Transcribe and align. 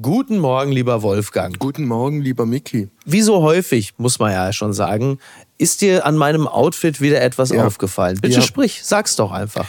Guten 0.00 0.38
Morgen, 0.38 0.70
lieber 0.70 1.02
Wolfgang. 1.02 1.58
Guten 1.58 1.84
Morgen, 1.84 2.20
lieber 2.20 2.46
Mickey. 2.46 2.86
Wie 3.04 3.20
so 3.20 3.42
häufig, 3.42 3.94
muss 3.98 4.20
man 4.20 4.30
ja 4.30 4.52
schon 4.52 4.72
sagen, 4.72 5.18
ist 5.56 5.80
dir 5.80 6.06
an 6.06 6.16
meinem 6.16 6.46
Outfit 6.46 7.00
wieder 7.00 7.20
etwas 7.20 7.50
ja. 7.50 7.66
aufgefallen. 7.66 8.16
Bitte 8.22 8.36
ja. 8.36 8.42
sprich, 8.42 8.82
sag's 8.84 9.16
doch 9.16 9.32
einfach. 9.32 9.66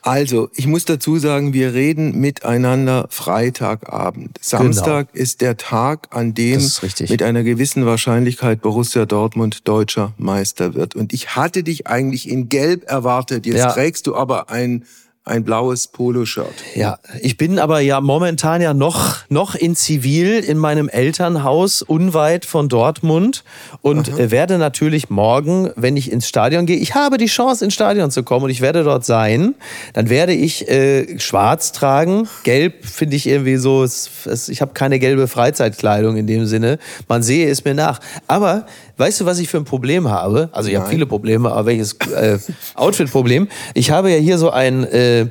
Also, 0.00 0.48
ich 0.54 0.68
muss 0.68 0.84
dazu 0.84 1.18
sagen, 1.18 1.54
wir 1.54 1.74
reden 1.74 2.20
miteinander 2.20 3.08
Freitagabend. 3.10 4.38
Samstag 4.40 5.10
genau. 5.10 5.22
ist 5.22 5.40
der 5.40 5.56
Tag, 5.56 6.08
an 6.10 6.34
dem 6.34 6.62
mit 7.08 7.22
einer 7.24 7.42
gewissen 7.42 7.84
Wahrscheinlichkeit 7.84 8.62
Borussia 8.62 9.06
Dortmund 9.06 9.66
deutscher 9.66 10.12
Meister 10.18 10.74
wird. 10.74 10.94
Und 10.94 11.12
ich 11.12 11.34
hatte 11.34 11.64
dich 11.64 11.88
eigentlich 11.88 12.28
in 12.28 12.48
Gelb 12.48 12.84
erwartet. 12.88 13.44
Jetzt 13.44 13.58
ja. 13.58 13.72
trägst 13.72 14.06
du 14.06 14.14
aber 14.14 14.50
ein 14.50 14.84
ein 15.26 15.42
blaues 15.42 15.86
Poloshirt. 15.86 16.52
Ja, 16.74 16.98
ich 17.22 17.38
bin 17.38 17.58
aber 17.58 17.80
ja 17.80 18.02
momentan 18.02 18.60
ja 18.60 18.74
noch, 18.74 19.16
noch 19.30 19.54
in 19.54 19.74
Zivil 19.74 20.40
in 20.40 20.58
meinem 20.58 20.90
Elternhaus 20.90 21.80
unweit 21.80 22.44
von 22.44 22.68
Dortmund 22.68 23.42
und 23.80 24.10
Aha. 24.10 24.30
werde 24.30 24.58
natürlich 24.58 25.08
morgen, 25.08 25.70
wenn 25.76 25.96
ich 25.96 26.12
ins 26.12 26.28
Stadion 26.28 26.66
gehe, 26.66 26.76
ich 26.76 26.94
habe 26.94 27.16
die 27.16 27.26
Chance 27.26 27.64
ins 27.64 27.72
Stadion 27.72 28.10
zu 28.10 28.22
kommen 28.22 28.44
und 28.44 28.50
ich 28.50 28.60
werde 28.60 28.84
dort 28.84 29.06
sein, 29.06 29.54
dann 29.94 30.10
werde 30.10 30.34
ich 30.34 30.68
äh, 30.68 31.18
schwarz 31.18 31.72
tragen. 31.72 32.28
Gelb 32.42 32.84
finde 32.84 33.16
ich 33.16 33.26
irgendwie 33.26 33.56
so, 33.56 33.82
es, 33.82 34.10
es, 34.26 34.50
ich 34.50 34.60
habe 34.60 34.74
keine 34.74 34.98
gelbe 34.98 35.26
Freizeitkleidung 35.26 36.18
in 36.18 36.26
dem 36.26 36.44
Sinne. 36.44 36.78
Man 37.08 37.22
sehe 37.22 37.48
es 37.48 37.64
mir 37.64 37.74
nach. 37.74 38.00
Aber 38.26 38.66
weißt 38.96 39.20
du, 39.20 39.26
was 39.26 39.38
ich 39.38 39.48
für 39.48 39.58
ein 39.58 39.64
Problem 39.64 40.08
habe? 40.08 40.48
Also 40.52 40.70
ich 40.70 40.76
habe 40.76 40.88
viele 40.88 41.06
Probleme, 41.06 41.50
aber 41.52 41.66
welches 41.66 41.94
äh, 42.14 42.38
Outfit-Problem? 42.74 43.48
Ich 43.74 43.90
habe 43.90 44.10
ja 44.10 44.18
hier 44.18 44.38
so 44.38 44.50
ein... 44.50 44.84
Äh, 44.84 45.26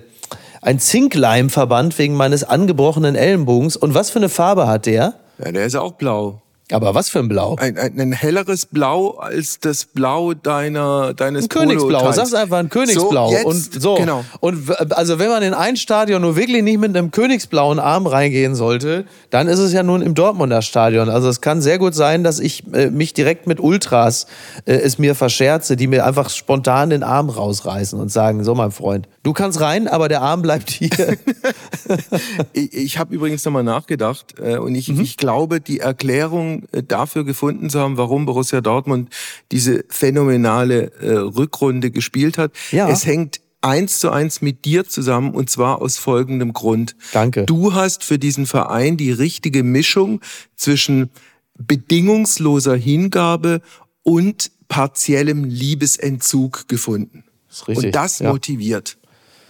ein 0.65 0.79
Zinkleimverband 0.79 1.97
wegen 1.99 2.15
meines 2.15 2.45
angebrochenen 2.45 3.15
Ellenbogens. 3.15 3.75
Und 3.75 3.95
was 3.95 4.11
für 4.11 4.19
eine 4.19 4.29
Farbe 4.29 4.65
hat 4.65 4.85
der? 4.85 5.15
Ja, 5.37 5.51
der 5.51 5.65
ist 5.65 5.75
auch 5.75 5.91
blau. 5.91 6.42
Aber 6.73 6.95
was 6.95 7.09
für 7.09 7.19
ein 7.19 7.27
Blau? 7.27 7.55
Ein, 7.59 7.77
ein, 7.77 7.99
ein 7.99 8.11
helleres 8.11 8.65
Blau 8.65 9.11
als 9.11 9.59
das 9.59 9.85
Blau 9.85 10.33
deiner 10.33 11.13
deines 11.13 11.45
Ein 11.45 11.49
Königsblau, 11.49 12.11
sag's 12.11 12.33
einfach 12.33 12.57
ein 12.57 12.69
Königsblau. 12.69 13.29
So, 13.29 13.33
jetzt, 13.33 13.45
und 13.45 13.81
so. 13.81 13.95
Genau. 13.95 14.23
Und 14.39 14.69
also 14.91 15.19
wenn 15.19 15.29
man 15.29 15.43
in 15.43 15.53
ein 15.53 15.75
Stadion 15.75 16.21
nur 16.21 16.35
wirklich 16.35 16.63
nicht 16.63 16.79
mit 16.79 16.95
einem 16.95 17.11
königsblauen 17.11 17.79
Arm 17.79 18.07
reingehen 18.07 18.55
sollte, 18.55 19.05
dann 19.29 19.47
ist 19.47 19.59
es 19.59 19.73
ja 19.73 19.83
nun 19.83 20.01
im 20.01 20.15
Dortmunder 20.15 20.61
Stadion. 20.61 21.09
Also 21.09 21.29
es 21.29 21.41
kann 21.41 21.61
sehr 21.61 21.79
gut 21.79 21.95
sein, 21.95 22.23
dass 22.23 22.39
ich 22.39 22.63
äh, 22.73 22.89
mich 22.89 23.13
direkt 23.13 23.47
mit 23.47 23.59
Ultras 23.59 24.27
äh, 24.65 24.73
es 24.73 24.97
mir 24.97 25.15
verscherze, 25.15 25.75
die 25.75 25.87
mir 25.87 26.05
einfach 26.05 26.29
spontan 26.29 26.89
den 26.89 27.03
Arm 27.03 27.29
rausreißen 27.29 27.99
und 27.99 28.11
sagen, 28.11 28.43
so 28.43 28.55
mein 28.55 28.71
Freund, 28.71 29.07
du 29.23 29.33
kannst 29.33 29.61
rein, 29.61 29.87
aber 29.87 30.09
der 30.09 30.21
Arm 30.21 30.41
bleibt 30.41 30.69
hier. 30.69 30.89
ich 32.53 32.93
ich 32.93 32.97
habe 32.99 33.15
übrigens 33.15 33.43
nochmal 33.45 33.63
nachgedacht 33.63 34.35
äh, 34.39 34.57
und 34.57 34.75
ich, 34.75 34.89
mhm. 34.89 35.01
ich 35.01 35.17
glaube, 35.17 35.61
die 35.61 35.79
Erklärung 35.79 36.62
äh, 36.71 36.83
dafür 36.83 37.23
gefunden 37.23 37.69
zu 37.69 37.79
haben, 37.79 37.97
warum 37.97 38.25
Borussia 38.25 38.61
Dortmund 38.61 39.09
diese 39.51 39.83
phänomenale 39.89 40.91
äh, 40.99 41.11
Rückrunde 41.11 41.91
gespielt 41.91 42.37
hat. 42.37 42.51
Ja. 42.71 42.89
Es 42.89 43.05
hängt 43.05 43.41
eins 43.61 43.99
zu 43.99 44.09
eins 44.11 44.41
mit 44.41 44.65
dir 44.65 44.85
zusammen 44.85 45.33
und 45.33 45.49
zwar 45.49 45.81
aus 45.81 45.97
folgendem 45.97 46.53
Grund. 46.53 46.95
Danke. 47.13 47.45
Du 47.45 47.73
hast 47.73 48.03
für 48.03 48.19
diesen 48.19 48.45
Verein 48.45 48.97
die 48.97 49.11
richtige 49.11 49.63
Mischung 49.63 50.21
zwischen 50.55 51.09
bedingungsloser 51.57 52.75
Hingabe 52.75 53.61
und 54.03 54.51
partiellem 54.67 55.45
Liebesentzug 55.45 56.67
gefunden. 56.67 57.23
Das 57.47 57.57
ist 57.57 57.67
richtig. 57.67 57.85
Und 57.85 57.95
das 57.95 58.19
ja. 58.19 58.31
motiviert. 58.31 58.97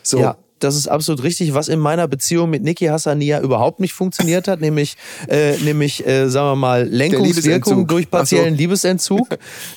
So. 0.03 0.19
Ja 0.19 0.37
das 0.63 0.75
ist 0.75 0.87
absolut 0.87 1.23
richtig, 1.23 1.53
was 1.53 1.67
in 1.67 1.79
meiner 1.79 2.07
Beziehung 2.07 2.49
mit 2.49 2.63
Niki 2.63 2.85
Hassania 2.85 3.41
überhaupt 3.41 3.79
nicht 3.79 3.93
funktioniert 3.93 4.47
hat, 4.47 4.61
nämlich, 4.61 4.95
äh, 5.27 5.57
nämlich 5.57 6.05
äh, 6.05 6.29
sagen 6.29 6.47
wir 6.47 6.55
mal, 6.55 6.87
Lenkungswirkung 6.87 7.87
durch 7.87 8.09
partiellen 8.09 8.55
so. 8.55 8.57
Liebesentzug. 8.57 9.27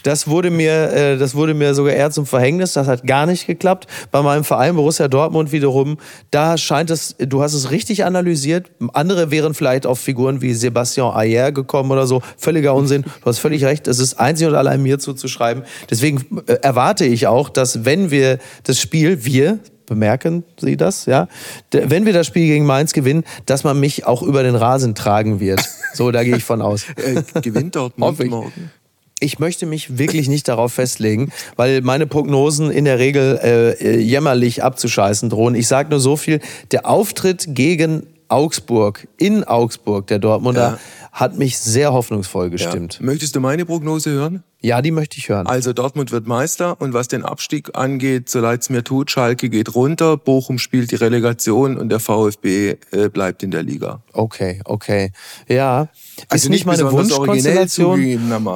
Das 0.03 0.29
wurde, 0.29 0.51
mir, 0.51 0.93
äh, 0.93 1.19
das 1.19 1.35
wurde 1.35 1.55
mir 1.55 1.75
sogar 1.75 1.95
eher 1.95 2.11
zum 2.11 2.27
Verhängnis, 2.27 2.75
das 2.75 2.87
hat 2.87 3.07
gar 3.07 3.27
nicht 3.27 3.47
geklappt. 3.47 3.87
Bei 4.11 4.23
meinem 4.23 4.45
Verein 4.45 4.77
Borussia 4.77 5.09
Dortmund 5.09 5.53
wiederum, 5.53 5.99
da 6.31 6.57
scheint 6.57 6.91
es, 6.91 7.17
du 7.19 7.43
hast 7.43 7.55
es 7.55 7.71
richtig 7.71 8.05
analysiert, 8.05 8.71
andere 8.93 9.31
wären 9.31 9.55
vielleicht 9.55 9.87
auf 9.87 9.99
Figuren 9.99 10.43
wie 10.43 10.55
Sebastian 10.55 11.15
Ayer 11.15 11.53
gekommen 11.53 11.91
oder 11.91 12.07
so, 12.07 12.23
völliger 12.37 12.75
Unsinn, 12.75 13.03
du 13.03 13.27
hast 13.27 13.39
völlig 13.39 13.65
recht, 13.65 13.89
es 13.89 13.99
ist 13.99 14.15
einzig 14.21 14.47
und 14.47 14.55
allein 14.55 14.83
mir 14.83 14.99
zuzuschreiben. 14.99 15.65
Deswegen 15.91 16.43
äh, 16.47 16.55
erwarte 16.63 17.05
ich 17.05 17.27
auch, 17.27 17.49
dass 17.49 17.85
wenn 17.85 18.11
wir 18.11 18.39
das 18.65 18.81
Spiel, 18.81 19.25
wir, 19.25 19.59
bemerken 19.87 20.45
Sie 20.59 20.77
das, 20.77 21.07
ja? 21.07 21.29
Wenn 21.71 22.07
wir 22.07 22.13
das 22.13 22.27
Spiel 22.27 22.47
gegen 22.47 22.67
Mainz 22.67 22.93
gewinnen, 22.93 23.25
dass 23.47 23.65
man 23.65 23.79
mich 23.81 24.07
auch 24.07 24.23
über 24.23 24.43
den 24.43 24.55
Rasen 24.55 24.95
tragen 24.95 25.41
wird. 25.41 25.61
So, 25.95 26.11
da 26.11 26.25
gehe 26.25 26.37
ich 26.37 26.45
von 26.45 26.61
aus. 26.63 26.85
äh, 26.97 27.23
gewinnt 27.41 27.77
Dortmund 27.77 28.25
morgen? 28.29 28.71
Ich 29.19 29.39
möchte 29.39 29.65
mich 29.65 29.97
wirklich 29.97 30.29
nicht 30.29 30.47
darauf 30.47 30.75
festlegen, 30.75 31.33
weil 31.57 31.81
meine 31.81 32.07
Prognosen 32.07 32.71
in 32.71 32.85
der 32.85 32.99
Regel 32.99 33.41
äh, 33.43 33.71
äh 33.71 33.99
jämmerlich 33.99 34.63
abzuscheißen 34.63 35.31
drohen. 35.31 35.55
Ich 35.55 35.69
sage 35.69 35.89
nur 35.89 36.01
so 36.01 36.17
viel, 36.17 36.41
der 36.71 36.87
Auftritt 36.87 37.47
gegen 37.49 38.07
Augsburg, 38.29 39.09
in 39.17 39.45
Augsburg, 39.45 40.07
der 40.09 40.19
Dortmunder, 40.19 40.73
ja. 40.73 40.79
Hat 41.17 41.39
mich 41.39 41.59
sehr 41.59 41.95
hoffnungsvoll 41.95 42.51
gestimmt. 42.51 42.99
Ja. 43.01 43.07
Möchtest 43.07 43.35
du 43.35 43.41
meine 43.41 43.65
Prognose 43.65 44.11
hören? 44.11 44.45
Ja, 44.61 44.83
die 44.83 44.91
möchte 44.91 45.19
ich 45.19 45.29
hören. 45.29 45.47
Also 45.47 45.73
Dortmund 45.73 46.13
wird 46.13 46.27
Meister 46.27 46.81
und 46.81 46.93
was 46.93 47.09
den 47.09 47.25
Abstieg 47.25 47.77
angeht, 47.77 48.29
so 48.29 48.41
leid 48.41 48.63
es 48.63 48.71
mir 48.71 48.83
tut, 48.83 49.11
Schalke 49.11 49.49
geht 49.49 49.75
runter, 49.75 50.17
Bochum 50.17 50.59
spielt 50.59 50.91
die 50.91 50.97
Relegation 50.97 51.77
und 51.77 51.91
der 51.91 52.01
VfB 52.01 52.77
äh, 52.91 53.09
bleibt 53.09 53.43
in 53.43 53.51
der 53.51 53.63
Liga. 53.63 54.03
Okay, 54.13 54.61
okay. 54.65 55.13
Ja, 55.47 55.89
also 56.29 56.47
ist 56.47 56.49
nicht, 56.49 56.67
meine 56.67 56.91
Wunschkonstellation. 56.91 58.01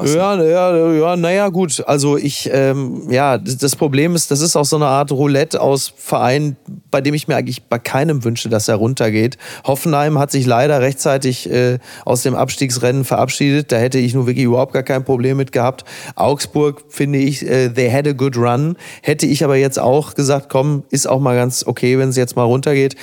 Ja, 0.06 0.42
ja, 0.42 0.92
ja, 0.92 1.16
naja, 1.16 1.48
gut. 1.48 1.84
Also 1.86 2.16
ich, 2.16 2.48
ähm, 2.52 3.10
ja, 3.10 3.36
das 3.36 3.76
Problem 3.76 4.14
ist, 4.14 4.30
das 4.30 4.40
ist 4.40 4.56
auch 4.56 4.64
so 4.64 4.76
eine 4.76 4.86
Art 4.86 5.12
Roulette 5.12 5.60
aus 5.60 5.92
Vereinen, 5.96 6.56
bei 6.90 7.02
dem 7.02 7.12
ich 7.12 7.28
mir 7.28 7.36
eigentlich 7.36 7.64
bei 7.64 7.78
keinem 7.78 8.24
wünsche, 8.24 8.48
dass 8.48 8.68
er 8.68 8.76
runtergeht. 8.76 9.36
Hoffenheim 9.64 10.18
hat 10.18 10.30
sich 10.30 10.46
leider 10.46 10.80
rechtzeitig 10.80 11.50
äh, 11.50 11.78
aus 12.06 12.22
dem 12.22 12.34
Abstiegsrennen 12.50 13.04
verabschiedet. 13.04 13.70
Da 13.70 13.76
hätte 13.76 13.98
ich 13.98 14.12
nur 14.12 14.26
wirklich 14.26 14.44
überhaupt 14.44 14.72
gar 14.72 14.82
kein 14.82 15.04
Problem 15.04 15.36
mit 15.36 15.52
gehabt. 15.52 15.84
Augsburg 16.16 16.82
finde 16.88 17.20
ich, 17.20 17.48
äh, 17.48 17.68
they 17.68 17.88
had 17.88 18.08
a 18.08 18.12
good 18.12 18.36
run. 18.36 18.76
Hätte 19.02 19.24
ich 19.26 19.44
aber 19.44 19.54
jetzt 19.54 19.78
auch 19.78 20.14
gesagt, 20.14 20.48
komm, 20.48 20.82
ist 20.90 21.08
auch 21.08 21.20
mal 21.20 21.36
ganz 21.36 21.64
okay, 21.64 21.96
wenn 21.96 22.08
es 22.08 22.16
jetzt 22.16 22.34
mal 22.34 22.42
runtergeht. 22.42 22.96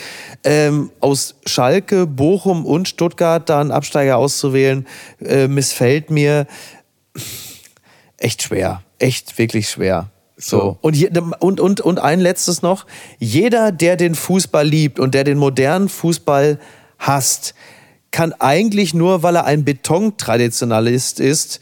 Ähm, 0.43 0.91
aus 0.99 1.35
Schalke, 1.45 2.05
Bochum 2.05 2.65
und 2.65 2.89
Stuttgart 2.89 3.47
da 3.47 3.61
einen 3.61 3.71
Absteiger 3.71 4.17
auszuwählen, 4.17 4.85
äh, 5.23 5.47
missfällt 5.47 6.11
mir 6.11 6.45
echt 8.17 8.43
schwer. 8.43 8.81
Echt 8.99 9.37
wirklich 9.37 9.69
schwer. 9.69 10.09
So. 10.35 10.77
Und, 10.81 10.93
hier, 10.93 11.09
und, 11.39 11.61
und, 11.61 11.79
und 11.79 11.99
ein 11.99 12.19
letztes 12.19 12.61
noch. 12.61 12.85
Jeder, 13.17 13.71
der 13.71 13.95
den 13.95 14.13
Fußball 14.13 14.67
liebt 14.67 14.99
und 14.99 15.13
der 15.13 15.23
den 15.23 15.37
modernen 15.37 15.87
Fußball 15.87 16.59
hasst, 16.99 17.55
kann 18.11 18.33
eigentlich 18.33 18.93
nur, 18.93 19.23
weil 19.23 19.35
er 19.35 19.45
ein 19.45 19.63
Betontraditionalist 19.63 21.19
ist, 21.19 21.59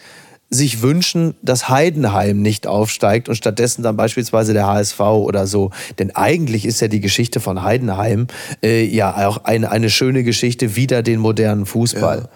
sich 0.50 0.82
wünschen, 0.82 1.36
dass 1.42 1.70
Heidenheim 1.70 2.42
nicht 2.42 2.68
aufsteigt 2.68 3.30
und 3.30 3.36
stattdessen 3.36 3.84
dann 3.84 3.98
beispielsweise 3.98 4.54
der 4.54 4.68
HSV 4.68 5.00
oder 5.00 5.48
so. 5.48 5.72
Denn 5.98 6.16
eigentlich 6.16 6.66
ist 6.66 6.82
ja 6.82 6.88
die 6.88 7.02
Geschichte 7.02 7.40
von 7.40 7.64
Heidenheim 7.64 8.28
äh, 8.64 8.86
ja 8.86 9.28
auch 9.28 9.44
eine, 9.44 9.72
eine 9.72 9.90
schöne 9.90 10.24
Geschichte 10.24 10.76
wieder 10.76 11.02
den 11.04 11.20
modernen 11.20 11.66
Fußball. 11.66 12.20
Ja. 12.20 12.30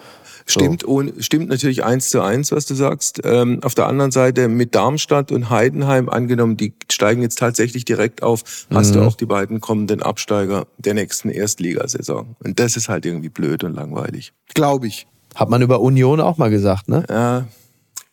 Stimmt, 0.52 0.82
so. 0.82 1.04
stimmt 1.20 1.50
natürlich 1.50 1.84
eins 1.84 2.10
zu 2.10 2.22
eins, 2.22 2.52
was 2.52 2.66
du 2.66 2.74
sagst. 2.74 3.22
Ähm, 3.24 3.60
auf 3.64 3.76
der 3.76 3.88
anderen 3.88 4.12
Seite 4.12 4.48
mit 4.48 4.74
Darmstadt 4.74 5.32
und 5.32 5.50
Heidenheim 5.50 6.10
angenommen, 6.10 6.58
die 6.58 6.74
steigen 6.92 7.22
jetzt 7.22 7.38
tatsächlich 7.38 7.86
direkt 7.86 8.24
auf, 8.24 8.66
hast 8.72 8.90
mhm. 8.90 8.94
du 8.94 9.02
auch 9.06 9.16
die 9.16 9.26
beiden 9.26 9.62
kommenden 9.62 10.02
Absteiger 10.02 10.66
der 10.78 10.96
nächsten 10.96 11.30
Erstligasaison. 11.30 12.36
Und 12.44 12.60
das 12.60 12.78
ist 12.78 12.90
halt 12.90 13.06
irgendwie 13.06 13.30
blöd 13.30 13.64
und 13.64 13.76
langweilig. 13.76 14.34
Glaube 14.54 14.88
ich. 14.88 15.08
Hat 15.36 15.50
man 15.50 15.62
über 15.62 15.80
Union 15.82 16.20
auch 16.20 16.38
mal 16.38 16.50
gesagt, 16.50 16.90
ne? 16.90 17.06
Ja, 17.10 17.48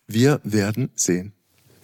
wir 0.07 0.39
werden 0.43 0.89
sehen. 0.95 1.33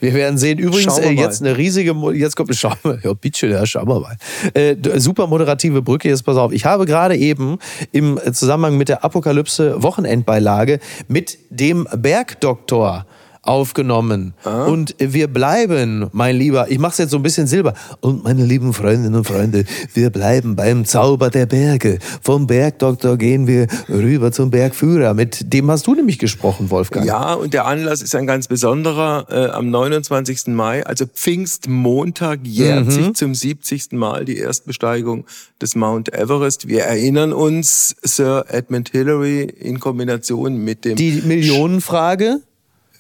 Wir 0.04 0.14
werden 0.16 0.38
sehen. 0.38 0.60
Übrigens, 0.60 0.98
äh, 0.98 1.12
jetzt 1.12 1.42
eine 1.42 1.56
riesige, 1.56 1.96
jetzt 2.14 2.36
kommt, 2.36 2.54
schau 2.54 2.74
mal, 2.84 3.00
ja, 3.04 3.14
bitte, 3.14 3.48
ja, 3.48 3.66
schauen 3.66 3.88
wir 3.88 4.02
mal. 4.02 4.18
Äh, 4.54 4.76
super 5.00 5.28
moderative 5.28 5.82
Brücke, 5.82 6.10
jetzt 6.10 6.24
pass 6.24 6.36
auf. 6.36 6.52
Ich 6.52 6.66
habe 6.66 6.86
gerade 6.86 7.16
eben 7.16 7.58
im 7.94 8.20
Zusammenhang 8.34 8.78
mit 8.78 8.90
der 8.90 9.06
Apokalypse 9.06 9.82
Wochenendbeilage 9.82 10.82
mit 11.08 11.38
dem 11.50 11.88
Bergdoktor 11.96 13.06
aufgenommen. 13.44 14.34
Ah. 14.46 14.66
Und 14.66 14.96
wir 14.98 15.28
bleiben, 15.28 16.08
mein 16.14 16.38
Lieber, 16.38 16.72
ich 16.72 16.80
mache 16.80 16.94
es 16.94 16.98
jetzt 16.98 17.12
so 17.12 17.18
ein 17.18 17.24
bisschen 17.24 17.46
Silber. 17.46 17.74
Und 18.00 18.24
meine 18.24 18.46
lieben 18.46 18.74
Freundinnen 18.74 19.16
und 19.16 19.28
Freunde, 19.28 19.66
wir 19.94 20.10
bleiben 20.10 20.56
beim 20.56 20.86
Zauber 20.86 21.30
der 21.30 21.46
Berge. 21.46 22.00
Vom 22.22 22.48
Bergdoktor 22.48 23.18
gehen 23.18 23.46
wir 23.46 23.68
rüber 23.90 24.32
zum 24.32 24.50
Bergführer. 24.50 25.14
Mit 25.14 25.54
dem 25.54 25.70
hast 25.70 25.86
du 25.88 25.94
nämlich 25.94 26.20
gesprochen, 26.20 26.72
Wolfgang. 26.72 27.06
Ja, 27.06 27.34
und 27.34 27.54
der 27.54 27.66
Anlass 27.66 28.02
ist 28.02 28.16
ein 28.16 28.26
ganz 28.26 28.48
besonderer. 28.48 29.28
Äh, 29.30 29.52
am 29.52 29.70
29. 29.70 30.48
Mai, 30.48 30.86
also 30.86 31.06
Pfingstmontag, 31.06 32.40
jährt 32.44 32.86
mhm. 32.86 32.92
sich 32.92 33.14
zum 33.14 33.36
70. 33.36 33.92
Mal 33.92 34.24
die 34.24 34.38
Erstbesteigung 34.38 35.26
des 35.62 35.76
Mount 35.76 36.14
Everest. 36.14 36.70
Wir 36.70 36.84
erinnern 36.84 37.34
uns, 37.34 37.96
Sir 38.04 38.46
Edmund 38.48 38.90
Hillary 38.92 39.42
in 39.44 39.82
Kombination 39.82 40.56
mit 40.64 40.86
dem... 40.86 40.96
Die 40.96 41.22
Millionenfrage? 41.26 42.40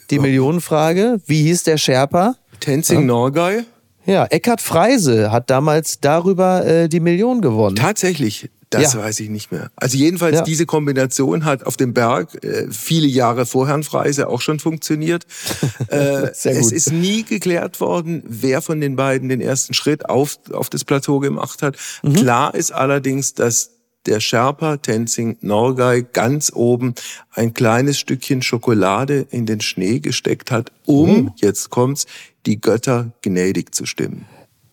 Die 0.10 0.20
Millionenfrage, 0.20 1.20
wie 1.26 1.44
hieß 1.44 1.64
der 1.64 1.78
Sherpa? 1.78 2.36
Tenzing 2.60 3.02
ja. 3.02 3.06
Norgay. 3.06 3.64
Ja, 4.06 4.26
Eckhard 4.26 4.62
Freise 4.62 5.32
hat 5.32 5.50
damals 5.50 6.00
darüber 6.02 6.66
äh, 6.66 6.90
die 6.90 7.00
Million 7.00 7.42
gewonnen. 7.42 7.76
Tatsächlich. 7.76 8.50
Das 8.70 8.94
ja. 8.94 9.02
weiß 9.02 9.20
ich 9.20 9.30
nicht 9.30 9.52
mehr. 9.52 9.70
Also 9.76 9.98
jedenfalls 9.98 10.38
ja. 10.38 10.44
diese 10.44 10.66
Kombination 10.66 11.46
hat 11.46 11.66
auf 11.66 11.78
dem 11.78 11.94
Berg 11.94 12.44
äh, 12.44 12.68
viele 12.72 13.06
Jahre 13.06 13.46
vor 13.46 13.68
Herrn 13.68 13.84
Freise 13.84 14.28
auch 14.28 14.42
schon 14.42 14.60
funktioniert. 14.60 15.26
äh, 15.90 16.32
es 16.32 16.46
ist 16.46 16.92
nie 16.92 17.24
geklärt 17.24 17.80
worden, 17.80 18.24
wer 18.26 18.62
von 18.62 18.82
den 18.82 18.96
beiden 18.96 19.30
den 19.30 19.42
ersten 19.42 19.74
Schritt 19.74 20.10
auf, 20.10 20.40
auf 20.52 20.70
das 20.70 20.86
Plateau 20.86 21.20
gemacht 21.20 21.62
hat. 21.62 21.78
Mhm. 22.02 22.14
Klar 22.14 22.56
ist 22.56 22.72
allerdings, 22.72 23.36
dass 23.36 23.70
der 24.06 24.20
Sherpa 24.20 24.78
Tenzing 24.78 25.38
Norgay 25.42 26.06
ganz 26.12 26.52
oben 26.54 26.96
ein 27.32 27.54
kleines 27.54 28.00
Stückchen 28.00 28.42
Schokolade 28.42 29.28
in 29.32 29.46
den 29.46 29.62
Schnee 29.62 30.00
gesteckt 30.00 30.52
hat, 30.52 30.72
um, 30.86 31.28
oh. 31.28 31.32
jetzt 31.38 31.70
kommt's, 31.70 32.06
die 32.46 32.60
Götter 32.60 33.12
gnädig 33.22 33.74
zu 33.74 33.86
stimmen. 33.86 34.26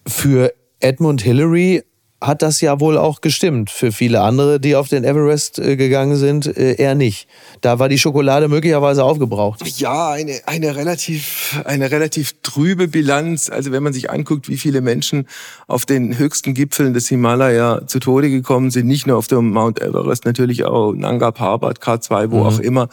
Für 0.06 0.52
Edmund 0.80 1.22
Hillary 1.22 1.82
hat 2.20 2.42
das 2.42 2.60
ja 2.60 2.80
wohl 2.80 2.98
auch 2.98 3.22
gestimmt. 3.22 3.70
Für 3.70 3.92
viele 3.92 4.20
andere, 4.20 4.60
die 4.60 4.76
auf 4.76 4.88
den 4.88 5.04
Everest 5.04 5.58
äh, 5.58 5.76
gegangen 5.76 6.16
sind, 6.16 6.46
äh, 6.46 6.74
eher 6.74 6.94
nicht. 6.94 7.26
Da 7.62 7.78
war 7.78 7.88
die 7.88 7.98
Schokolade 7.98 8.48
möglicherweise 8.48 9.04
aufgebraucht. 9.04 9.66
Ja, 9.78 10.10
eine, 10.10 10.38
eine, 10.44 10.76
relativ, 10.76 11.62
eine 11.64 11.90
relativ 11.90 12.34
trübe 12.42 12.88
Bilanz. 12.88 13.48
Also 13.48 13.72
wenn 13.72 13.82
man 13.82 13.94
sich 13.94 14.10
anguckt, 14.10 14.48
wie 14.48 14.58
viele 14.58 14.82
Menschen 14.82 15.26
auf 15.66 15.86
den 15.86 16.18
höchsten 16.18 16.52
Gipfeln 16.52 16.92
des 16.92 17.08
Himalaya 17.08 17.86
zu 17.86 18.00
Tode 18.00 18.28
gekommen 18.28 18.70
sind, 18.70 18.86
nicht 18.86 19.06
nur 19.06 19.16
auf 19.16 19.26
dem 19.26 19.50
Mount 19.50 19.80
Everest, 19.80 20.26
natürlich 20.26 20.64
auch 20.64 20.92
Nanga 20.92 21.30
Parbat, 21.30 21.78
K2, 21.78 22.30
wo 22.30 22.40
mhm. 22.40 22.46
auch 22.46 22.58
immer. 22.58 22.88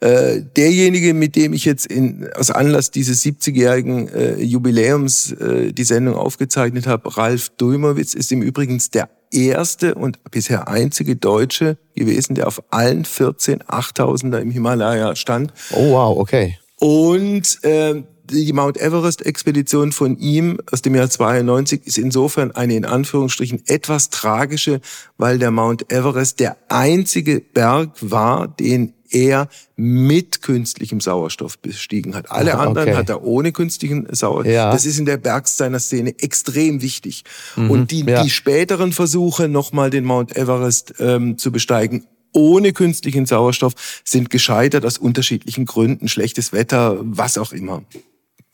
Äh, 0.00 0.42
derjenige, 0.56 1.12
mit 1.12 1.36
dem 1.36 1.52
ich 1.52 1.66
jetzt 1.66 1.86
in, 1.86 2.26
aus 2.36 2.50
Anlass 2.50 2.90
dieses 2.90 3.22
70-jährigen 3.22 4.08
äh, 4.08 4.42
Jubiläums 4.42 5.32
äh, 5.32 5.72
die 5.72 5.84
Sendung 5.84 6.14
aufgezeichnet 6.14 6.86
habe, 6.86 7.16
Ralf 7.18 7.50
Dulmowitz, 7.50 8.14
ist 8.14 8.32
im 8.32 8.40
Übrigen 8.40 8.61
übrigens 8.62 8.90
der 8.90 9.10
erste 9.32 9.96
und 9.96 10.22
bisher 10.30 10.68
einzige 10.68 11.16
Deutsche 11.16 11.78
gewesen, 11.96 12.36
der 12.36 12.46
auf 12.46 12.62
allen 12.70 13.04
14 13.04 13.62
8000er 13.64 14.38
im 14.38 14.52
Himalaya 14.52 15.16
stand. 15.16 15.52
Oh 15.72 15.90
wow, 15.90 16.16
okay. 16.16 16.58
Und 16.78 17.58
äh, 17.64 18.04
die 18.30 18.52
Mount 18.52 18.80
Everest-Expedition 18.80 19.90
von 19.90 20.16
ihm 20.16 20.58
aus 20.70 20.80
dem 20.80 20.94
Jahr 20.94 21.10
92 21.10 21.86
ist 21.86 21.98
insofern 21.98 22.52
eine 22.52 22.76
in 22.76 22.84
Anführungsstrichen 22.84 23.62
etwas 23.66 24.10
tragische, 24.10 24.80
weil 25.18 25.38
der 25.40 25.50
Mount 25.50 25.92
Everest 25.92 26.38
der 26.38 26.56
einzige 26.68 27.40
Berg 27.40 27.90
war, 28.00 28.46
den 28.46 28.94
er 29.12 29.48
mit 29.76 30.42
künstlichem 30.42 31.00
Sauerstoff 31.00 31.58
bestiegen 31.58 32.14
hat. 32.14 32.30
Alle 32.30 32.54
ah, 32.56 32.64
anderen 32.64 32.96
hat 32.96 33.08
er 33.08 33.22
ohne 33.24 33.52
künstlichen 33.52 34.06
Sauerstoff. 34.10 34.52
Ja. 34.52 34.72
Das 34.72 34.86
ist 34.86 34.98
in 34.98 35.06
der 35.06 35.16
Bergsteiner-Szene 35.16 36.18
extrem 36.18 36.82
wichtig. 36.82 37.24
Mhm, 37.56 37.70
Und 37.70 37.90
die, 37.90 38.04
ja. 38.04 38.22
die 38.22 38.30
späteren 38.30 38.92
Versuche, 38.92 39.48
nochmal 39.48 39.90
den 39.90 40.04
Mount 40.04 40.36
Everest 40.36 40.94
ähm, 40.98 41.38
zu 41.38 41.52
besteigen, 41.52 42.06
ohne 42.32 42.72
künstlichen 42.72 43.26
Sauerstoff 43.26 43.74
sind 44.04 44.30
gescheitert 44.30 44.86
aus 44.86 44.98
unterschiedlichen 44.98 45.66
Gründen, 45.66 46.08
schlechtes 46.08 46.52
Wetter, 46.52 46.98
was 47.00 47.38
auch 47.38 47.52
immer. 47.52 47.82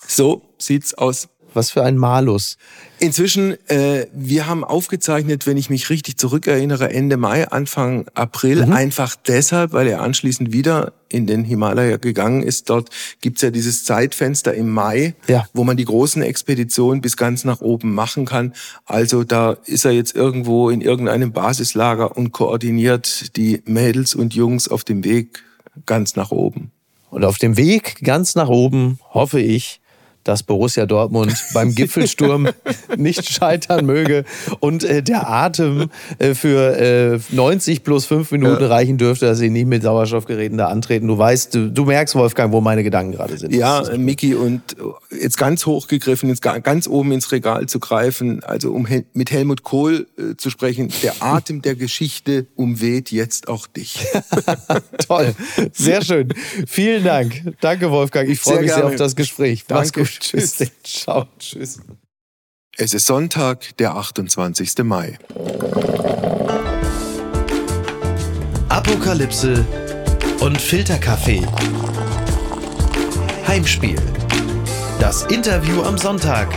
So 0.06 0.42
sieht's 0.58 0.94
aus. 0.94 1.28
Was 1.54 1.70
für 1.70 1.82
ein 1.82 1.96
Malus. 1.96 2.56
Inzwischen, 2.98 3.56
äh, 3.68 4.06
wir 4.12 4.46
haben 4.46 4.64
aufgezeichnet, 4.64 5.46
wenn 5.46 5.56
ich 5.56 5.70
mich 5.70 5.88
richtig 5.88 6.18
zurückerinnere, 6.18 6.90
Ende 6.90 7.16
Mai, 7.16 7.48
Anfang 7.48 8.06
April, 8.14 8.66
mhm. 8.66 8.72
einfach 8.72 9.16
deshalb, 9.16 9.72
weil 9.72 9.86
er 9.86 10.02
anschließend 10.02 10.52
wieder 10.52 10.92
in 11.08 11.26
den 11.26 11.44
Himalaya 11.44 11.96
gegangen 11.96 12.42
ist. 12.42 12.68
Dort 12.70 12.90
gibt's 13.20 13.42
ja 13.42 13.50
dieses 13.50 13.84
Zeitfenster 13.84 14.52
im 14.52 14.70
Mai, 14.70 15.14
ja. 15.26 15.46
wo 15.54 15.64
man 15.64 15.76
die 15.76 15.84
großen 15.84 16.22
Expeditionen 16.22 17.00
bis 17.00 17.16
ganz 17.16 17.44
nach 17.44 17.60
oben 17.60 17.94
machen 17.94 18.26
kann. 18.26 18.52
Also 18.84 19.24
da 19.24 19.56
ist 19.64 19.84
er 19.84 19.92
jetzt 19.92 20.14
irgendwo 20.14 20.70
in 20.70 20.80
irgendeinem 20.80 21.32
Basislager 21.32 22.16
und 22.16 22.32
koordiniert 22.32 23.36
die 23.36 23.62
Mädels 23.64 24.14
und 24.14 24.34
Jungs 24.34 24.68
auf 24.68 24.84
dem 24.84 25.04
Weg 25.04 25.44
ganz 25.86 26.16
nach 26.16 26.30
oben. 26.30 26.72
Und 27.10 27.24
auf 27.24 27.38
dem 27.38 27.56
Weg 27.56 28.02
ganz 28.02 28.34
nach 28.34 28.48
oben 28.48 28.98
hoffe 29.10 29.40
ich, 29.40 29.80
dass 30.28 30.42
Borussia 30.42 30.84
Dortmund 30.84 31.34
beim 31.54 31.74
Gipfelsturm 31.74 32.50
nicht 32.96 33.28
scheitern 33.32 33.86
möge 33.86 34.24
und 34.60 34.84
äh, 34.84 35.02
der 35.02 35.28
Atem 35.28 35.88
äh, 36.18 36.34
für 36.34 36.76
äh, 36.76 37.18
90 37.30 37.82
plus 37.82 38.04
5 38.04 38.30
Minuten 38.32 38.62
ja. 38.62 38.68
reichen 38.68 38.98
dürfte, 38.98 39.26
dass 39.26 39.38
sie 39.38 39.48
nicht 39.48 39.66
mit 39.66 39.82
Sauerstoffgeräten 39.82 40.58
da 40.58 40.68
antreten. 40.68 41.08
Du 41.08 41.16
weißt, 41.16 41.54
du, 41.54 41.70
du 41.70 41.84
merkst, 41.86 42.14
Wolfgang, 42.14 42.52
wo 42.52 42.60
meine 42.60 42.84
Gedanken 42.84 43.12
gerade 43.12 43.38
sind. 43.38 43.54
Ja, 43.54 43.82
Miki, 43.96 44.34
und 44.34 44.76
jetzt 45.10 45.38
ganz 45.38 45.64
hochgegriffen, 45.64 46.28
jetzt 46.28 46.42
ganz 46.42 46.86
oben 46.86 47.12
ins 47.12 47.32
Regal 47.32 47.66
zu 47.66 47.80
greifen, 47.80 48.44
also 48.44 48.72
um 48.72 48.84
Hel 48.84 49.06
mit 49.14 49.30
Helmut 49.30 49.62
Kohl 49.62 50.06
äh, 50.18 50.36
zu 50.36 50.50
sprechen, 50.50 50.92
der 51.02 51.22
Atem 51.22 51.62
der 51.62 51.74
Geschichte 51.74 52.46
umweht 52.54 53.10
jetzt 53.10 53.48
auch 53.48 53.66
dich. 53.66 54.06
Toll, 55.06 55.34
sehr 55.72 56.02
schön. 56.02 56.34
Vielen 56.66 57.04
Dank. 57.04 57.56
Danke, 57.60 57.90
Wolfgang. 57.90 58.28
Ich 58.28 58.40
freue 58.40 58.60
mich 58.60 58.72
sehr 58.72 58.84
auf 58.84 58.96
das 58.96 59.16
Gespräch. 59.16 59.64
Danke. 59.66 60.04
Gut. 60.18 60.20
Tschüss. 60.20 60.64
Ciao. 60.82 61.26
Tschüss. 61.38 61.80
Es 62.76 62.94
ist 62.94 63.06
Sonntag, 63.06 63.76
der 63.78 63.96
28. 63.96 64.78
Mai. 64.84 65.18
Apokalypse 68.68 69.66
und 70.40 70.60
Filterkaffee. 70.60 71.44
Heimspiel. 73.46 74.00
Das 75.00 75.24
Interview 75.24 75.82
am 75.82 75.98
Sonntag. 75.98 76.48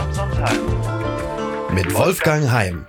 Mit 1.72 1.94
Wolfgang 1.94 2.50
Heim. 2.50 2.86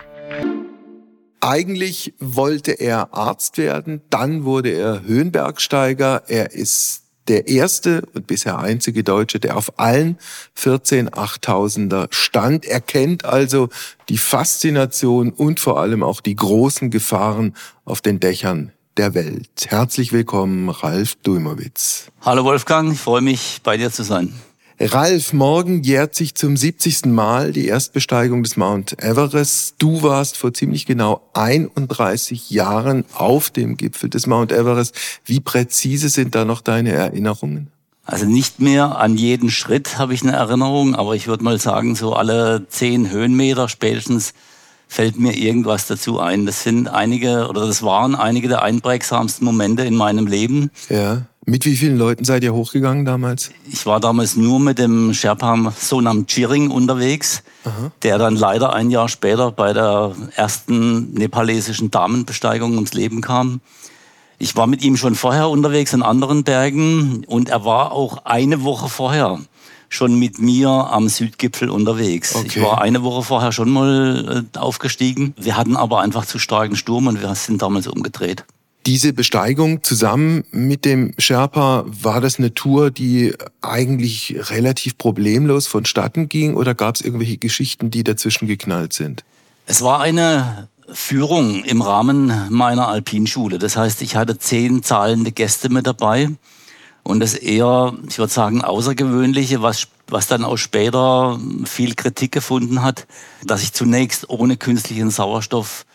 Eigentlich 1.39 2.13
wollte 2.19 2.71
er 2.71 3.13
Arzt 3.13 3.57
werden, 3.57 4.01
dann 4.09 4.45
wurde 4.45 4.69
er 4.69 5.03
Höhenbergsteiger. 5.03 6.23
Er 6.27 6.51
ist 6.51 7.02
der 7.27 7.47
erste 7.47 8.03
und 8.13 8.27
bisher 8.27 8.59
einzige 8.59 9.03
Deutsche, 9.03 9.39
der 9.39 9.57
auf 9.57 9.79
allen 9.79 10.17
14 10.55 11.09
8000er 11.09 12.07
stand. 12.11 12.65
Er 12.65 12.81
kennt 12.81 13.25
also 13.25 13.69
die 14.09 14.17
Faszination 14.17 15.31
und 15.31 15.59
vor 15.59 15.79
allem 15.79 16.03
auch 16.03 16.21
die 16.21 16.35
großen 16.35 16.89
Gefahren 16.89 17.55
auf 17.85 18.01
den 18.01 18.19
Dächern 18.19 18.71
der 18.97 19.13
Welt. 19.13 19.49
Herzlich 19.67 20.11
willkommen, 20.13 20.69
Ralf 20.69 21.15
Dulmowitz. 21.15 22.07
Hallo 22.21 22.43
Wolfgang, 22.43 22.93
ich 22.93 22.99
freue 22.99 23.21
mich, 23.21 23.61
bei 23.63 23.77
dir 23.77 23.91
zu 23.91 24.03
sein. 24.03 24.33
Ralf, 24.85 25.31
morgen 25.31 25.81
jährt 25.81 26.13
sich 26.13 26.35
zum 26.35 26.57
70. 26.57 27.05
Mal 27.05 27.53
die 27.53 27.67
Erstbesteigung 27.67 28.43
des 28.43 28.57
Mount 28.57 29.01
Everest. 29.01 29.75
Du 29.77 30.03
warst 30.03 30.35
vor 30.37 30.53
ziemlich 30.53 30.85
genau 30.85 31.21
31 31.33 32.49
Jahren 32.49 33.05
auf 33.13 33.49
dem 33.49 33.77
Gipfel 33.77 34.09
des 34.09 34.27
Mount 34.27 34.51
Everest. 34.51 34.95
Wie 35.23 35.39
präzise 35.39 36.09
sind 36.09 36.35
da 36.35 36.43
noch 36.43 36.61
deine 36.61 36.91
Erinnerungen? 36.91 37.71
Also 38.05 38.25
nicht 38.25 38.59
mehr 38.59 38.97
an 38.97 39.15
jeden 39.15 39.49
Schritt 39.49 39.97
habe 39.97 40.13
ich 40.13 40.23
eine 40.23 40.33
Erinnerung, 40.33 40.95
aber 40.95 41.15
ich 41.15 41.27
würde 41.27 41.43
mal 41.43 41.59
sagen, 41.59 41.95
so 41.95 42.13
alle 42.13 42.67
zehn 42.67 43.09
Höhenmeter 43.09 43.69
spätestens 43.69 44.33
fällt 44.89 45.17
mir 45.17 45.33
irgendwas 45.33 45.87
dazu 45.87 46.19
ein. 46.19 46.45
Das 46.45 46.63
sind 46.63 46.89
einige, 46.89 47.47
oder 47.47 47.65
das 47.65 47.81
waren 47.83 48.15
einige 48.15 48.49
der 48.49 48.61
einprägsamsten 48.61 49.45
Momente 49.45 49.83
in 49.83 49.95
meinem 49.95 50.27
Leben. 50.27 50.69
Ja. 50.89 51.23
Mit 51.45 51.65
wie 51.65 51.75
vielen 51.75 51.97
Leuten 51.97 52.23
seid 52.23 52.43
ihr 52.43 52.53
hochgegangen 52.53 53.03
damals? 53.03 53.51
Ich 53.69 53.85
war 53.85 53.99
damals 53.99 54.37
nur 54.37 54.59
mit 54.59 54.79
dem 54.79 55.13
Sherpa 55.13 55.73
Sonam 55.77 56.25
Chiring 56.25 56.71
unterwegs, 56.71 57.43
Aha. 57.65 57.91
der 58.01 58.17
dann 58.17 58.35
leider 58.35 58.73
ein 58.73 58.89
Jahr 58.89 59.09
später 59.09 59.51
bei 59.51 59.73
der 59.73 60.15
ersten 60.35 61.13
nepalesischen 61.13 61.91
Damenbesteigung 61.91 62.75
ums 62.75 62.93
Leben 62.93 63.19
kam. 63.21 63.59
Ich 64.39 64.55
war 64.55 64.67
mit 64.67 64.83
ihm 64.83 64.95
schon 64.95 65.15
vorher 65.15 65.49
unterwegs 65.49 65.93
in 65.93 66.01
anderen 66.01 66.43
Bergen 66.43 67.25
und 67.27 67.49
er 67.49 67.65
war 67.65 67.91
auch 67.91 68.25
eine 68.25 68.63
Woche 68.63 68.87
vorher 68.87 69.39
schon 69.89 70.17
mit 70.17 70.39
mir 70.39 70.69
am 70.69 71.07
Südgipfel 71.07 71.69
unterwegs. 71.69 72.35
Okay. 72.35 72.47
Ich 72.47 72.61
war 72.61 72.81
eine 72.81 73.03
Woche 73.03 73.21
vorher 73.21 73.51
schon 73.51 73.69
mal 73.69 74.45
äh, 74.53 74.57
aufgestiegen. 74.57 75.33
Wir 75.37 75.55
hatten 75.55 75.75
aber 75.75 76.01
einfach 76.01 76.25
zu 76.25 76.39
starken 76.39 76.75
Sturm 76.75 77.07
und 77.07 77.21
wir 77.21 77.35
sind 77.35 77.61
damals 77.61 77.87
umgedreht. 77.87 78.43
Diese 78.85 79.13
Besteigung 79.13 79.81
zusammen 79.83 80.43
mit 80.51 80.83
dem 80.83 81.13
Sherpa, 81.17 81.85
war 81.87 82.19
das 82.19 82.37
eine 82.37 82.53
Tour, 82.53 82.91
die 82.91 83.33
eigentlich 83.61 84.35
relativ 84.49 84.97
problemlos 84.97 85.67
vonstatten 85.67 86.27
ging 86.27 86.55
oder 86.55 86.75
gab 86.75 86.95
es 86.95 87.01
irgendwelche 87.01 87.37
Geschichten, 87.37 87.91
die 87.91 88.03
dazwischen 88.03 88.47
geknallt 88.47 88.91
sind? 88.91 89.23
Es 89.65 89.81
war 89.81 90.01
eine 90.01 90.67
Führung 90.91 91.63
im 91.63 91.81
Rahmen 91.81 92.33
meiner 92.49 92.89
Alpinschule. 92.89 93.57
Das 93.57 93.77
heißt, 93.77 94.01
ich 94.01 94.17
hatte 94.17 94.37
zehn 94.37 94.83
zahlende 94.83 95.31
Gäste 95.31 95.69
mit 95.69 95.87
dabei. 95.87 96.29
Und 97.03 97.19
das 97.19 97.33
eher, 97.33 97.93
ich 98.07 98.17
würde 98.17 98.31
sagen, 98.31 98.61
außergewöhnliche, 98.61 99.61
was, 99.61 99.87
was 100.07 100.27
dann 100.27 100.43
auch 100.43 100.57
später 100.57 101.39
viel 101.65 101.95
Kritik 101.95 102.31
gefunden 102.31 102.81
hat, 102.81 103.07
dass 103.45 103.63
ich 103.63 103.73
zunächst 103.73 104.29
ohne 104.29 104.57
künstlichen 104.57 105.09
Sauerstoff 105.09 105.85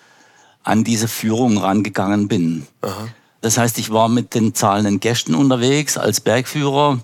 an 0.69 0.85
diese 0.85 1.09
Führung 1.09 1.59
rangegangen 1.59 2.29
bin. 2.29 2.67
Aha. 2.83 3.09
Das 3.41 3.57
heißt, 3.57 3.79
ich 3.79 3.93
war 3.93 4.09
mit 4.09 4.35
den 4.35 4.55
zahlenden 4.55 5.01
Gästen 5.01 5.35
unterwegs 5.35 5.97
als 5.97 6.21
Bergführer. 6.21 7.01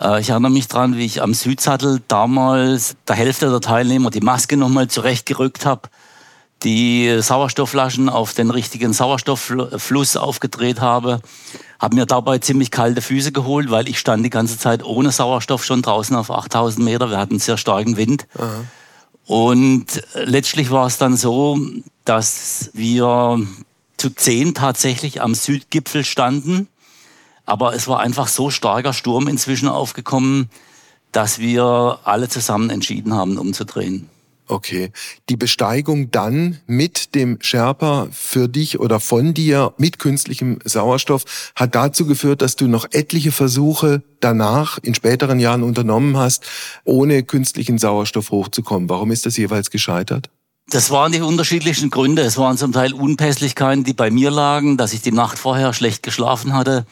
Äh, 0.00 0.20
ich 0.20 0.30
erinnere 0.30 0.50
mich 0.50 0.68
dran, 0.68 0.96
wie 0.96 1.06
ich 1.06 1.22
am 1.22 1.34
Südsattel 1.34 2.02
damals 2.08 2.96
der 3.08 3.16
Hälfte 3.16 3.50
der 3.50 3.60
Teilnehmer 3.60 4.10
die 4.10 4.20
Maske 4.20 4.56
nochmal 4.56 4.88
zurechtgerückt 4.88 5.66
habe 5.66 5.88
die 6.64 7.18
Sauerstoffflaschen 7.20 8.08
auf 8.08 8.34
den 8.34 8.50
richtigen 8.50 8.92
Sauerstofffluss 8.92 10.16
aufgedreht 10.16 10.80
habe, 10.80 11.20
habe 11.80 11.96
mir 11.96 12.06
dabei 12.06 12.38
ziemlich 12.38 12.70
kalte 12.70 13.02
Füße 13.02 13.32
geholt, 13.32 13.70
weil 13.70 13.88
ich 13.88 13.98
stand 13.98 14.24
die 14.24 14.30
ganze 14.30 14.58
Zeit 14.58 14.84
ohne 14.84 15.10
Sauerstoff 15.10 15.64
schon 15.64 15.82
draußen 15.82 16.14
auf 16.14 16.30
8000 16.30 16.84
Meter. 16.84 17.10
Wir 17.10 17.18
hatten 17.18 17.38
sehr 17.38 17.56
starken 17.56 17.96
Wind. 17.96 18.26
Aha. 18.38 18.64
Und 19.26 20.02
letztlich 20.14 20.70
war 20.70 20.86
es 20.86 20.98
dann 20.98 21.16
so, 21.16 21.58
dass 22.04 22.70
wir 22.72 23.46
zu 23.96 24.10
zehn 24.10 24.54
tatsächlich 24.54 25.20
am 25.22 25.34
Südgipfel 25.34 26.04
standen. 26.04 26.68
Aber 27.44 27.74
es 27.74 27.88
war 27.88 28.00
einfach 28.00 28.28
so 28.28 28.50
starker 28.50 28.92
Sturm 28.92 29.28
inzwischen 29.28 29.68
aufgekommen, 29.68 30.50
dass 31.12 31.38
wir 31.38 31.98
alle 32.04 32.28
zusammen 32.28 32.70
entschieden 32.70 33.14
haben, 33.14 33.38
umzudrehen. 33.38 34.08
Okay. 34.48 34.90
Die 35.28 35.36
Besteigung 35.36 36.10
dann 36.10 36.58
mit 36.66 37.14
dem 37.14 37.38
Sherpa 37.40 38.08
für 38.10 38.48
dich 38.48 38.80
oder 38.80 39.00
von 39.00 39.34
dir 39.34 39.72
mit 39.78 39.98
künstlichem 39.98 40.58
Sauerstoff 40.64 41.52
hat 41.54 41.74
dazu 41.74 42.06
geführt, 42.06 42.42
dass 42.42 42.56
du 42.56 42.66
noch 42.66 42.86
etliche 42.90 43.32
Versuche 43.32 44.02
danach 44.20 44.78
in 44.82 44.94
späteren 44.94 45.38
Jahren 45.38 45.62
unternommen 45.62 46.16
hast, 46.16 46.44
ohne 46.84 47.22
künstlichen 47.22 47.78
Sauerstoff 47.78 48.30
hochzukommen. 48.30 48.88
Warum 48.88 49.10
ist 49.10 49.26
das 49.26 49.36
jeweils 49.36 49.70
gescheitert? 49.70 50.28
Das 50.72 50.90
waren 50.90 51.12
die 51.12 51.20
unterschiedlichsten 51.20 51.90
Gründe. 51.90 52.22
Es 52.22 52.38
waren 52.38 52.56
zum 52.56 52.72
Teil 52.72 52.94
Unpässlichkeiten, 52.94 53.84
die 53.84 53.92
bei 53.92 54.10
mir 54.10 54.30
lagen, 54.30 54.78
dass 54.78 54.94
ich 54.94 55.02
die 55.02 55.12
Nacht 55.12 55.38
vorher 55.38 55.74
schlecht 55.74 56.02
geschlafen 56.02 56.54
hatte. 56.54 56.86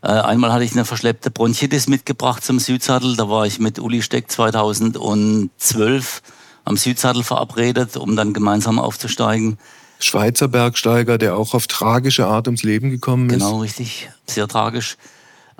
Äh, 0.00 0.06
einmal 0.06 0.54
hatte 0.54 0.64
ich 0.64 0.72
eine 0.72 0.86
verschleppte 0.86 1.30
Bronchitis 1.30 1.86
mitgebracht 1.86 2.42
zum 2.42 2.58
Südsattel. 2.58 3.14
Da 3.14 3.28
war 3.28 3.44
ich 3.44 3.58
mit 3.58 3.78
Uli 3.78 4.00
Steck 4.00 4.30
2012 4.30 6.22
am 6.64 6.78
Südsattel 6.78 7.22
verabredet, 7.22 7.98
um 7.98 8.16
dann 8.16 8.32
gemeinsam 8.32 8.78
aufzusteigen. 8.78 9.58
Schweizer 9.98 10.48
Bergsteiger, 10.48 11.18
der 11.18 11.36
auch 11.36 11.52
auf 11.52 11.66
tragische 11.66 12.26
Art 12.26 12.48
ums 12.48 12.62
Leben 12.62 12.88
gekommen 12.88 13.28
ist. 13.28 13.34
Genau, 13.34 13.58
richtig. 13.60 14.08
Sehr 14.26 14.48
tragisch. 14.48 14.96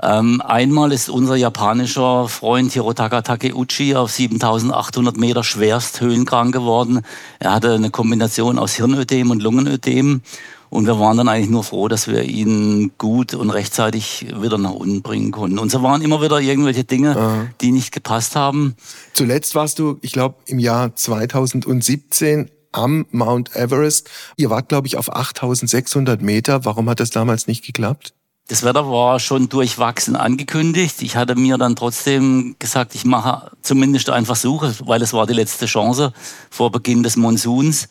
Ähm, 0.02 0.42
einmal 0.42 0.92
ist 0.92 1.08
unser 1.08 1.36
japanischer 1.36 2.28
Freund 2.28 2.72
Hirotaka 2.72 3.22
Takeuchi 3.22 3.94
auf 3.94 4.10
7800 4.10 5.16
Meter 5.16 5.42
schwerst 5.42 6.00
höhenkrank 6.00 6.52
geworden. 6.52 7.00
Er 7.38 7.54
hatte 7.54 7.74
eine 7.74 7.90
Kombination 7.90 8.58
aus 8.58 8.74
Hirnödem 8.74 9.30
und 9.30 9.42
Lungenödem 9.42 10.20
und 10.68 10.86
wir 10.86 10.98
waren 10.98 11.16
dann 11.16 11.28
eigentlich 11.28 11.50
nur 11.50 11.64
froh, 11.64 11.88
dass 11.88 12.08
wir 12.08 12.22
ihn 12.24 12.92
gut 12.98 13.34
und 13.34 13.50
rechtzeitig 13.50 14.26
wieder 14.38 14.58
nach 14.58 14.72
unten 14.72 15.02
bringen 15.02 15.30
konnten. 15.30 15.58
Und 15.58 15.70
so 15.70 15.82
waren 15.82 16.02
immer 16.02 16.20
wieder 16.20 16.40
irgendwelche 16.40 16.84
Dinge, 16.84 17.16
Aha. 17.16 17.46
die 17.60 17.72
nicht 17.72 17.92
gepasst 17.92 18.36
haben. 18.36 18.74
Zuletzt 19.14 19.54
warst 19.54 19.78
du, 19.78 19.98
ich 20.02 20.12
glaube, 20.12 20.36
im 20.46 20.58
Jahr 20.58 20.94
2017 20.94 22.50
am 22.72 23.06
Mount 23.10 23.56
Everest. 23.56 24.10
Ihr 24.36 24.50
wart, 24.50 24.68
glaube 24.68 24.86
ich, 24.86 24.98
auf 24.98 25.14
8600 25.14 26.20
Meter. 26.20 26.64
Warum 26.64 26.90
hat 26.90 27.00
das 27.00 27.10
damals 27.10 27.46
nicht 27.46 27.64
geklappt? 27.64 28.12
Das 28.48 28.62
Wetter 28.62 28.88
war 28.88 29.18
schon 29.18 29.48
durchwachsen 29.48 30.14
angekündigt. 30.14 31.02
Ich 31.02 31.16
hatte 31.16 31.34
mir 31.34 31.58
dann 31.58 31.74
trotzdem 31.74 32.54
gesagt, 32.60 32.94
ich 32.94 33.04
mache 33.04 33.50
zumindest 33.60 34.08
einen 34.08 34.24
Versuch, 34.24 34.64
weil 34.84 35.02
es 35.02 35.12
war 35.12 35.26
die 35.26 35.32
letzte 35.32 35.66
Chance 35.66 36.12
vor 36.48 36.70
Beginn 36.70 37.02
des 37.02 37.16
Monsuns. 37.16 37.88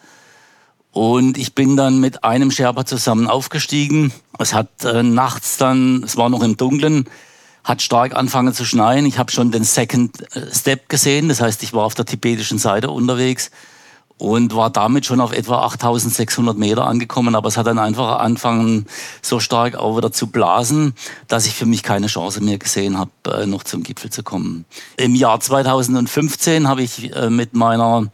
Und 0.91 1.37
ich 1.37 1.55
bin 1.55 1.75
dann 1.75 1.99
mit 1.99 2.23
einem 2.23 2.51
Sherpa 2.51 2.85
zusammen 2.85 3.27
aufgestiegen. 3.27 4.13
Es 4.39 4.53
hat 4.53 4.85
äh, 4.85 5.03
nachts 5.03 5.57
dann, 5.57 6.03
es 6.03 6.15
war 6.15 6.29
noch 6.29 6.41
im 6.41 6.55
Dunkeln, 6.55 7.09
hat 7.65 7.81
stark 7.81 8.15
angefangen 8.15 8.53
zu 8.53 8.63
schneien. 8.63 9.05
Ich 9.05 9.19
habe 9.19 9.33
schon 9.33 9.51
den 9.51 9.65
Second 9.65 10.21
äh, 10.37 10.55
Step 10.55 10.87
gesehen, 10.87 11.27
das 11.27 11.41
heißt, 11.41 11.63
ich 11.63 11.73
war 11.73 11.83
auf 11.83 11.95
der 11.95 12.05
tibetischen 12.05 12.59
Seite 12.59 12.91
unterwegs 12.91 13.51
und 14.17 14.55
war 14.55 14.69
damit 14.69 15.05
schon 15.05 15.19
auf 15.19 15.33
etwa 15.33 15.63
8600 15.65 16.57
Meter 16.57 16.85
angekommen. 16.87 17.35
Aber 17.35 17.49
es 17.49 17.57
hat 17.57 17.67
dann 17.67 17.79
einfach 17.79 18.19
angefangen, 18.19 18.85
so 19.21 19.39
stark 19.39 19.75
auch 19.75 19.97
wieder 19.97 20.11
zu 20.11 20.27
blasen, 20.27 20.93
dass 21.27 21.45
ich 21.45 21.53
für 21.53 21.65
mich 21.65 21.83
keine 21.83 22.07
Chance 22.07 22.41
mehr 22.41 22.57
gesehen 22.57 22.97
habe, 22.97 23.11
äh, 23.25 23.45
noch 23.45 23.63
zum 23.63 23.83
Gipfel 23.83 24.09
zu 24.09 24.23
kommen. 24.23 24.65
Im 24.97 25.15
Jahr 25.15 25.39
2015 25.39 26.67
habe 26.67 26.81
ich 26.81 27.13
äh, 27.13 27.29
mit 27.29 27.53
meiner 27.53 28.07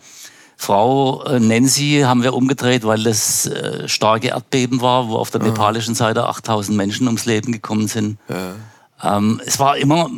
Frau 0.58 1.24
äh, 1.24 1.39
Nancy 1.39 2.01
haben 2.05 2.24
wir 2.24 2.34
umgedreht, 2.34 2.84
weil 2.84 3.03
das 3.03 3.50
starke 3.86 4.27
Erdbeben 4.27 4.81
war, 4.81 5.08
wo 5.10 5.15
auf 5.15 5.31
der 5.31 5.41
nepalischen 5.41 5.96
Seite 5.96 6.27
8000 6.27 6.77
Menschen 6.77 7.08
ums 7.08 7.25
Leben 7.25 7.51
gekommen 7.51 7.88
sind. 7.88 8.17
Ja. 8.29 9.17
Ähm, 9.17 9.41
es 9.43 9.58
war 9.58 9.77
immer, 9.77 10.10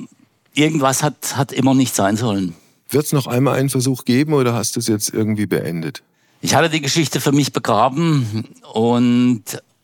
irgendwas 0.53 1.01
hat, 1.01 1.37
hat 1.37 1.53
immer 1.53 1.73
nicht 1.73 1.95
sein 1.95 2.17
sollen. 2.17 2.55
Wird 2.93 3.05
es 3.05 3.11
noch 3.11 3.27
einmal 3.27 3.55
einen 3.55 3.69
Versuch 3.69 4.05
geben 4.05 4.33
oder 4.33 4.53
hast 4.53 4.75
du 4.75 4.79
es 4.79 4.87
jetzt 4.87 5.13
irgendwie 5.13 5.47
beendet? 5.47 6.03
Ich 6.41 6.55
hatte 6.55 6.69
die 6.69 6.81
Geschichte 6.81 7.19
für 7.19 7.31
mich 7.31 7.51
begraben 7.51 8.45
und 8.73 9.43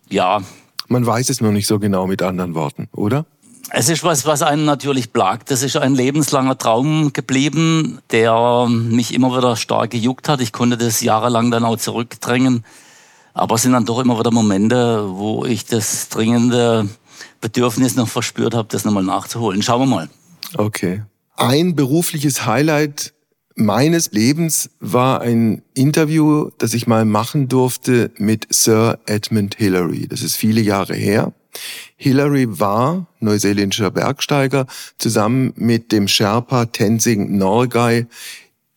ja. 0.09 0.41
Man 0.87 1.05
weiß 1.05 1.29
es 1.29 1.41
noch 1.41 1.51
nicht 1.51 1.67
so 1.67 1.79
genau 1.79 2.05
mit 2.05 2.21
anderen 2.21 2.53
Worten, 2.53 2.87
oder? 2.91 3.25
Es 3.71 3.89
ist 3.89 4.03
was, 4.03 4.25
was 4.25 4.41
einen 4.41 4.65
natürlich 4.65 5.13
plagt. 5.13 5.51
Das 5.51 5.63
ist 5.63 5.77
ein 5.77 5.93
lebenslanger 5.93 6.57
Traum 6.57 7.13
geblieben, 7.13 7.99
der 8.11 8.67
mich 8.69 9.13
immer 9.13 9.35
wieder 9.35 9.55
stark 9.55 9.91
gejuckt 9.91 10.27
hat. 10.27 10.41
Ich 10.41 10.51
konnte 10.51 10.77
das 10.77 11.01
jahrelang 11.01 11.51
dann 11.51 11.65
auch 11.65 11.77
zurückdrängen. 11.77 12.65
Aber 13.33 13.55
es 13.55 13.61
sind 13.61 13.73
dann 13.73 13.85
doch 13.85 13.99
immer 13.99 14.19
wieder 14.19 14.31
Momente, 14.31 15.05
wo 15.09 15.45
ich 15.45 15.65
das 15.65 16.09
dringende 16.09 16.89
Bedürfnis 17.41 17.95
noch 17.95 18.07
verspürt 18.07 18.55
habe, 18.55 18.67
das 18.71 18.85
nochmal 18.85 19.03
nachzuholen. 19.03 19.61
Schauen 19.61 19.81
wir 19.81 19.95
mal. 19.95 20.09
Okay. 20.57 21.03
Ein 21.39 21.73
berufliches 21.73 22.45
Highlight 22.45 23.13
meines 23.55 24.11
Lebens 24.11 24.71
war 24.81 25.21
ein 25.21 25.61
Interview, 25.73 26.49
das 26.57 26.73
ich 26.73 26.85
mal 26.85 27.05
machen 27.05 27.47
durfte 27.47 28.11
mit 28.17 28.47
Sir 28.49 28.99
Edmund 29.05 29.55
Hillary. 29.55 30.05
Das 30.09 30.21
ist 30.21 30.35
viele 30.35 30.59
Jahre 30.59 30.95
her. 30.95 31.31
Hillary 31.95 32.59
war 32.59 33.07
neuseeländischer 33.21 33.89
Bergsteiger 33.89 34.67
zusammen 34.97 35.53
mit 35.55 35.93
dem 35.93 36.09
Sherpa 36.09 36.65
Tenzing 36.65 37.37
Norgay. 37.37 38.07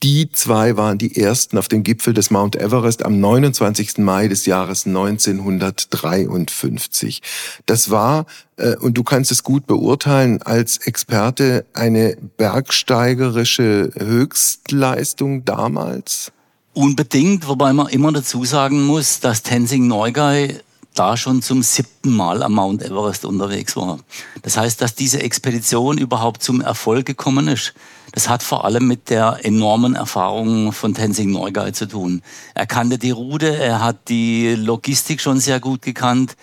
Die 0.03 0.31
zwei 0.33 0.77
waren 0.77 0.99
die 0.99 1.17
ersten 1.17 1.57
auf 1.59 1.69
dem 1.69 1.85
Gipfel 1.85 2.13
des 2.13 2.33
Mount 2.33 2.57
Everest 2.57 3.05
am 3.05 3.21
29. 3.21 3.99
Mai 3.99 4.27
des 4.27 4.47
Jahres 4.47 4.85
1953. 4.85 7.23
Das 7.67 7.89
war, 7.89 8.27
äh, 8.57 8.75
und 8.77 8.99
du 8.99 9.05
kannst 9.05 9.31
es 9.31 9.45
gut 9.45 9.69
beurteilen 9.69 10.43
als 10.43 10.79
Experte, 10.79 11.67
eine 11.73 12.17
bergsteigerische 12.37 13.93
Höchstleistung 13.97 15.45
damals? 15.45 16.33
Unbedingt, 16.75 17.47
wobei 17.47 17.73
man 17.73 17.87
immer 17.87 18.11
dazu 18.11 18.45
sagen 18.45 18.83
muss, 18.83 19.21
dass 19.21 19.45
Tenzing 19.45 19.87
Norgay 19.87 20.59
da 20.95 21.17
schon 21.17 21.43
zum 21.43 21.63
siebten 21.63 22.15
Mal 22.15 22.43
am 22.43 22.55
Mount 22.55 22.83
Everest 22.83 23.25
unterwegs 23.25 23.77
war. 23.77 23.99
Das 24.43 24.57
heißt, 24.57 24.81
dass 24.81 24.95
diese 24.95 25.23
Expedition 25.23 25.99
überhaupt 25.99 26.43
zum 26.43 26.61
Erfolg 26.61 27.07
gekommen 27.07 27.49
ist, 27.49 27.75
das 28.13 28.29
hat 28.29 28.43
vor 28.43 28.67
allem 28.67 28.87
mit 28.87 29.09
der 29.09 29.39
enormen 29.43 29.95
Erfahrung 29.95 30.73
von 30.73 30.93
Tenzing 30.93 31.31
Norgay 31.31 31.73
zu 31.73 31.87
tun. 31.87 32.23
Er 32.55 32.67
kannte 32.67 32.99
die 32.99 33.11
Route, 33.11 33.57
er 33.57 33.83
hat 33.83 34.09
die 34.09 34.55
Logistik 34.55 35.21
schon 35.21 35.41
sehr 35.41 35.61
gut 35.61 35.81
gekannt. 35.81 36.37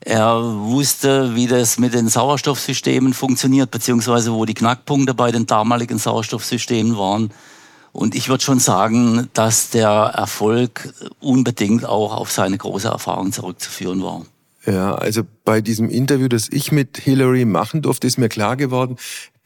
Er 0.00 0.42
wusste, 0.42 1.34
wie 1.34 1.46
das 1.46 1.78
mit 1.78 1.92
den 1.92 2.08
Sauerstoffsystemen 2.08 3.12
funktioniert, 3.12 3.70
beziehungsweise 3.70 4.32
wo 4.32 4.46
die 4.46 4.54
Knackpunkte 4.54 5.12
bei 5.12 5.30
den 5.30 5.44
damaligen 5.44 5.98
Sauerstoffsystemen 5.98 6.96
waren. 6.96 7.30
Und 7.92 8.14
ich 8.14 8.28
würde 8.28 8.44
schon 8.44 8.58
sagen, 8.60 9.28
dass 9.32 9.70
der 9.70 9.88
Erfolg 9.88 10.92
unbedingt 11.20 11.84
auch 11.84 12.14
auf 12.14 12.30
seine 12.30 12.56
große 12.56 12.88
Erfahrung 12.88 13.32
zurückzuführen 13.32 14.02
war. 14.02 14.24
Ja, 14.66 14.94
also 14.94 15.22
bei 15.44 15.60
diesem 15.60 15.88
Interview, 15.88 16.28
das 16.28 16.48
ich 16.50 16.70
mit 16.70 16.98
Hillary 16.98 17.46
machen 17.46 17.82
durfte, 17.82 18.06
ist 18.06 18.18
mir 18.18 18.28
klar 18.28 18.56
geworden, 18.56 18.96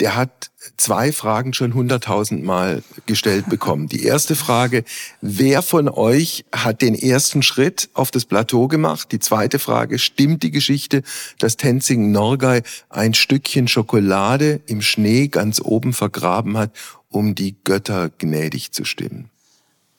der 0.01 0.17
hat 0.17 0.51
zwei 0.77 1.13
Fragen 1.13 1.53
schon 1.53 1.75
hunderttausend 1.75 2.43
Mal 2.43 2.83
gestellt 3.07 3.49
bekommen. 3.49 3.89
Die 3.89 4.03
erste 4.05 4.35
Frage, 4.35 4.85
wer 5.21 5.63
von 5.63 5.89
euch 5.89 6.45
hat 6.53 6.83
den 6.83 6.95
ersten 6.95 7.43
Schritt 7.43 7.91
auf 7.95 8.11
das 8.11 8.25
Plateau 8.25 8.67
gemacht? 8.67 9.13
Die 9.13 9.21
zweite 9.21 9.59
Frage, 9.59 9.99
stimmt 9.99 10.43
die 10.43 10.51
Geschichte, 10.51 11.03
dass 11.39 11.57
Tenzing 11.57 12.11
Norgay 12.11 12.63
ein 12.89 13.15
Stückchen 13.15 13.69
Schokolade 13.69 14.61
im 14.67 14.83
Schnee 14.83 15.29
ganz 15.29 15.61
oben 15.61 15.93
vergraben 15.93 16.57
hat, 16.57 16.73
um 17.09 17.35
die 17.35 17.55
Götter 17.63 18.11
gnädig 18.19 18.73
zu 18.73 18.85
stimmen? 18.85 19.31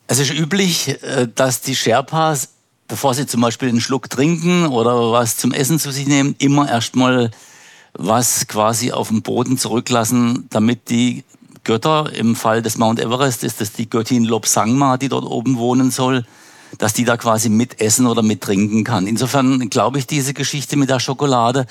Es 0.08 0.20
ist 0.20 0.34
üblich, 0.34 1.02
äh, 1.04 1.28
dass 1.34 1.62
die 1.62 1.76
Sherpas 1.76 2.50
bevor 2.88 3.14
sie 3.14 3.26
zum 3.26 3.42
Beispiel 3.42 3.70
einen 3.70 3.82
Schluck 3.82 4.10
trinken 4.10 4.68
oder 4.68 5.12
was 5.12 5.38
zum 5.38 5.52
Essen 5.52 5.80
zu 5.80 5.92
sich 5.92 6.08
nehmen, 6.08 6.36
immer 6.38 6.70
erstmal 6.70 7.32
was 7.98 8.48
quasi 8.48 8.92
auf 8.92 9.10
dem 9.10 9.22
Boden 9.22 9.58
zurücklassen, 9.58 10.48
damit 10.50 10.90
die 10.90 11.24
Götter, 11.64 12.12
im 12.14 12.36
Fall 12.36 12.62
des 12.62 12.78
Mount 12.78 13.00
Everest 13.00 13.44
ist 13.44 13.60
das 13.60 13.74
die 13.74 13.90
Göttin 13.90 14.24
Lobsangma, 14.24 14.98
die 14.98 15.10
dort 15.10 15.26
oben 15.26 15.58
wohnen 15.58 15.92
soll, 15.92 16.26
dass 16.78 16.94
die 16.94 17.06
da 17.06 17.18
quasi 17.18 17.50
mitessen 17.50 18.06
oder 18.06 18.22
mittrinken 18.22 18.84
kann. 18.84 19.08
Insofern 19.08 19.70
glaube 19.70 19.98
ich 19.98 20.08
diese 20.08 20.34
Geschichte 20.34 20.78
mit 20.78 20.90
der 20.90 21.00
Schokolade. 21.00 21.66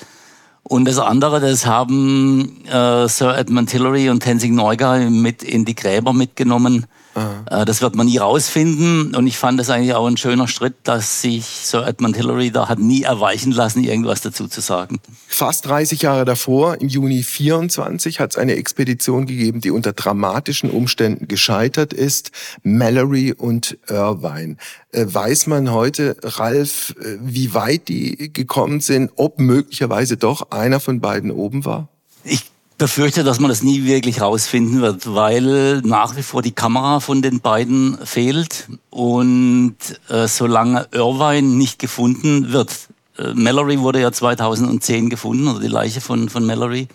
Und 0.63 0.85
das 0.85 0.97
andere, 0.97 1.39
das 1.39 1.65
haben 1.65 2.65
äh, 2.65 3.07
Sir 3.07 3.37
Edmund 3.37 3.69
Hillary 3.71 4.09
und 4.09 4.21
Tenzing 4.21 4.55
Norgay 4.55 5.09
mit 5.09 5.43
in 5.43 5.63
die 5.63 5.75
Gräber 5.75 6.11
mitgenommen 6.11 6.87
Aha. 7.15 7.61
Äh, 7.61 7.65
das 7.65 7.81
wird 7.81 7.95
man 7.95 8.05
nie 8.05 8.17
rausfinden. 8.17 9.15
Und 9.15 9.25
ich 9.25 9.37
fand 9.37 9.59
es 9.59 9.69
eigentlich 9.69 9.93
auch 9.93 10.05
ein 10.05 10.17
schöner 10.17 10.47
Schritt, 10.47 10.75
dass 10.83 11.21
sich 11.21 11.45
Sir 11.45 11.87
Edmund 11.87 12.15
Hillary 12.15 12.51
da 12.51 12.69
hat 12.69 12.77
nie 12.77 13.03
erweichen 13.03 13.51
lassen, 13.51 13.83
irgendwas 13.83 14.21
dazu 14.21 14.47
zu 14.47 14.61
sagen. 14.61 14.99
Fast 15.27 15.65
30 15.65 16.01
Jahre 16.01 16.25
davor, 16.25 16.81
im 16.81 16.89
Juni 16.89 17.23
24, 17.23 18.19
hat 18.19 18.31
es 18.31 18.37
eine 18.37 18.55
Expedition 18.55 19.25
gegeben, 19.25 19.61
die 19.61 19.71
unter 19.71 19.93
dramatischen 19.93 20.69
Umständen 20.69 21.27
gescheitert 21.27 21.93
ist. 21.93 22.31
Mallory 22.63 23.33
und 23.33 23.77
Irvine. 23.87 24.57
Äh, 24.91 25.05
weiß 25.07 25.47
man 25.47 25.71
heute, 25.71 26.17
Ralf, 26.21 26.95
äh, 26.99 27.17
wie 27.21 27.53
weit 27.53 27.87
die 27.87 28.33
gekommen 28.33 28.81
sind, 28.81 29.11
ob 29.15 29.39
möglicherweise 29.39 30.17
doch 30.17 30.51
einer 30.51 30.81
von 30.81 30.99
beiden 30.99 31.31
oben 31.31 31.63
war? 31.63 31.87
Ich 32.23 32.43
befürchte, 32.77 33.23
dass 33.23 33.39
man 33.39 33.49
das 33.49 33.63
nie 33.63 33.85
wirklich 33.85 34.21
rausfinden 34.21 34.81
wird, 34.81 35.13
weil 35.13 35.81
nach 35.81 36.15
wie 36.17 36.23
vor 36.23 36.41
die 36.41 36.51
Kamera 36.51 36.99
von 36.99 37.21
den 37.21 37.39
beiden 37.39 37.97
fehlt 38.05 38.67
und 38.89 39.77
äh, 40.09 40.27
solange 40.27 40.87
Irvine 40.91 41.47
nicht 41.47 41.79
gefunden 41.79 42.51
wird, 42.51 42.71
äh, 43.17 43.33
Mallory 43.33 43.79
wurde 43.79 44.01
ja 44.01 44.11
2010 44.11 45.09
gefunden, 45.09 45.47
oder 45.47 45.61
die 45.61 45.67
Leiche 45.67 46.01
von, 46.01 46.27
von 46.27 46.45
Mallory, 46.45 46.89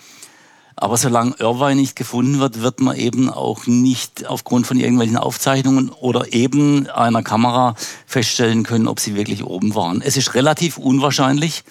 aber 0.77 0.97
solange 0.97 1.35
Irvine 1.39 1.77
nicht 1.77 1.97
gefunden 1.97 2.41
wird, 2.41 2.63
wird 2.63 2.81
man 2.81 2.97
eben 2.97 3.31
auch 3.31 3.67
nicht 3.67 4.27
aufgrund 4.27 4.67
von 4.67 4.79
irgendwelchen 4.79 5.17
Aufzeichnungen 5.17 5.91
oder 5.91 6.33
eben 6.33 6.89
einer 6.89 7.23
Kamera 7.23 7.75
feststellen 8.07 8.65
können, 8.65 8.89
ob 8.89 9.01
sie 9.01 9.15
wirklich 9.15 9.45
oben 9.45 9.75
waren. 9.75 10.03
Es 10.03 10.17
ist 10.17 10.35
relativ 10.35 10.79
unwahrscheinlich, 10.79 11.65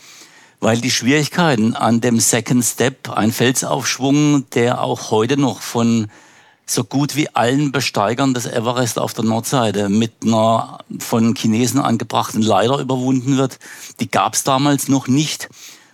weil 0.60 0.82
die 0.82 0.92
Schwierigkeiten 0.92 1.74
an 1.74 2.02
dem 2.02 2.20
Second 2.20 2.64
Step, 2.64 3.10
ein 3.10 3.32
Felsaufschwung, 3.32 4.50
der 4.52 4.82
auch 4.82 5.12
heute 5.12 5.38
noch 5.38 5.62
von 5.62 6.08
so 6.66 6.84
gut 6.84 7.16
wie 7.16 7.30
allen 7.36 7.72
Besteigern 7.72 8.34
des 8.34 8.46
Everest 8.46 9.00
auf 9.00 9.14
der 9.14 9.26
Nordseite 9.26 9.90
mit 9.90 10.12
einer 10.24 10.80
von 11.00 11.36
Chinesen 11.36 11.80
angebrachten 11.80 12.42
Leiter 12.42 12.78
überwunden 12.80 13.38
wird, 13.38 13.58
die 14.00 14.12
gab 14.12 14.36
es 14.36 14.44
damals 14.44 14.88
noch 14.88 15.08
nicht. 15.08 15.50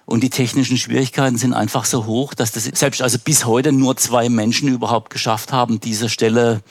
Und 0.05 0.21
die 0.21 0.29
technischen 0.29 0.77
Schwierigkeiten 0.77 1.37
sind 1.37 1.53
einfach 1.53 1.85
so 1.85 2.05
hoch, 2.05 2.35
dass 2.35 2.51
das 2.51 2.65
selbst 2.65 3.01
also 3.01 3.17
bis 3.17 3.45
heute 3.45 3.71
nur 3.71 3.97
zwei 3.97 4.29
Menschen 4.29 4.67
überhaupt 4.67 5.09
geschafft 5.09 5.51
haben, 5.51 5.79
diese 5.79 6.09
Stelle 6.09 6.61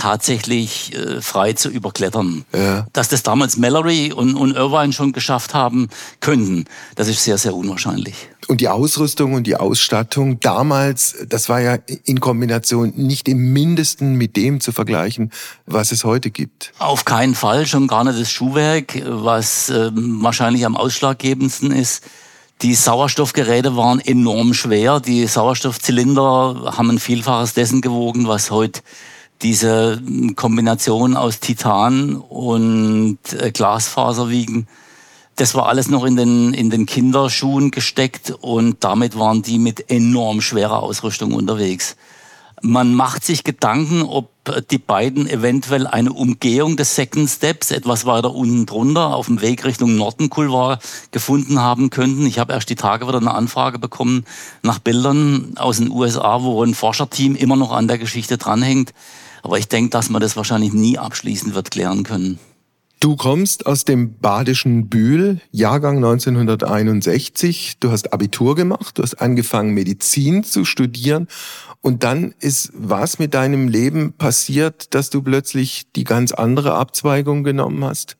tatsächlich 0.00 0.94
äh, 0.94 1.20
frei 1.20 1.52
zu 1.52 1.68
überklettern. 1.68 2.46
Ja. 2.54 2.86
Dass 2.94 3.10
das 3.10 3.22
damals 3.22 3.58
Mallory 3.58 4.12
und, 4.12 4.34
und 4.34 4.56
Irvine 4.56 4.94
schon 4.94 5.12
geschafft 5.12 5.52
haben 5.52 5.88
könnten, 6.20 6.64
das 6.94 7.08
ist 7.08 7.22
sehr, 7.22 7.36
sehr 7.36 7.54
unwahrscheinlich. 7.54 8.14
Und 8.48 8.62
die 8.62 8.68
Ausrüstung 8.68 9.34
und 9.34 9.46
die 9.46 9.56
Ausstattung 9.56 10.40
damals, 10.40 11.16
das 11.28 11.50
war 11.50 11.60
ja 11.60 11.76
in 12.04 12.18
Kombination 12.18 12.94
nicht 12.96 13.28
im 13.28 13.52
Mindesten 13.52 14.14
mit 14.14 14.36
dem 14.36 14.60
zu 14.60 14.72
vergleichen, 14.72 15.32
was 15.66 15.92
es 15.92 16.04
heute 16.04 16.30
gibt. 16.30 16.72
Auf 16.78 17.04
keinen 17.04 17.34
Fall, 17.34 17.66
schon 17.66 17.86
gar 17.86 18.02
nicht 18.04 18.18
das 18.18 18.30
Schuhwerk, 18.30 19.02
was 19.04 19.68
äh, 19.68 19.90
wahrscheinlich 19.92 20.64
am 20.64 20.78
ausschlaggebendsten 20.78 21.72
ist. 21.72 22.04
Die 22.62 22.74
Sauerstoffgeräte 22.74 23.76
waren 23.76 24.00
enorm 24.00 24.54
schwer. 24.54 25.00
Die 25.00 25.26
Sauerstoffzylinder 25.26 26.72
haben 26.76 26.90
ein 26.90 26.98
Vielfaches 26.98 27.52
dessen 27.52 27.82
gewogen, 27.82 28.28
was 28.28 28.50
heute 28.50 28.80
diese 29.42 30.02
Kombination 30.36 31.16
aus 31.16 31.40
Titan 31.40 32.16
und 32.16 33.18
äh, 33.38 33.50
Glasfaser 33.50 34.28
wiegen. 34.28 34.66
Das 35.36 35.54
war 35.54 35.66
alles 35.66 35.88
noch 35.88 36.04
in 36.04 36.16
den, 36.16 36.52
in 36.52 36.68
den 36.68 36.84
Kinderschuhen 36.84 37.70
gesteckt 37.70 38.30
und 38.42 38.84
damit 38.84 39.18
waren 39.18 39.42
die 39.42 39.58
mit 39.58 39.90
enorm 39.90 40.42
schwerer 40.42 40.82
Ausrüstung 40.82 41.32
unterwegs. 41.32 41.96
Man 42.62 42.94
macht 42.94 43.24
sich 43.24 43.42
Gedanken, 43.42 44.02
ob 44.02 44.28
die 44.70 44.78
beiden 44.78 45.26
eventuell 45.26 45.86
eine 45.86 46.12
Umgehung 46.12 46.76
des 46.76 46.94
Second 46.94 47.30
Steps 47.30 47.70
etwas 47.70 48.04
weiter 48.04 48.34
unten 48.34 48.66
drunter 48.66 49.14
auf 49.14 49.26
dem 49.26 49.40
Weg 49.40 49.64
Richtung 49.64 49.96
Nordenkulvar 49.96 50.78
gefunden 51.10 51.60
haben 51.60 51.88
könnten. 51.88 52.26
Ich 52.26 52.38
habe 52.38 52.52
erst 52.52 52.68
die 52.68 52.74
Tage 52.74 53.08
wieder 53.08 53.16
eine 53.16 53.32
Anfrage 53.32 53.78
bekommen 53.78 54.26
nach 54.60 54.78
Bildern 54.78 55.54
aus 55.56 55.78
den 55.78 55.90
USA, 55.90 56.42
wo 56.42 56.62
ein 56.62 56.74
Forscherteam 56.74 57.34
immer 57.34 57.56
noch 57.56 57.72
an 57.72 57.88
der 57.88 57.96
Geschichte 57.96 58.36
dranhängt. 58.36 58.92
Aber 59.42 59.58
ich 59.58 59.68
denke, 59.68 59.90
dass 59.90 60.10
man 60.10 60.20
das 60.20 60.36
wahrscheinlich 60.36 60.72
nie 60.72 60.98
abschließend 60.98 61.54
wird 61.54 61.70
klären 61.70 62.02
können. 62.02 62.38
Du 63.00 63.16
kommst 63.16 63.64
aus 63.64 63.86
dem 63.86 64.18
badischen 64.18 64.90
Bühl, 64.90 65.40
Jahrgang 65.50 65.96
1961. 65.96 67.78
Du 67.80 67.90
hast 67.90 68.12
Abitur 68.12 68.54
gemacht, 68.54 68.98
du 68.98 69.02
hast 69.02 69.14
angefangen, 69.14 69.72
Medizin 69.72 70.44
zu 70.44 70.66
studieren. 70.66 71.26
Und 71.80 72.04
dann 72.04 72.34
ist 72.40 72.70
was 72.74 73.18
mit 73.18 73.32
deinem 73.32 73.68
Leben 73.68 74.12
passiert, 74.12 74.94
dass 74.94 75.08
du 75.08 75.22
plötzlich 75.22 75.90
die 75.96 76.04
ganz 76.04 76.32
andere 76.32 76.74
Abzweigung 76.74 77.42
genommen 77.42 77.82
hast? 77.84 78.18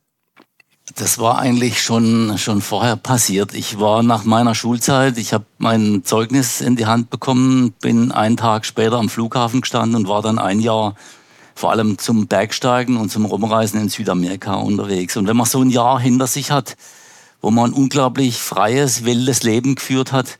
Das 0.96 1.18
war 1.18 1.38
eigentlich 1.38 1.82
schon, 1.82 2.36
schon 2.38 2.60
vorher 2.60 2.96
passiert. 2.96 3.54
Ich 3.54 3.78
war 3.78 4.02
nach 4.02 4.24
meiner 4.24 4.54
Schulzeit, 4.54 5.18
ich 5.18 5.32
habe 5.32 5.44
mein 5.58 6.02
Zeugnis 6.04 6.60
in 6.60 6.76
die 6.76 6.86
Hand 6.86 7.10
bekommen, 7.10 7.72
bin 7.80 8.10
einen 8.12 8.36
Tag 8.36 8.66
später 8.66 8.98
am 8.98 9.08
Flughafen 9.08 9.60
gestanden 9.60 9.96
und 9.96 10.08
war 10.08 10.22
dann 10.22 10.38
ein 10.38 10.60
Jahr 10.60 10.94
vor 11.54 11.70
allem 11.70 11.98
zum 11.98 12.26
Bergsteigen 12.26 12.96
und 12.96 13.10
zum 13.10 13.24
Rumreisen 13.24 13.80
in 13.80 13.88
Südamerika 13.88 14.54
unterwegs. 14.54 15.16
Und 15.16 15.28
wenn 15.28 15.36
man 15.36 15.46
so 15.46 15.60
ein 15.60 15.70
Jahr 15.70 16.00
hinter 16.00 16.26
sich 16.26 16.50
hat, 16.50 16.76
wo 17.40 17.50
man 17.50 17.70
ein 17.70 17.74
unglaublich 17.74 18.38
freies, 18.38 19.04
wildes 19.04 19.42
Leben 19.42 19.76
geführt 19.76 20.12
hat, 20.12 20.38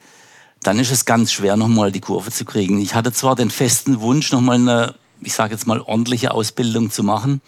dann 0.62 0.78
ist 0.78 0.90
es 0.90 1.04
ganz 1.04 1.32
schwer, 1.32 1.56
nochmal 1.56 1.92
die 1.92 2.00
Kurve 2.00 2.30
zu 2.30 2.44
kriegen. 2.44 2.80
Ich 2.80 2.94
hatte 2.94 3.12
zwar 3.12 3.36
den 3.36 3.50
festen 3.50 4.00
Wunsch, 4.00 4.32
nochmal 4.32 4.56
eine, 4.56 4.94
ich 5.20 5.32
sage 5.32 5.52
jetzt 5.52 5.66
mal, 5.66 5.80
ordentliche 5.80 6.32
Ausbildung 6.32 6.90
zu 6.90 7.02
machen, 7.02 7.40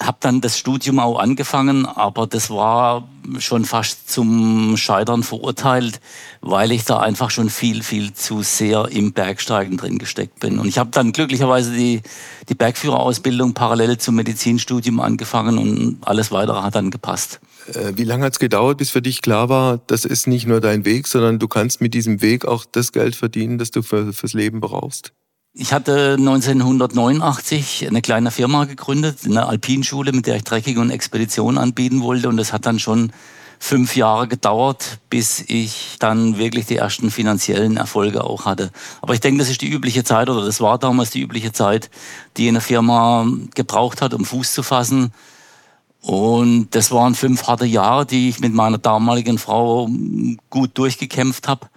habe 0.00 0.18
dann 0.20 0.40
das 0.40 0.58
Studium 0.58 0.98
auch 0.98 1.18
angefangen, 1.18 1.86
aber 1.86 2.26
das 2.26 2.50
war 2.50 3.08
schon 3.38 3.64
fast 3.64 4.10
zum 4.10 4.76
Scheitern 4.76 5.22
verurteilt, 5.22 6.00
weil 6.40 6.72
ich 6.72 6.84
da 6.84 6.98
einfach 6.98 7.30
schon 7.30 7.48
viel, 7.48 7.82
viel 7.82 8.12
zu 8.12 8.42
sehr 8.42 8.88
im 8.90 9.12
Bergsteigen 9.12 9.76
drin 9.76 9.98
gesteckt 9.98 10.40
bin. 10.40 10.58
Und 10.58 10.68
ich 10.68 10.78
habe 10.78 10.90
dann 10.90 11.12
glücklicherweise 11.12 11.72
die, 11.72 12.02
die 12.48 12.54
Bergführerausbildung 12.54 13.54
parallel 13.54 13.98
zum 13.98 14.16
Medizinstudium 14.16 15.00
angefangen 15.00 15.58
und 15.58 15.98
alles 16.02 16.32
weitere 16.32 16.60
hat 16.60 16.74
dann 16.74 16.90
gepasst. 16.90 17.40
Äh, 17.72 17.92
wie 17.96 18.04
lange 18.04 18.24
hat 18.24 18.34
es 18.34 18.38
gedauert, 18.38 18.78
bis 18.78 18.90
für 18.90 19.02
dich 19.02 19.22
klar 19.22 19.48
war, 19.48 19.78
das 19.86 20.04
ist 20.04 20.26
nicht 20.26 20.46
nur 20.46 20.60
dein 20.60 20.84
Weg, 20.84 21.06
sondern 21.06 21.38
du 21.38 21.48
kannst 21.48 21.80
mit 21.80 21.94
diesem 21.94 22.20
Weg 22.20 22.44
auch 22.44 22.64
das 22.70 22.92
Geld 22.92 23.14
verdienen, 23.14 23.58
das 23.58 23.70
du 23.70 23.82
für, 23.82 24.12
fürs 24.12 24.34
Leben 24.34 24.60
brauchst? 24.60 25.12
Ich 25.56 25.72
hatte 25.72 26.16
1989 26.18 27.86
eine 27.86 28.02
kleine 28.02 28.32
Firma 28.32 28.64
gegründet, 28.64 29.18
eine 29.24 29.46
Alpinschule, 29.46 30.10
mit 30.10 30.26
der 30.26 30.34
ich 30.34 30.42
Trekking 30.42 30.78
und 30.78 30.90
Expedition 30.90 31.58
anbieten 31.58 32.02
wollte. 32.02 32.28
Und 32.28 32.38
das 32.38 32.52
hat 32.52 32.66
dann 32.66 32.80
schon 32.80 33.12
fünf 33.60 33.94
Jahre 33.94 34.26
gedauert, 34.26 34.98
bis 35.10 35.44
ich 35.46 35.94
dann 36.00 36.38
wirklich 36.38 36.66
die 36.66 36.74
ersten 36.74 37.12
finanziellen 37.12 37.76
Erfolge 37.76 38.24
auch 38.24 38.46
hatte. 38.46 38.72
Aber 39.00 39.14
ich 39.14 39.20
denke, 39.20 39.38
das 39.38 39.48
ist 39.48 39.60
die 39.60 39.70
übliche 39.70 40.02
Zeit 40.02 40.28
oder 40.28 40.44
das 40.44 40.60
war 40.60 40.76
damals 40.76 41.10
die 41.10 41.20
übliche 41.20 41.52
Zeit, 41.52 41.88
die 42.36 42.48
eine 42.48 42.60
Firma 42.60 43.24
gebraucht 43.54 44.02
hat, 44.02 44.12
um 44.12 44.24
Fuß 44.24 44.54
zu 44.54 44.64
fassen. 44.64 45.12
Und 46.00 46.74
das 46.74 46.90
waren 46.90 47.14
fünf 47.14 47.46
harte 47.46 47.64
Jahre, 47.64 48.06
die 48.06 48.28
ich 48.28 48.40
mit 48.40 48.52
meiner 48.52 48.78
damaligen 48.78 49.38
Frau 49.38 49.88
gut 50.50 50.76
durchgekämpft 50.76 51.46
habe. 51.46 51.68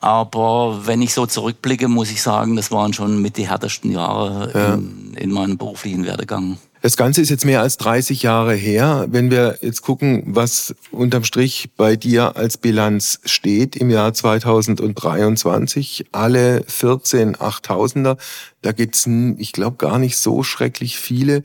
Aber 0.00 0.82
wenn 0.84 1.02
ich 1.02 1.14
so 1.14 1.26
zurückblicke, 1.26 1.88
muss 1.88 2.10
ich 2.10 2.22
sagen, 2.22 2.56
das 2.56 2.70
waren 2.70 2.92
schon 2.92 3.20
mit 3.22 3.36
die 3.36 3.48
härtesten 3.48 3.90
Jahre 3.90 4.50
ja. 4.54 4.74
in, 4.74 5.14
in 5.14 5.32
meinem 5.32 5.56
beruflichen 5.56 6.04
Werdegang. 6.04 6.58
Das 6.82 6.96
Ganze 6.96 7.20
ist 7.20 7.30
jetzt 7.30 7.44
mehr 7.44 7.62
als 7.62 7.78
30 7.78 8.22
Jahre 8.22 8.54
her. 8.54 9.06
Wenn 9.08 9.30
wir 9.30 9.58
jetzt 9.60 9.82
gucken, 9.82 10.22
was 10.26 10.72
unterm 10.92 11.24
Strich 11.24 11.70
bei 11.76 11.96
dir 11.96 12.36
als 12.36 12.58
Bilanz 12.58 13.18
steht 13.24 13.74
im 13.74 13.90
Jahr 13.90 14.14
2023, 14.14 16.06
alle 16.12 16.62
14 16.68 17.36
8000er, 17.36 18.18
da 18.62 18.72
gibt's, 18.72 19.08
ich 19.38 19.50
glaube, 19.50 19.78
gar 19.78 19.98
nicht 19.98 20.16
so 20.16 20.44
schrecklich 20.44 20.96
viele, 20.98 21.42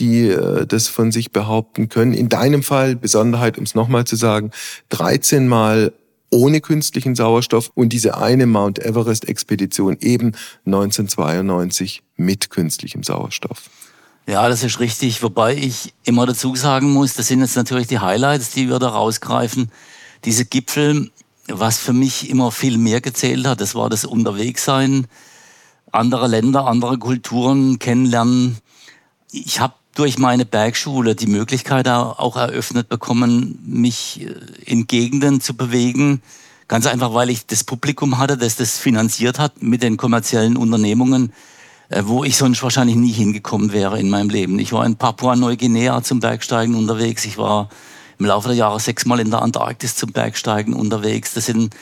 die 0.00 0.28
äh, 0.28 0.66
das 0.66 0.88
von 0.88 1.12
sich 1.12 1.30
behaupten 1.30 1.88
können. 1.88 2.12
In 2.12 2.28
deinem 2.28 2.64
Fall, 2.64 2.96
Besonderheit, 2.96 3.58
um 3.58 3.64
es 3.64 3.76
nochmal 3.76 4.06
zu 4.06 4.16
sagen, 4.16 4.50
13 4.88 5.46
Mal 5.46 5.92
ohne 6.30 6.60
künstlichen 6.60 7.14
Sauerstoff 7.14 7.70
und 7.74 7.92
diese 7.92 8.16
eine 8.16 8.46
Mount 8.46 8.78
Everest 8.78 9.28
Expedition 9.28 9.96
eben 10.00 10.32
1992 10.64 12.02
mit 12.16 12.50
künstlichem 12.50 13.02
Sauerstoff. 13.02 13.68
Ja, 14.26 14.48
das 14.48 14.62
ist 14.62 14.78
richtig. 14.78 15.22
Wobei 15.22 15.56
ich 15.56 15.92
immer 16.04 16.26
dazu 16.26 16.54
sagen 16.54 16.92
muss, 16.92 17.14
das 17.14 17.28
sind 17.28 17.40
jetzt 17.40 17.56
natürlich 17.56 17.88
die 17.88 17.98
Highlights, 17.98 18.52
die 18.52 18.68
wir 18.68 18.78
da 18.78 18.90
rausgreifen. 18.90 19.72
Diese 20.24 20.44
Gipfel, 20.44 21.10
was 21.48 21.78
für 21.78 21.92
mich 21.92 22.30
immer 22.30 22.52
viel 22.52 22.78
mehr 22.78 23.00
gezählt 23.00 23.46
hat, 23.46 23.60
das 23.60 23.74
war 23.74 23.90
das 23.90 24.04
Unterwegssein, 24.04 25.08
andere 25.90 26.28
Länder, 26.28 26.66
andere 26.66 26.98
Kulturen 26.98 27.80
kennenlernen. 27.80 28.58
Ich 29.32 29.58
habe 29.58 29.74
durch 29.94 30.18
meine 30.18 30.44
Bergschule 30.44 31.14
die 31.14 31.26
Möglichkeit 31.26 31.88
auch 31.88 32.36
eröffnet 32.36 32.88
bekommen, 32.88 33.58
mich 33.64 34.20
äh, 34.22 34.34
in 34.64 34.86
Gegenden 34.86 35.40
zu 35.40 35.54
bewegen. 35.54 36.22
Ganz 36.68 36.86
einfach, 36.86 37.14
weil 37.14 37.30
ich 37.30 37.46
das 37.46 37.64
Publikum 37.64 38.18
hatte, 38.18 38.36
das 38.36 38.56
das 38.56 38.78
finanziert 38.78 39.38
hat 39.38 39.62
mit 39.62 39.82
den 39.82 39.96
kommerziellen 39.96 40.56
Unternehmungen, 40.56 41.32
äh, 41.88 42.02
wo 42.04 42.22
ich 42.22 42.36
sonst 42.36 42.62
wahrscheinlich 42.62 42.96
nie 42.96 43.12
hingekommen 43.12 43.72
wäre 43.72 43.98
in 43.98 44.10
meinem 44.10 44.30
Leben. 44.30 44.58
Ich 44.58 44.72
war 44.72 44.86
in 44.86 44.96
Papua-Neuguinea 44.96 46.02
zum 46.02 46.20
Bergsteigen 46.20 46.76
unterwegs. 46.76 47.24
Ich 47.24 47.36
war 47.36 47.68
im 48.18 48.26
Laufe 48.26 48.48
der 48.48 48.56
Jahre 48.56 48.78
sechsmal 48.78 49.18
in 49.18 49.30
der 49.30 49.42
Antarktis 49.42 49.96
zum 49.96 50.12
Bergsteigen 50.12 50.74
unterwegs. 50.74 51.34
Das 51.34 51.46
sind 51.46 51.74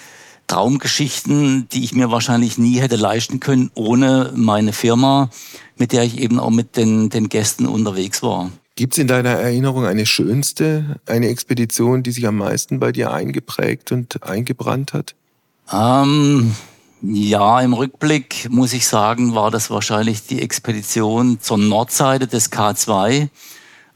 Traumgeschichten, 0.46 1.68
die 1.68 1.84
ich 1.84 1.92
mir 1.92 2.10
wahrscheinlich 2.10 2.56
nie 2.56 2.80
hätte 2.80 2.96
leisten 2.96 3.38
können 3.38 3.70
ohne 3.74 4.32
meine 4.34 4.72
Firma, 4.72 5.28
mit 5.78 5.92
der 5.92 6.04
ich 6.04 6.18
eben 6.18 6.38
auch 6.38 6.50
mit 6.50 6.76
den, 6.76 7.10
den 7.10 7.28
Gästen 7.28 7.66
unterwegs 7.66 8.22
war. 8.22 8.50
Gibt 8.74 8.94
es 8.94 8.98
in 8.98 9.08
deiner 9.08 9.30
Erinnerung 9.30 9.86
eine 9.86 10.06
schönste, 10.06 11.00
eine 11.06 11.28
Expedition, 11.28 12.02
die 12.02 12.12
sich 12.12 12.26
am 12.26 12.36
meisten 12.36 12.78
bei 12.78 12.92
dir 12.92 13.12
eingeprägt 13.12 13.90
und 13.90 14.22
eingebrannt 14.22 14.92
hat? 14.92 15.14
Ähm, 15.72 16.54
ja, 17.02 17.60
im 17.60 17.72
Rückblick 17.72 18.48
muss 18.50 18.72
ich 18.72 18.86
sagen, 18.86 19.34
war 19.34 19.50
das 19.50 19.70
wahrscheinlich 19.70 20.26
die 20.26 20.42
Expedition 20.42 21.40
zur 21.40 21.58
Nordseite 21.58 22.26
des 22.26 22.52
K2 22.52 23.28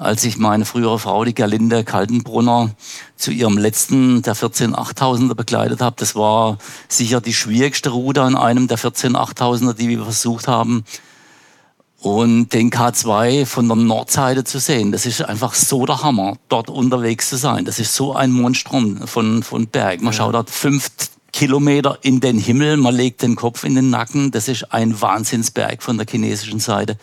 als 0.03 0.25
ich 0.25 0.37
meine 0.37 0.65
frühere 0.65 0.99
Frau, 0.99 1.25
die 1.25 1.35
Gerlinde 1.35 1.85
Kaltenbrunner, 1.85 2.71
zu 3.17 3.31
ihrem 3.31 3.57
letzten 3.57 4.23
der 4.23 4.35
14 4.35 4.75
8000er 4.75 5.35
begleitet 5.35 5.81
habe. 5.81 5.97
Das 5.99 6.17
war 6.17 6.59
sicher 6.89 7.21
die 7.21 7.35
schwierigste 7.35 7.91
Route 7.91 8.23
an 8.23 8.37
einem 8.37 8.67
der 8.67 8.79
14 8.79 9.17
8000er, 9.17 9.75
die 9.75 9.89
wir 9.89 10.03
versucht 10.03 10.49
haben. 10.49 10.85
Und 12.03 12.49
den 12.53 12.71
K2 12.71 13.47
von 13.47 13.69
der 13.69 13.77
Nordseite 13.77 14.43
zu 14.43 14.59
sehen, 14.59 14.91
das 14.91 15.07
ist 15.07 15.23
einfach 15.23 15.55
so 15.55 15.87
der 15.87 16.03
Hammer, 16.03 16.37
dort 16.49 16.69
unterwegs 16.69 17.31
zu 17.31 17.37
sein. 17.37 17.65
Das 17.65 17.79
ist 17.79 17.95
so 17.95 18.13
ein 18.13 18.33
Monstrum 18.33 19.07
von, 19.07 19.45
von 19.45 19.69
Berg. 19.69 20.03
Man 20.03 20.13
ja. 20.13 20.19
schaut 20.19 20.35
dort 20.35 20.51
fünf 20.51 20.91
Kilometer 21.33 21.99
in 22.03 22.19
den 22.19 22.39
Himmel, 22.39 22.77
man 22.77 22.95
legt 22.95 23.23
den 23.23 23.37
Kopf 23.37 23.63
in 23.63 23.77
den 23.77 23.91
Nacken. 23.91 24.33
Das 24.33 24.49
ist 24.49 24.73
ein 24.73 25.01
Wahnsinnsberg 25.01 25.81
von 25.81 25.97
der 25.97 26.07
chinesischen 26.09 26.59
Seite 26.59 26.99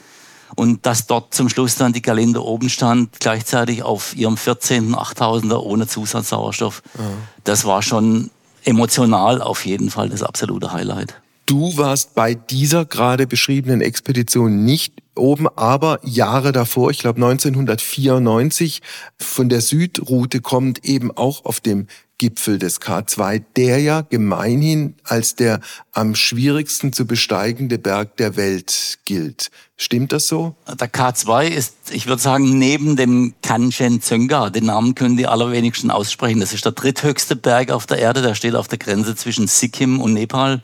und 0.56 0.86
dass 0.86 1.08
dort 1.08 1.34
zum 1.34 1.50
Schluss 1.50 1.76
dann 1.76 1.94
die 1.94 2.02
Galinde 2.02 2.44
oben 2.44 2.70
stand, 2.70 3.20
gleichzeitig 3.20 3.84
auf 3.84 4.16
ihrem 4.16 4.38
14. 4.38 4.96
8000er 4.96 5.58
ohne 5.58 5.88
Zusatzsauerstoff. 5.88 6.82
Ja. 6.98 7.04
Das 7.44 7.66
war 7.66 7.82
schon 7.82 8.32
emotional 8.66 9.42
auf 9.42 9.66
jeden 9.66 9.90
Fall 9.90 10.10
das 10.10 10.24
absolute 10.24 10.72
Highlight. 10.72 11.16
Du 11.50 11.78
warst 11.78 12.14
bei 12.14 12.36
dieser 12.36 12.86
gerade 12.86 13.26
beschriebenen 13.26 13.82
Expedition 13.82 14.66
nicht 14.66 14.94
oben, 15.16 15.48
aber 15.48 16.00
Jahre 16.04 16.52
davor, 16.52 16.92
ich 16.92 17.00
glaube 17.00 17.16
1994, 17.16 18.84
von 19.18 19.50
der 19.50 19.62
Südroute 19.62 20.42
kommt 20.42 20.86
eben 20.86 21.10
auch 21.10 21.46
auf 21.46 21.60
dem 21.60 21.88
Gipfel 22.20 22.60
des 22.60 22.80
K2, 22.82 23.42
der 23.56 23.80
ja 23.80 24.02
gemeinhin 24.02 24.94
als 25.04 25.34
der 25.34 25.60
am 25.92 26.14
schwierigsten 26.14 26.94
zu 26.94 27.08
besteigende 27.08 27.80
Berg 27.80 28.16
der 28.18 28.36
Welt 28.36 29.00
gilt. 29.06 29.50
Stimmt 29.76 30.12
das 30.12 30.28
so? 30.28 30.56
Der 30.68 30.92
K2 30.92 31.48
ist, 31.48 31.74
ich 31.90 32.06
würde 32.06 32.22
sagen, 32.22 32.60
neben 32.60 32.96
dem 32.96 33.34
Kanchenjunga, 33.42 34.52
den 34.52 34.66
Namen 34.66 34.94
können 34.94 35.18
die 35.18 35.26
allerwenigsten 35.26 35.90
aussprechen. 35.90 36.42
Das 36.42 36.54
ist 36.54 36.66
der 36.66 36.74
dritthöchste 36.74 37.36
Berg 37.36 37.72
auf 37.72 37.88
der 37.88 37.98
Erde, 37.98 38.22
der 38.22 38.36
steht 38.36 38.54
auf 38.54 38.68
der 38.68 38.78
Grenze 38.78 39.16
zwischen 39.16 39.48
Sikkim 39.48 40.00
und 40.00 40.14
Nepal 40.14 40.62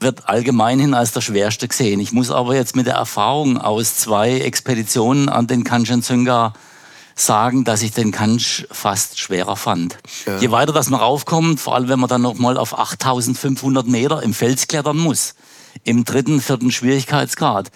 wird 0.00 0.28
allgemeinhin 0.28 0.94
als 0.94 1.12
der 1.12 1.20
schwerste 1.20 1.68
gesehen. 1.68 2.00
Ich 2.00 2.12
muss 2.12 2.30
aber 2.30 2.54
jetzt 2.54 2.76
mit 2.76 2.86
der 2.86 2.94
Erfahrung 2.94 3.58
aus 3.58 3.96
zwei 3.96 4.38
Expeditionen 4.38 5.28
an 5.28 5.46
den 5.46 5.64
Kanchenjunga 5.64 6.52
sagen, 7.14 7.64
dass 7.64 7.82
ich 7.82 7.92
den 7.92 8.12
Kansch 8.12 8.66
fast 8.70 9.18
schwerer 9.18 9.56
fand. 9.56 9.98
Ja. 10.26 10.38
Je 10.38 10.50
weiter 10.50 10.72
das 10.72 10.88
noch 10.88 11.00
raufkommt, 11.00 11.60
vor 11.60 11.74
allem 11.74 11.88
wenn 11.88 11.98
man 11.98 12.08
dann 12.08 12.22
noch 12.22 12.34
mal 12.34 12.56
auf 12.56 12.78
8500 12.78 13.86
Meter 13.86 14.22
im 14.22 14.34
Fels 14.34 14.68
klettern 14.68 14.98
muss, 14.98 15.34
im 15.84 16.04
dritten, 16.04 16.40
vierten 16.40 16.70
Schwierigkeitsgrad, 16.70 17.70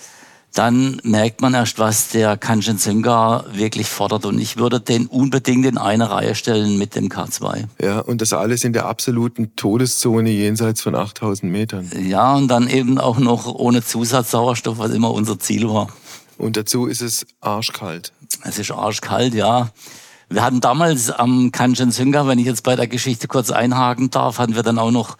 dann 0.55 1.01
merkt 1.03 1.41
man 1.41 1.55
erst, 1.55 1.79
was 1.79 2.11
der 2.11 2.37
Kanchenjunga 2.37 3.47
wirklich 3.53 3.89
fordert. 3.89 4.27
Und 4.27 4.39
ich 4.39 4.59
würde 4.59 4.81
den 4.81 5.07
unbedingt 5.07 5.65
in 5.65 5.79
eine 5.79 6.11
Reihe 6.11 6.35
stellen 6.35 6.79
mit 6.79 6.95
dem 6.95 7.09
K2. 7.09 7.65
Ja, 7.81 8.01
und 8.01 8.21
das 8.21 8.33
alles 8.33 8.65
in 8.65 8.73
der 8.73 8.87
absoluten 8.87 9.57
Todeszone 9.57 10.31
jenseits 10.31 10.83
von 10.83 10.95
8000 10.95 11.51
Metern. 11.51 11.91
Ja, 11.99 12.35
und 12.35 12.49
dann 12.49 12.69
eben 12.69 12.99
auch 12.99 13.19
noch 13.19 13.47
ohne 13.47 13.83
Zusatzsauerstoff, 13.83 14.79
was 14.79 14.93
immer 14.93 15.13
unser 15.13 15.39
Ziel 15.39 15.69
war. 15.69 15.89
Und 16.37 16.57
dazu 16.57 16.87
ist 16.87 17.03
es 17.03 17.27
arschkalt. 17.41 18.13
Es 18.45 18.59
ist 18.59 18.73
arschkalt, 18.73 19.35
ja. 19.35 19.71
Wir 20.33 20.43
hatten 20.43 20.63
damals 20.63 21.11
am 21.11 21.53
Kanchenjunga, 21.53 22.27
wenn 22.27 22.39
ich 22.39 22.47
jetzt 22.47 22.63
bei 22.63 22.75
der 22.75 22.87
Geschichte 22.87 23.29
kurz 23.29 23.51
einhaken 23.51 24.09
darf, 24.09 24.39
hatten 24.39 24.55
wir 24.55 24.63
dann 24.63 24.79
auch 24.79 24.91
noch 24.91 25.19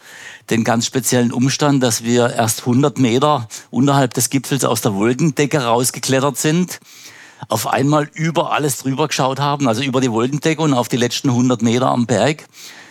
den 0.49 0.63
ganz 0.63 0.87
speziellen 0.87 1.31
Umstand, 1.31 1.83
dass 1.83 2.03
wir 2.03 2.31
erst 2.31 2.61
100 2.61 2.97
Meter 2.97 3.47
unterhalb 3.69 4.15
des 4.15 4.31
Gipfels 4.31 4.65
aus 4.65 4.81
der 4.81 4.95
Wolkendecke 4.95 5.63
rausgeklettert 5.63 6.37
sind, 6.37 6.79
auf 7.47 7.67
einmal 7.67 8.09
über 8.15 8.53
alles 8.53 8.77
drüber 8.77 9.07
geschaut 9.07 9.39
haben, 9.39 9.67
also 9.67 9.83
über 9.83 10.01
die 10.01 10.11
Wolkendecke 10.11 10.63
und 10.63 10.73
auf 10.73 10.89
die 10.89 10.97
letzten 10.97 11.29
100 11.29 11.61
Meter 11.61 11.89
am 11.89 12.07
Berg 12.07 12.47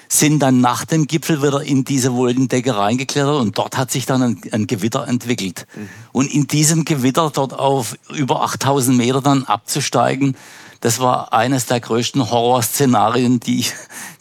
sind 0.08 0.40
dann 0.40 0.60
nach 0.60 0.84
dem 0.84 1.08
Gipfel 1.08 1.42
wieder 1.42 1.62
in 1.62 1.84
diese 1.84 2.12
Wolkendecke 2.12 2.76
reingeklettert 2.76 3.40
und 3.40 3.58
dort 3.58 3.76
hat 3.76 3.90
sich 3.90 4.06
dann 4.06 4.22
ein, 4.22 4.40
ein 4.52 4.66
Gewitter 4.68 5.08
entwickelt. 5.08 5.66
Mhm. 5.74 5.88
Und 6.12 6.32
in 6.32 6.46
diesem 6.46 6.84
Gewitter 6.84 7.32
dort 7.34 7.54
auf 7.58 7.96
über 8.14 8.42
8000 8.42 8.96
Meter 8.96 9.22
dann 9.22 9.44
abzusteigen, 9.44 10.36
das 10.82 10.98
war 10.98 11.32
eines 11.32 11.66
der 11.66 11.80
größten 11.80 12.30
Horrorszenarien, 12.30 13.38
die 13.38 13.60
ich, 13.60 13.72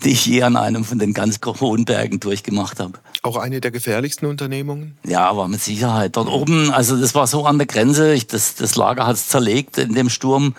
die 0.04 0.12
ich 0.12 0.28
je 0.28 0.44
an 0.44 0.56
einem 0.56 0.86
von 0.86 1.00
den 1.00 1.14
ganz 1.14 1.40
hohen 1.44 1.86
Bergen 1.86 2.20
durchgemacht 2.20 2.80
habe. 2.80 2.94
Auch 3.24 3.38
eine 3.38 3.60
der 3.60 3.72
gefährlichsten 3.72 4.28
Unternehmungen? 4.28 4.96
Ja, 5.04 5.36
war 5.36 5.48
mit 5.48 5.60
Sicherheit. 5.60 6.16
Dort 6.16 6.28
oben, 6.28 6.72
also 6.72 6.96
das 6.98 7.16
war 7.16 7.26
so 7.26 7.46
an 7.46 7.58
der 7.58 7.66
Grenze, 7.66 8.14
ich, 8.14 8.28
das, 8.28 8.54
das 8.56 8.76
Lager 8.76 9.08
hat 9.08 9.16
es 9.16 9.28
zerlegt 9.28 9.80
in 9.80 9.96
dem 9.96 10.10
Sturm. 10.10 10.54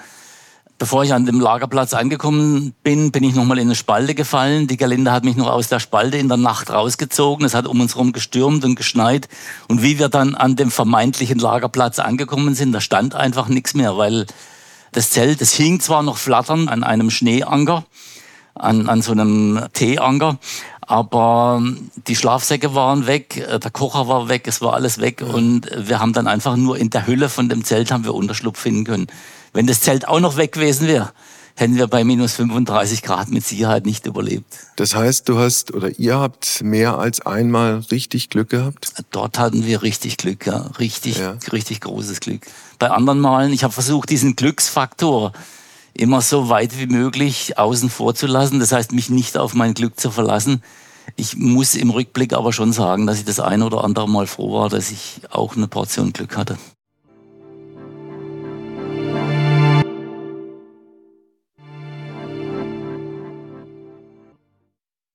Bevor 0.77 1.05
ich 1.05 1.15
an 1.15 1.25
dem 1.25 1.39
Lagerplatz 1.39 1.95
angekommen 1.95 2.75
bin, 2.83 3.13
bin 3.13 3.23
ich 3.23 3.37
nochmal 3.37 3.59
in 3.59 3.69
eine 3.69 3.77
Spalte 3.77 4.17
gefallen. 4.17 4.67
Die 4.67 4.77
Galinde 4.77 5.13
hat 5.13 5.25
mich 5.25 5.37
noch 5.37 5.47
aus 5.47 5.69
der 5.69 5.79
Spalte 5.79 6.17
in 6.17 6.27
der 6.27 6.37
Nacht 6.37 6.71
rausgezogen. 6.71 7.47
Es 7.47 7.55
hat 7.55 7.69
um 7.69 7.81
uns 7.81 7.95
herum 7.95 8.13
gestürmt 8.13 8.65
und 8.65 8.75
geschneit. 8.75 9.29
Und 9.69 9.85
wie 9.85 10.01
wir 10.01 10.09
dann 10.09 10.35
an 10.35 10.57
dem 10.57 10.73
vermeintlichen 10.73 11.39
Lagerplatz 11.39 12.01
angekommen 12.01 12.57
sind, 12.57 12.73
da 12.73 12.81
stand 12.81 13.15
einfach 13.15 13.47
nichts 13.47 13.75
mehr, 13.75 13.97
weil 13.97 14.27
das 14.93 15.11
Zelt, 15.11 15.41
das 15.41 15.53
hing 15.53 15.81
zwar 15.81 16.03
noch 16.03 16.19
flattern 16.19 16.69
an 16.69 16.85
einem 16.85 17.11
Schneeanker, 17.11 17.85
an, 18.55 18.89
an 18.89 19.03
so 19.03 19.13
einem 19.13 19.67
Teeanker, 19.73 20.39
aber 20.81 21.63
die 22.07 22.17
Schlafsäcke 22.17 22.75
waren 22.75 23.07
weg, 23.07 23.37
äh, 23.37 23.59
der 23.59 23.71
Kocher 23.71 24.09
war 24.09 24.29
weg, 24.29 24.47
es 24.47 24.61
war 24.61 24.75
alles 24.75 25.01
weg 25.01 25.23
und 25.23 25.71
wir 25.75 26.01
haben 26.01 26.13
dann 26.13 26.27
einfach 26.27 26.57
nur 26.57 26.77
in 26.77 26.91
der 26.91 27.07
Hülle 27.07 27.29
von 27.29 27.49
dem 27.49 27.65
Zelt 27.65 27.91
haben 27.91 28.05
wir 28.05 28.15
Unterschlupf 28.15 28.61
finden 28.61 28.85
können. 28.85 29.07
Wenn 29.53 29.67
das 29.67 29.81
Zelt 29.81 30.07
auch 30.07 30.21
noch 30.21 30.37
weg 30.37 30.53
gewesen 30.53 30.87
wäre, 30.87 31.13
hätten 31.55 31.77
wir 31.77 31.87
bei 31.87 32.05
minus 32.05 32.33
35 32.35 33.03
Grad 33.03 33.31
mit 33.31 33.45
Sicherheit 33.45 33.87
nicht 33.87 34.07
überlebt. 34.07 34.47
Das 34.77 34.95
heißt, 34.95 35.29
du 35.29 35.39
hast 35.39 35.73
oder 35.73 35.91
ihr 35.99 36.19
habt 36.19 36.63
mehr 36.63 36.99
als 36.99 37.21
einmal 37.25 37.85
richtig 37.91 38.31
Glück 38.31 38.51
gehabt? 38.51 38.93
Dort 39.11 39.39
hatten 39.39 39.65
wir 39.67 39.83
richtig 39.83 40.17
Glück, 40.17 40.47
ja. 40.47 40.71
Richtig, 40.79 41.19
ja. 41.19 41.37
richtig 41.53 41.81
großes 41.81 42.21
Glück. 42.21 42.43
Bei 42.79 42.91
anderen 42.91 43.21
Malen, 43.21 43.53
ich 43.53 43.65
habe 43.65 43.73
versucht, 43.73 44.11
diesen 44.11 44.37
Glücksfaktor 44.37 45.33
immer 45.95 46.21
so 46.23 46.49
weit 46.49 46.79
wie 46.79 46.87
möglich 46.87 47.59
außen 47.59 47.91
vor 47.91 48.15
zu 48.15 48.27
lassen. 48.27 48.61
Das 48.61 48.73
heißt, 48.73 48.93
mich 48.93 49.11
nicht 49.11 49.37
auf 49.37 49.55
mein 49.55 49.75
Glück 49.75 49.99
zu 49.99 50.11
verlassen. 50.11 50.63
Ich 51.17 51.37
muss 51.37 51.75
im 51.75 51.91
Rückblick 51.91 52.33
aber 52.33 52.53
schon 52.53 52.73
sagen, 52.73 53.07
dass 53.07 53.19
ich 53.19 53.25
das 53.25 53.41
ein 53.41 53.63
oder 53.63 53.85
andere 53.85 54.09
Mal 54.09 54.27
froh 54.27 54.55
war, 54.55 54.69
dass 54.69 54.91
ich 54.91 55.21
auch 55.31 55.57
eine 55.57 55.69
Portion 55.69 56.13
Glück 56.13 56.37
hatte. 56.37 56.57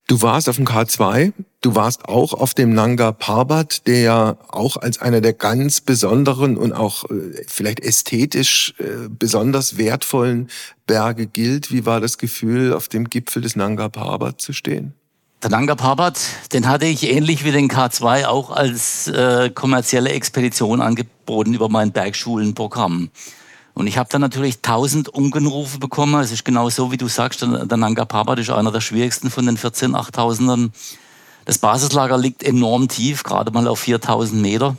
Du 0.08 0.22
warst 0.22 0.48
auf 0.48 0.56
dem 0.56 0.64
K2, 0.64 1.34
du 1.60 1.74
warst 1.74 2.08
auch 2.08 2.32
auf 2.32 2.54
dem 2.54 2.72
Nanga 2.72 3.12
Parbat, 3.12 3.86
der 3.86 4.00
ja 4.00 4.36
auch 4.48 4.78
als 4.78 5.02
einer 5.02 5.20
der 5.20 5.34
ganz 5.34 5.82
besonderen 5.82 6.56
und 6.56 6.72
auch 6.72 7.04
äh, 7.10 7.44
vielleicht 7.46 7.80
ästhetisch 7.80 8.72
äh, 8.78 9.10
besonders 9.10 9.76
wertvollen 9.76 10.48
Berge 10.86 11.26
gilt. 11.26 11.70
Wie 11.70 11.84
war 11.84 12.00
das 12.00 12.16
Gefühl, 12.16 12.72
auf 12.72 12.88
dem 12.88 13.10
Gipfel 13.10 13.42
des 13.42 13.54
Nanga 13.54 13.90
Parbat 13.90 14.40
zu 14.40 14.54
stehen? 14.54 14.94
Der 15.42 15.50
Nanga 15.50 15.74
Parbat, 15.74 16.18
den 16.54 16.66
hatte 16.66 16.86
ich 16.86 17.02
ähnlich 17.04 17.44
wie 17.44 17.52
den 17.52 17.70
K2 17.70 18.24
auch 18.24 18.50
als 18.50 19.08
äh, 19.08 19.50
kommerzielle 19.50 20.08
Expedition 20.08 20.80
angeboten 20.80 21.52
über 21.52 21.68
mein 21.68 21.92
Bergschulenprogramm. 21.92 23.10
Und 23.78 23.86
ich 23.86 23.96
habe 23.96 24.08
dann 24.10 24.20
natürlich 24.20 24.60
tausend 24.60 25.08
Unkenrufe 25.08 25.78
bekommen. 25.78 26.20
Es 26.20 26.32
ist 26.32 26.44
genau 26.44 26.68
so, 26.68 26.90
wie 26.90 26.96
du 26.96 27.06
sagst, 27.06 27.42
der, 27.42 27.76
Nanga 27.76 28.04
Parbat 28.04 28.40
ist 28.40 28.50
einer 28.50 28.72
der 28.72 28.80
schwierigsten 28.80 29.30
von 29.30 29.46
den 29.46 29.56
14 29.56 29.94
8000ern. 29.94 30.70
Das 31.44 31.58
Basislager 31.58 32.18
liegt 32.18 32.42
enorm 32.42 32.88
tief, 32.88 33.22
gerade 33.22 33.52
mal 33.52 33.68
auf 33.68 33.78
4000 33.78 34.42
Meter. 34.42 34.76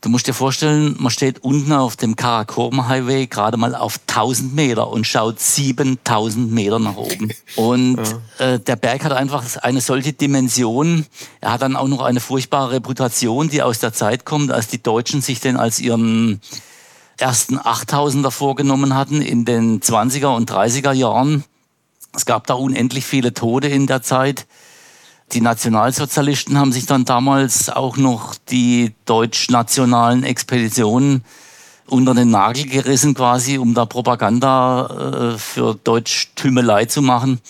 Du 0.00 0.08
musst 0.08 0.26
dir 0.26 0.32
vorstellen, 0.32 0.96
man 0.98 1.10
steht 1.10 1.44
unten 1.44 1.72
auf 1.74 1.96
dem 1.96 2.16
Karakorum 2.16 2.88
Highway 2.88 3.26
gerade 3.26 3.58
mal 3.58 3.74
auf 3.74 4.00
1000 4.06 4.54
Meter 4.54 4.88
und 4.88 5.06
schaut 5.06 5.38
7000 5.38 6.50
Meter 6.50 6.78
nach 6.78 6.96
oben. 6.96 7.32
Und 7.56 7.98
ja. 8.38 8.54
äh, 8.54 8.60
der 8.60 8.76
Berg 8.76 9.04
hat 9.04 9.12
einfach 9.12 9.44
eine 9.62 9.82
solche 9.82 10.14
Dimension. 10.14 11.04
Er 11.42 11.52
hat 11.52 11.60
dann 11.60 11.76
auch 11.76 11.88
noch 11.88 12.00
eine 12.00 12.20
furchtbare 12.20 12.72
Reputation, 12.72 13.50
die 13.50 13.62
aus 13.62 13.78
der 13.78 13.92
Zeit 13.92 14.24
kommt, 14.24 14.52
als 14.52 14.68
die 14.68 14.82
Deutschen 14.82 15.20
sich 15.20 15.40
den 15.40 15.58
als 15.58 15.80
ihren 15.80 16.40
ersten 17.18 17.58
8000er 17.58 18.30
vorgenommen 18.30 18.94
hatten 18.94 19.22
in 19.22 19.44
den 19.44 19.80
20er 19.80 20.34
und 20.34 20.50
30er 20.50 20.92
Jahren. 20.92 21.44
Es 22.14 22.26
gab 22.26 22.46
da 22.46 22.54
unendlich 22.54 23.04
viele 23.04 23.34
Tode 23.34 23.68
in 23.68 23.86
der 23.86 24.02
Zeit. 24.02 24.46
Die 25.32 25.40
Nationalsozialisten 25.40 26.58
haben 26.58 26.72
sich 26.72 26.86
dann 26.86 27.04
damals 27.04 27.68
auch 27.68 27.96
noch 27.96 28.34
die 28.48 28.94
deutsch-nationalen 29.06 30.22
Expeditionen 30.22 31.24
unter 31.88 32.14
den 32.14 32.30
Nagel 32.30 32.66
gerissen 32.66 33.14
quasi, 33.14 33.58
um 33.58 33.74
da 33.74 33.86
Propaganda 33.86 35.34
äh, 35.34 35.38
für 35.38 35.74
Deutschtümelei 35.74 36.84
zu 36.86 37.02
machen. 37.02 37.40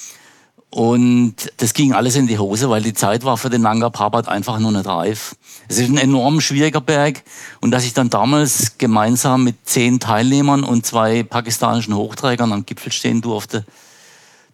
Und 0.71 1.35
das 1.59 1.75
ging 1.75 1.93
alles 1.93 2.17
in 2.17 2.27
die 2.27 2.39
Hose, 2.39 2.69
weil 2.69 2.83
die 2.83 2.93
Zeit 2.93 3.25
war 3.25 3.37
für 3.39 3.49
den 3.49 3.63
Nanga 3.63 3.89
Parbat 3.89 4.29
einfach 4.29 4.59
nur 4.59 4.73
nicht 4.73 4.87
reif. 4.87 5.37
Es 5.69 5.79
ist 5.79 5.89
ein 5.89 5.97
enorm 5.97 6.41
schwieriger 6.41 6.81
Berg 6.81 7.23
und 7.61 7.71
dass 7.71 7.85
ich 7.85 7.95
dann 7.95 8.11
damals 8.11 8.77
gemeinsam 8.77 9.45
mit 9.45 9.57
zehn 9.65 10.01
Teilnehmern 10.01 10.65
und 10.65 10.85
zwei 10.85 11.23
pakistanischen 11.23 11.95
Hochträgern 11.95 12.53
am 12.53 12.67
Gipfel 12.67 12.93
stehen 12.93 13.23
durfte, 13.23 13.65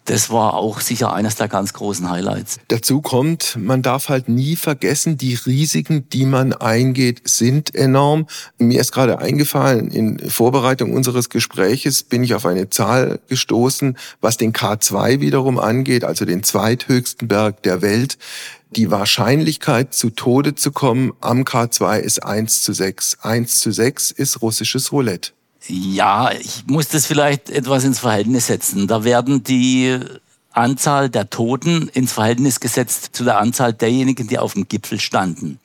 das 0.05 0.31
war 0.31 0.55
auch 0.55 0.81
sicher 0.81 1.13
eines 1.13 1.37
der 1.37 1.49
ganz 1.49 1.73
großen 1.73 2.11
Highlights. 2.11 2.59
Dazu 2.69 3.01
kommt, 3.01 3.57
man 3.61 3.83
darf 3.83 4.09
halt 4.09 4.29
nie 4.29 4.57
vergessen, 4.57 5.17
die 5.17 5.35
Risiken, 5.35 6.09
die 6.11 6.27
man 6.27 6.53
eingeht, 6.53 7.23
sind 7.25 7.75
enorm. 7.75 8.27
Mir 8.59 8.81
ist 8.81 8.93
gerade 8.93 9.19
eingefallen, 9.19 9.91
in 9.91 10.19
Vorbereitung 10.31 10.93
unseres 10.93 11.31
Gespräches 11.31 12.03
bin 12.03 12.25
ich 12.25 12.35
auf 12.35 12.47
eine 12.47 12.69
Zahl 12.71 13.21
gestoßen, 13.29 13.97
was 14.21 14.37
den 14.37 14.53
K2 14.53 15.21
wiederum 15.21 15.59
angeht, 15.59 16.05
also 16.05 16.25
den 16.25 16.43
zweithöchsten 16.43 17.29
Berg 17.29 17.63
der 17.63 17.83
Welt. 17.83 18.19
Die 18.75 18.91
Wahrscheinlichkeit, 18.91 19.93
zu 19.93 20.11
Tode 20.11 20.55
zu 20.55 20.73
kommen 20.73 21.13
am 21.21 21.43
K2 21.43 21.99
ist 21.99 22.25
1 22.25 22.63
zu 22.63 22.73
6. 22.73 23.19
1 23.21 23.61
zu 23.61 23.71
6 23.71 24.11
ist 24.13 24.41
russisches 24.41 24.93
Roulette. 24.93 25.33
Ja, 25.69 26.33
ich 26.33 26.65
muss 26.67 26.89
das 26.89 27.07
vielleicht 27.07 27.51
etwas 27.51 27.85
ins 27.85 28.01
Verhältnis 28.01 28.49
setzen. 28.49 28.87
Da 28.87 29.05
werden 29.05 29.45
die 29.45 29.99
Anzahl 30.51 31.09
der 31.09 31.31
Toten 31.31 31.89
ins 31.89 32.13
Verhältnis 32.13 32.61
gesetzt 32.61 33.11
zu 33.13 33.25
der 33.25 33.39
Anzahl 33.39 33.73
derjenigen, 33.73 34.27
die 34.27 34.39
auf 34.39 34.55
dem 34.55 34.69
Gipfel 34.69 35.01
standen. 35.01 35.59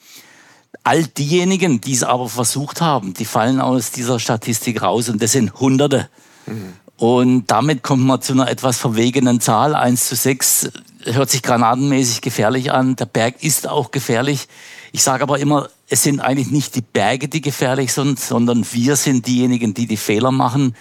All 0.84 1.04
diejenigen, 1.04 1.82
die 1.82 1.94
es 1.94 2.04
aber 2.04 2.30
versucht 2.30 2.82
haben, 2.82 3.14
die 3.14 3.26
fallen 3.26 3.60
aus 3.60 3.92
dieser 3.92 4.20
Statistik 4.20 4.82
raus 4.82 5.10
und 5.10 5.22
das 5.22 5.34
sind 5.34 5.60
Hunderte. 5.60 6.10
Mhm. 6.46 6.74
Und 6.98 7.48
damit 7.48 7.84
kommt 7.84 8.06
man 8.06 8.22
zu 8.22 8.34
einer 8.34 8.50
etwas 8.50 8.78
verwegenen 8.78 9.40
Zahl. 9.40 9.76
1 9.76 10.08
zu 10.08 10.16
6 10.16 10.72
hört 11.04 11.30
sich 11.30 11.44
granatenmäßig 11.44 12.22
gefährlich 12.22 12.72
an. 12.72 12.96
Der 12.96 13.06
Berg 13.06 13.44
ist 13.44 13.68
auch 13.68 13.92
gefährlich. 13.92 14.48
Ich 14.92 15.04
sage 15.04 15.24
aber 15.24 15.40
immer, 15.40 15.70
es 15.90 16.04
sind 16.04 16.20
eigentlich 16.20 16.52
nicht 16.52 16.76
die 16.76 16.82
Berge, 16.82 17.28
die 17.28 17.42
gefährlich 17.42 17.94
sind, 17.94 18.20
sondern 18.20 18.66
wir 18.72 18.96
sind 18.96 19.28
diejenigen, 19.28 19.74
die 19.74 19.88
die 19.88 19.98
Fehler 19.98 20.32
machen, 20.32 20.76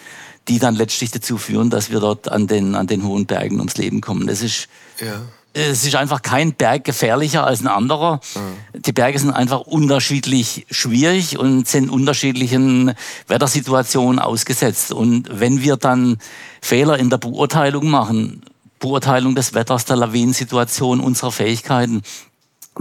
die 0.48 0.58
dann 0.58 0.74
letztlich 0.74 1.10
dazu 1.10 1.38
führen, 1.38 1.70
dass 1.70 1.90
wir 1.90 2.00
dort 2.00 2.30
an 2.30 2.46
den, 2.46 2.74
an 2.74 2.86
den 2.86 3.04
hohen 3.04 3.26
Bergen 3.26 3.58
ums 3.58 3.76
Leben 3.76 4.00
kommen. 4.00 4.26
Das 4.26 4.42
ist, 4.42 4.68
ja. 5.00 5.20
es 5.52 5.84
ist 5.84 5.96
einfach 5.96 6.22
kein 6.22 6.54
Berg 6.54 6.84
gefährlicher 6.84 7.44
als 7.44 7.60
ein 7.60 7.66
anderer. 7.66 8.20
Mhm. 8.34 8.82
Die 8.82 8.92
Berge 8.92 9.18
sind 9.18 9.30
einfach 9.30 9.60
unterschiedlich 9.60 10.66
schwierig 10.70 11.38
und 11.38 11.66
sind 11.66 11.90
unterschiedlichen 11.90 12.94
Wettersituationen 13.26 14.20
ausgesetzt. 14.20 14.92
Und 14.92 15.28
wenn 15.32 15.62
wir 15.62 15.76
dann 15.76 16.18
Fehler 16.60 16.98
in 16.98 17.10
der 17.10 17.18
Beurteilung 17.18 17.88
machen, 17.88 18.42
Beurteilung 18.78 19.34
des 19.34 19.54
Wetters, 19.54 19.84
der 19.84 19.96
Lawinensituation, 19.96 21.00
unserer 21.00 21.32
Fähigkeiten, 21.32 22.02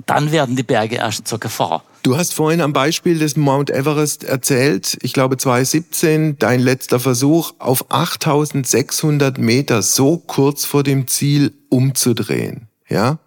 dann 0.06 0.32
werden 0.32 0.56
die 0.56 0.64
Berge 0.64 0.96
erst 0.96 1.28
zur 1.28 1.40
Gefahr. 1.40 1.84
Du 2.04 2.18
hast 2.18 2.34
vorhin 2.34 2.62
am 2.62 2.74
Beispiel 2.74 3.18
des 3.18 3.36
Mount 3.36 3.70
Everest 3.72 4.24
erzählt, 4.24 4.98
ich 5.02 5.14
glaube 5.14 5.38
2017, 5.38 6.38
dein 6.38 6.60
letzter 6.60 7.00
Versuch, 7.00 7.54
auf 7.58 7.86
8600 7.90 9.38
Meter 9.38 9.82
so 9.82 10.18
kurz 10.18 10.66
vor 10.66 10.84
dem 10.84 11.08
Ziel 11.08 11.54
umzudrehen. 11.70 12.68
Ja? 12.88 13.18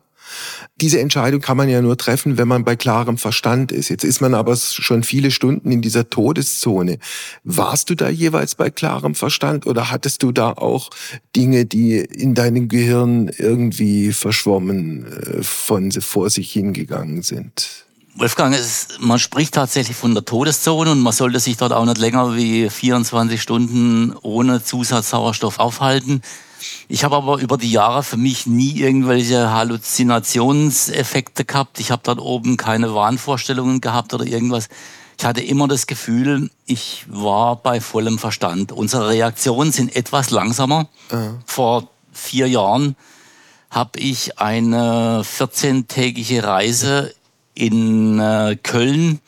Diese 0.80 1.00
Entscheidung 1.00 1.40
kann 1.40 1.56
man 1.56 1.68
ja 1.68 1.82
nur 1.82 1.96
treffen, 1.96 2.38
wenn 2.38 2.48
man 2.48 2.64
bei 2.64 2.76
klarem 2.76 3.18
Verstand 3.18 3.72
ist. 3.72 3.88
Jetzt 3.88 4.04
ist 4.04 4.20
man 4.20 4.34
aber 4.34 4.56
schon 4.56 5.02
viele 5.02 5.30
Stunden 5.30 5.72
in 5.72 5.82
dieser 5.82 6.08
Todeszone. 6.08 6.98
Warst 7.44 7.90
du 7.90 7.94
da 7.94 8.08
jeweils 8.08 8.54
bei 8.54 8.70
klarem 8.70 9.14
Verstand 9.14 9.66
oder 9.66 9.90
hattest 9.90 10.22
du 10.22 10.32
da 10.32 10.52
auch 10.52 10.90
Dinge, 11.34 11.66
die 11.66 11.96
in 11.96 12.34
deinem 12.34 12.68
Gehirn 12.68 13.30
irgendwie 13.36 14.12
verschwommen 14.12 15.06
äh, 15.06 15.42
von 15.42 15.90
vor 15.92 16.30
sich 16.30 16.52
hingegangen 16.52 17.22
sind? 17.22 17.86
Wolfgang, 18.18 18.52
es, 18.54 18.88
man 18.98 19.18
spricht 19.20 19.54
tatsächlich 19.54 19.96
von 19.96 20.12
der 20.12 20.24
Todeszone 20.24 20.90
und 20.90 21.00
man 21.00 21.12
sollte 21.12 21.38
sich 21.38 21.56
dort 21.56 21.72
auch 21.72 21.84
nicht 21.84 21.98
länger 21.98 22.34
wie 22.36 22.68
24 22.68 23.40
Stunden 23.40 24.12
ohne 24.22 24.62
Zusatzsauerstoff 24.62 25.60
aufhalten. 25.60 26.22
Ich 26.88 27.04
habe 27.04 27.16
aber 27.16 27.38
über 27.38 27.56
die 27.56 27.70
Jahre 27.70 28.02
für 28.02 28.16
mich 28.16 28.46
nie 28.46 28.80
irgendwelche 28.80 29.52
Halluzinationseffekte 29.52 31.44
gehabt. 31.44 31.80
Ich 31.80 31.90
habe 31.90 32.02
dort 32.04 32.20
oben 32.20 32.56
keine 32.56 32.94
Wahnvorstellungen 32.94 33.80
gehabt 33.80 34.14
oder 34.14 34.24
irgendwas. 34.24 34.68
Ich 35.18 35.24
hatte 35.24 35.40
immer 35.40 35.66
das 35.66 35.86
Gefühl, 35.86 36.50
ich 36.66 37.04
war 37.08 37.56
bei 37.56 37.80
vollem 37.80 38.18
Verstand. 38.18 38.70
Unsere 38.70 39.08
Reaktionen 39.08 39.72
sind 39.72 39.96
etwas 39.96 40.30
langsamer. 40.30 40.88
Mhm. 41.10 41.40
Vor 41.44 41.88
vier 42.12 42.48
Jahren 42.48 42.94
habe 43.70 43.98
ich 43.98 44.38
eine 44.38 45.22
14-tägige 45.22 46.44
Reise 46.44 47.14
in 47.54 48.20
äh, 48.20 48.56
Köln 48.62 49.20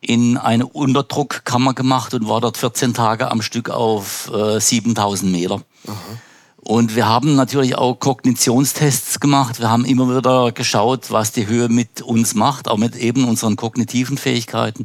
in 0.00 0.36
eine 0.36 0.66
Unterdruckkammer 0.66 1.74
gemacht 1.74 2.12
und 2.12 2.28
war 2.28 2.40
dort 2.40 2.58
14 2.58 2.92
Tage 2.92 3.30
am 3.30 3.40
Stück 3.40 3.70
auf 3.70 4.30
äh, 4.34 4.58
7000 4.60 5.30
Meter. 5.30 5.62
Aha. 5.86 5.94
Und 6.64 6.94
wir 6.94 7.08
haben 7.08 7.34
natürlich 7.34 7.74
auch 7.76 7.98
Kognitionstests 7.98 9.18
gemacht. 9.18 9.58
Wir 9.58 9.68
haben 9.68 9.84
immer 9.84 10.16
wieder 10.16 10.52
geschaut, 10.52 11.10
was 11.10 11.32
die 11.32 11.48
Höhe 11.48 11.68
mit 11.68 12.02
uns 12.02 12.36
macht, 12.36 12.68
auch 12.68 12.76
mit 12.76 12.94
eben 12.94 13.28
unseren 13.28 13.56
kognitiven 13.56 14.16
Fähigkeiten. 14.16 14.84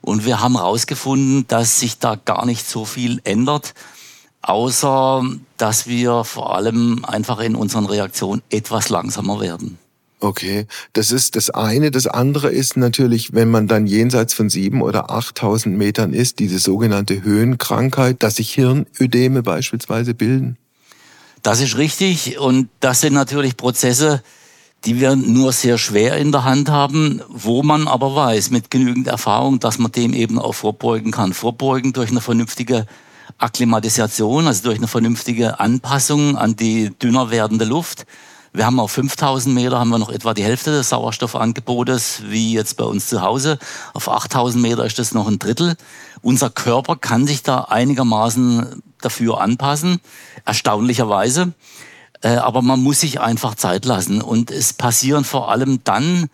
Und 0.00 0.24
wir 0.24 0.40
haben 0.40 0.56
herausgefunden, 0.56 1.46
dass 1.46 1.78
sich 1.78 2.00
da 2.00 2.16
gar 2.16 2.44
nicht 2.44 2.68
so 2.68 2.84
viel 2.84 3.20
ändert, 3.22 3.72
außer 4.42 5.24
dass 5.58 5.86
wir 5.86 6.24
vor 6.24 6.56
allem 6.56 7.04
einfach 7.04 7.38
in 7.38 7.54
unseren 7.54 7.86
Reaktionen 7.86 8.42
etwas 8.50 8.88
langsamer 8.88 9.40
werden. 9.40 9.78
Okay, 10.18 10.66
das 10.92 11.12
ist 11.12 11.36
das 11.36 11.50
eine. 11.50 11.92
Das 11.92 12.08
andere 12.08 12.50
ist 12.50 12.76
natürlich, 12.76 13.32
wenn 13.32 13.50
man 13.50 13.68
dann 13.68 13.86
jenseits 13.86 14.34
von 14.34 14.50
sieben 14.50 14.82
oder 14.82 15.10
achttausend 15.10 15.78
Metern 15.78 16.14
ist, 16.14 16.40
diese 16.40 16.58
sogenannte 16.58 17.22
Höhenkrankheit, 17.22 18.24
dass 18.24 18.36
sich 18.36 18.52
Hirnödeme 18.54 19.44
beispielsweise 19.44 20.14
bilden. 20.14 20.58
Das 21.42 21.60
ist 21.60 21.76
richtig 21.76 22.38
und 22.38 22.68
das 22.78 23.00
sind 23.00 23.14
natürlich 23.14 23.56
Prozesse, 23.56 24.22
die 24.84 25.00
wir 25.00 25.16
nur 25.16 25.52
sehr 25.52 25.76
schwer 25.76 26.16
in 26.16 26.30
der 26.30 26.44
Hand 26.44 26.70
haben, 26.70 27.20
wo 27.28 27.64
man 27.64 27.88
aber 27.88 28.14
weiß, 28.14 28.50
mit 28.50 28.70
genügend 28.70 29.08
Erfahrung, 29.08 29.58
dass 29.58 29.78
man 29.78 29.90
dem 29.90 30.12
eben 30.14 30.38
auch 30.38 30.54
vorbeugen 30.54 31.10
kann. 31.10 31.32
Vorbeugen 31.32 31.92
durch 31.92 32.10
eine 32.10 32.20
vernünftige 32.20 32.86
Akklimatisation, 33.38 34.46
also 34.46 34.62
durch 34.64 34.78
eine 34.78 34.86
vernünftige 34.86 35.58
Anpassung 35.58 36.36
an 36.36 36.54
die 36.54 36.90
dünner 36.90 37.30
werdende 37.30 37.64
Luft. 37.64 38.06
Wir 38.52 38.66
haben 38.66 38.78
auf 38.78 38.92
5000 38.92 39.54
Meter 39.54 39.78
haben 39.78 39.88
wir 39.88 39.98
noch 39.98 40.10
etwa 40.10 40.34
die 40.34 40.44
Hälfte 40.44 40.70
des 40.70 40.90
Sauerstoffangebotes, 40.90 42.22
wie 42.26 42.52
jetzt 42.52 42.76
bei 42.76 42.84
uns 42.84 43.06
zu 43.08 43.22
Hause. 43.22 43.58
Auf 43.94 44.08
8000 44.08 44.62
Meter 44.62 44.84
ist 44.84 44.98
das 44.98 45.14
noch 45.14 45.26
ein 45.26 45.38
Drittel. 45.38 45.74
Unser 46.22 46.50
Körper 46.50 46.96
kann 46.96 47.26
sich 47.26 47.42
da 47.42 47.62
einigermaßen 47.62 48.82
dafür 49.00 49.40
anpassen, 49.40 50.00
erstaunlicherweise. 50.44 51.52
Äh, 52.22 52.36
aber 52.36 52.62
man 52.62 52.80
muss 52.80 53.00
sich 53.00 53.20
einfach 53.20 53.56
Zeit 53.56 53.84
lassen. 53.84 54.22
Und 54.22 54.50
es 54.50 54.72
passieren 54.72 55.24
vor 55.24 55.50
allem 55.50 55.80
dann 55.84 56.28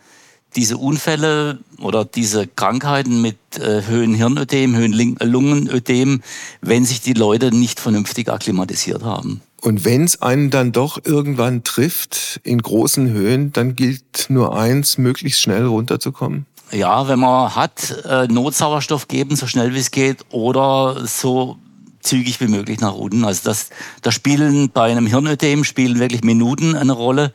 diese 0.56 0.76
Unfälle 0.76 1.58
oder 1.78 2.04
diese 2.04 2.46
Krankheiten 2.46 3.20
mit 3.20 3.36
äh, 3.58 3.82
Höhenhirnödem, 3.86 4.76
Höhenlungenödem, 4.76 6.22
wenn 6.60 6.84
sich 6.84 7.00
die 7.00 7.12
Leute 7.12 7.54
nicht 7.54 7.80
vernünftig 7.80 8.28
akklimatisiert 8.28 9.02
haben. 9.02 9.42
Und 9.60 9.84
wenn 9.84 10.04
es 10.04 10.22
einen 10.22 10.50
dann 10.50 10.72
doch 10.72 11.04
irgendwann 11.04 11.64
trifft 11.64 12.40
in 12.44 12.62
großen 12.62 13.10
Höhen, 13.10 13.52
dann 13.52 13.74
gilt 13.74 14.26
nur 14.28 14.56
eins, 14.56 14.98
möglichst 14.98 15.40
schnell 15.40 15.66
runterzukommen. 15.66 16.46
Ja, 16.70 17.08
wenn 17.08 17.18
man 17.18 17.54
hat, 17.54 18.04
äh, 18.04 18.26
Notsauerstoff 18.26 19.08
geben, 19.08 19.36
so 19.36 19.46
schnell 19.46 19.74
wie 19.74 19.78
es 19.78 19.90
geht, 19.90 20.24
oder 20.30 21.06
so 21.06 21.56
zügig 22.00 22.40
wie 22.40 22.48
möglich 22.48 22.80
nach 22.80 22.94
unten. 22.94 23.24
Also 23.24 23.42
das, 23.44 23.70
da 24.02 24.12
spielen 24.12 24.70
bei 24.70 24.90
einem 24.90 25.06
Hirnödem 25.06 25.64
spielen 25.64 25.98
wirklich 25.98 26.22
Minuten 26.22 26.74
eine 26.74 26.92
Rolle. 26.92 27.32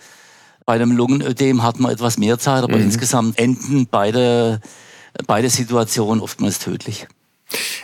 Bei 0.66 0.74
einem 0.74 0.92
Lungenödem 0.92 1.64
hat 1.64 1.80
man 1.80 1.92
etwas 1.92 2.18
mehr 2.18 2.40
Zeit, 2.40 2.64
aber 2.64 2.78
mhm. 2.78 2.84
insgesamt 2.84 3.38
enden 3.38 3.88
beide, 3.90 4.62
beide 5.28 5.50
Situationen 5.50 6.22
oftmals 6.22 6.60
tödlich. 6.60 7.08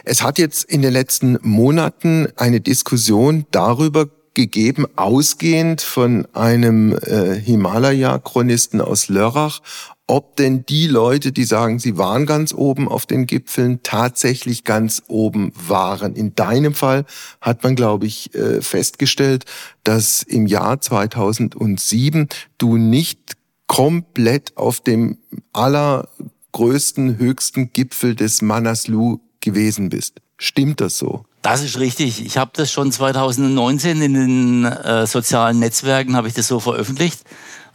Es 0.04 0.24
hat 0.24 0.40
jetzt 0.40 0.64
in 0.64 0.82
den 0.82 0.94
letzten 0.94 1.38
Monaten 1.42 2.28
eine 2.38 2.62
Diskussion 2.62 3.46
darüber 3.52 4.08
gegeben, 4.34 4.86
ausgehend 4.96 5.82
von 5.82 6.26
einem 6.34 6.98
äh, 6.98 7.36
Himalaya-Chronisten 7.36 8.80
aus 8.80 9.10
Lörrach, 9.10 9.62
ob 10.10 10.36
denn 10.38 10.66
die 10.66 10.88
Leute, 10.88 11.32
die 11.32 11.44
sagen, 11.44 11.78
sie 11.78 12.00
waren 12.00 12.26
ganz 12.26 12.52
oben 12.52 12.88
auf 12.88 13.06
den 13.06 13.28
Gipfeln, 13.28 13.82
tatsächlich 13.84 14.64
ganz 14.64 15.04
oben 15.08 15.54
waren. 15.56 16.16
In 16.16 16.34
deinem 16.34 16.74
Fall 16.74 17.06
hat 17.42 17.64
man, 17.64 17.76
glaube 17.76 18.08
ich, 18.08 18.34
äh, 18.34 18.62
festgestellt, 18.62 19.46
dass 19.84 20.24
im 20.24 20.48
Jahr 20.48 20.82
2007 20.82 22.28
du 22.58 22.78
nicht 22.78 23.38
komplett 23.68 24.58
auf 24.58 24.80
dem 24.82 25.20
allergrößten, 25.54 27.20
höchsten 27.20 27.72
Gipfel 27.72 28.16
des 28.16 28.42
Manaslu 28.42 29.20
gewesen 29.42 29.90
bist. 29.90 30.22
Stimmt 30.38 30.82
das 30.82 30.98
so? 30.98 31.26
Das 31.44 31.64
ist 31.64 31.80
richtig. 31.80 32.26
Ich 32.26 32.38
habe 32.38 32.52
das 32.56 32.72
schon 32.72 32.92
2019 32.92 34.02
in 34.02 34.14
den 34.16 34.66
äh, 34.66 35.06
sozialen 35.06 35.60
Netzwerken 35.60 36.16
habe 36.16 36.28
ich 36.28 36.34
das 36.34 36.48
so 36.48 36.60
veröffentlicht. 36.60 37.22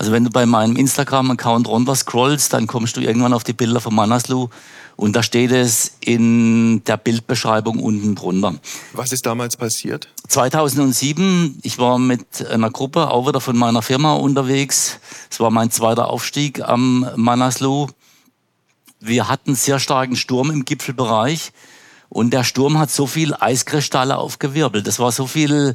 Also 0.05 0.12
wenn 0.12 0.25
du 0.25 0.31
bei 0.31 0.45
meinem 0.45 0.77
Instagram-Account 0.77 1.67
runter 1.67 1.95
scrollst, 1.95 2.53
dann 2.53 2.67
kommst 2.67 2.95
du 2.99 3.01
irgendwann 3.01 3.33
auf 3.33 3.43
die 3.43 3.55
Bilder 3.55 3.81
von 3.81 3.95
Manaslu 3.95 4.51
und 4.97 5.17
da 5.17 5.23
steht 5.23 5.51
es 5.51 5.97
in 6.01 6.85
der 6.85 6.99
Bildbeschreibung 6.99 7.79
unten 7.79 8.14
drunter. 8.14 8.57
Was 8.93 9.12
ist 9.12 9.25
damals 9.25 9.57
passiert? 9.57 10.09
2007, 10.29 11.59
ich 11.62 11.79
war 11.79 11.99
mit 11.99 12.47
einer 12.47 12.69
Gruppe, 12.69 13.11
auch 13.11 13.27
wieder 13.27 13.40
von 13.40 13.57
meiner 13.57 13.81
Firma 13.81 14.12
unterwegs. 14.12 15.01
Es 15.31 15.40
war 15.40 15.51
mein 15.51 15.71
zweiter 15.71 16.11
Aufstieg 16.11 16.61
am 16.61 17.09
Manaslu. 17.17 17.87
Wir 19.01 19.31
hatten 19.31 19.55
sehr 19.55 19.79
starken 19.79 20.17
Sturm 20.17 20.51
im 20.51 20.67
Gipfelbereich 20.67 21.53
und 22.11 22.35
der 22.35 22.45
Sturm 22.45 22.77
hat 22.77 22.90
so 22.90 23.07
viel 23.07 23.33
Eiskristalle 23.33 24.19
aufgewirbelt. 24.19 24.87
Das 24.87 24.99
war 24.99 25.12
so 25.12 25.27
viel 25.27 25.73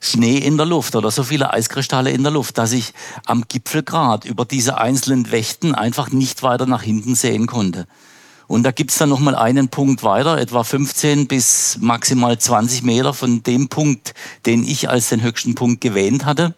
Schnee 0.00 0.38
in 0.38 0.56
der 0.56 0.66
Luft 0.66 0.96
oder 0.96 1.10
so 1.10 1.22
viele 1.22 1.52
Eiskristalle 1.52 2.10
in 2.10 2.22
der 2.22 2.32
Luft, 2.32 2.56
dass 2.56 2.72
ich 2.72 2.94
am 3.26 3.44
Gipfelgrat 3.46 4.24
über 4.24 4.46
diese 4.46 4.78
einzelnen 4.78 5.30
Wächten 5.30 5.74
einfach 5.74 6.10
nicht 6.10 6.42
weiter 6.42 6.66
nach 6.66 6.82
hinten 6.82 7.14
sehen 7.14 7.46
konnte. 7.46 7.86
Und 8.46 8.64
da 8.64 8.72
gibt's 8.72 8.98
dann 8.98 9.10
nochmal 9.10 9.36
einen 9.36 9.68
Punkt 9.68 10.02
weiter, 10.02 10.38
etwa 10.38 10.64
15 10.64 11.28
bis 11.28 11.78
maximal 11.80 12.36
20 12.36 12.82
Meter 12.82 13.14
von 13.14 13.44
dem 13.44 13.68
Punkt, 13.68 14.14
den 14.46 14.64
ich 14.64 14.88
als 14.88 15.10
den 15.10 15.22
höchsten 15.22 15.54
Punkt 15.54 15.80
gewähnt 15.80 16.24
hatte. 16.24 16.56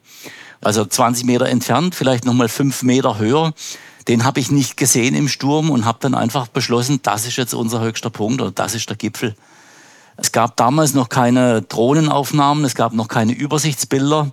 Also 0.63 0.87
20 0.87 1.27
Meter 1.27 1.51
entfernt, 1.51 1.95
vielleicht 1.95 2.25
nochmal 2.25 2.49
fünf 2.49 2.83
Meter 2.83 3.19
höher. 3.19 3.53
Den 4.09 4.25
habe 4.25 4.41
ich 4.41 4.51
nicht 4.51 4.77
gesehen 4.77 5.15
im 5.15 5.29
Sturm 5.29 5.69
und 5.69 5.85
habe 5.85 5.99
dann 6.01 6.15
einfach 6.15 6.49
beschlossen, 6.49 7.01
das 7.03 7.27
ist 7.27 7.37
jetzt 7.37 7.55
unser 7.55 7.81
höchster 7.81 8.11
Punkt 8.11 8.41
oder 8.41 8.53
das 8.53 8.75
ist 8.75 8.89
der 8.89 8.97
Gipfel. 8.97 9.35
Es 10.23 10.31
gab 10.31 10.57
damals 10.57 10.95
noch 10.95 11.09
keine 11.09 11.63
Drohnenaufnahmen, 11.63 12.65
es 12.65 12.77
gab 12.77 12.93
noch 12.93 13.09
keine 13.09 13.33
Übersichtsbilder. 13.33 14.31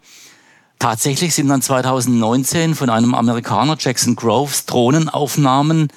Tatsächlich 0.78 1.34
sind 1.34 1.48
dann 1.48 1.64
2019 1.64 2.76
von 2.76 2.92
einem 2.92 3.16
Amerikaner, 3.16 3.76
Jackson 3.78 4.16
Groves, 4.16 4.68
Drohnenaufnahmen 4.68 5.88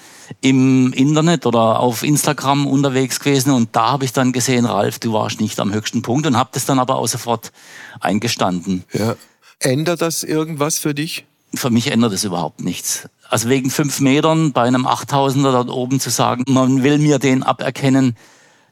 im 0.41 0.95
Internet 0.95 1.45
oder 1.45 1.79
auf 1.79 2.03
Instagram 2.03 2.67
unterwegs 2.67 3.21
gewesen 3.21 3.51
und 3.51 3.77
da 3.77 3.93
habe 3.93 4.07
ich 4.07 4.15
dann 4.15 4.33
gesehen, 4.33 4.65
Ralf, 4.65 4.99
du 4.99 5.13
warst 5.13 5.43
nicht 5.43 5.61
am 5.61 5.75
höchsten 5.75 6.01
Punkt 6.01 6.27
und 6.27 6.39
habe 6.39 6.51
das 6.55 6.65
dann 6.65 6.79
aber 6.79 6.97
auch 6.97 7.07
sofort 7.07 7.53
eingestanden. 8.01 8.85
Ja. 8.95 9.15
Ändert 9.61 10.01
das 10.01 10.25
irgendwas 10.25 10.79
für 10.79 10.95
dich? 10.95 11.27
Für 11.55 11.69
mich 11.69 11.93
ändert 11.93 12.15
es 12.15 12.25
überhaupt 12.25 12.63
nichts. 12.63 13.09
Also 13.29 13.51
wegen 13.51 13.71
fünf 13.71 14.01
Metern 14.01 14.53
bei 14.53 14.63
einem 14.63 14.87
8000er 14.87 15.53
dort 15.53 15.69
oben 15.69 16.01
zu 16.01 16.09
sagen, 16.09 16.45
man 16.49 16.83
will 16.83 16.99
mir 16.99 17.19
den 17.19 17.43
aberkennen, 17.43 18.17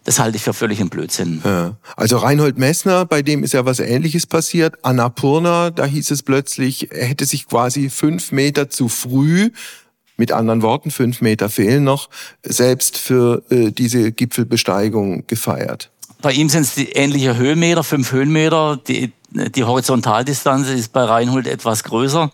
das 0.04 0.18
halte 0.18 0.36
ich 0.36 0.42
für 0.42 0.54
völlig 0.54 0.80
ein 0.80 0.88
Blödsinn. 0.88 1.42
Ja. 1.44 1.76
Also 1.96 2.16
Reinhold 2.18 2.58
Messner, 2.58 3.04
bei 3.04 3.22
dem 3.22 3.44
ist 3.44 3.52
ja 3.52 3.64
was 3.64 3.80
Ähnliches 3.80 4.26
passiert. 4.26 4.84
Annapurna, 4.84 5.70
da 5.70 5.84
hieß 5.84 6.10
es 6.10 6.22
plötzlich, 6.22 6.90
er 6.92 7.06
hätte 7.06 7.26
sich 7.26 7.46
quasi 7.46 7.90
fünf 7.90 8.32
Meter 8.32 8.70
zu 8.70 8.88
früh, 8.88 9.50
mit 10.16 10.32
anderen 10.32 10.62
Worten, 10.62 10.90
fünf 10.90 11.22
Meter 11.22 11.48
fehlen 11.48 11.82
noch, 11.84 12.10
selbst 12.42 12.98
für 12.98 13.42
äh, 13.50 13.70
diese 13.72 14.12
Gipfelbesteigung 14.12 15.26
gefeiert. 15.26 15.90
Bei 16.22 16.32
ihm 16.32 16.50
sind 16.50 16.62
es 16.62 16.74
die 16.74 16.90
ähnliche 16.90 17.36
Höhenmeter, 17.36 17.82
fünf 17.82 18.12
Höhenmeter. 18.12 18.78
Die, 18.86 19.12
die 19.30 19.64
Horizontaldistanz 19.64 20.68
ist 20.68 20.92
bei 20.92 21.04
Reinhold 21.04 21.46
etwas 21.46 21.84
größer. 21.84 22.30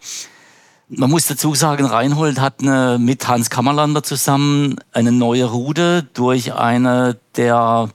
Man 0.88 1.10
muss 1.10 1.26
dazu 1.26 1.52
sagen, 1.56 1.84
Reinhold 1.84 2.38
hat 2.40 2.60
eine, 2.60 2.96
mit 3.00 3.26
Hans 3.26 3.50
Kammerlander 3.50 4.04
zusammen 4.04 4.76
eine 4.92 5.10
neue 5.10 5.46
Route 5.46 6.06
durch 6.14 6.54
eine 6.54 7.18
der 7.34 7.90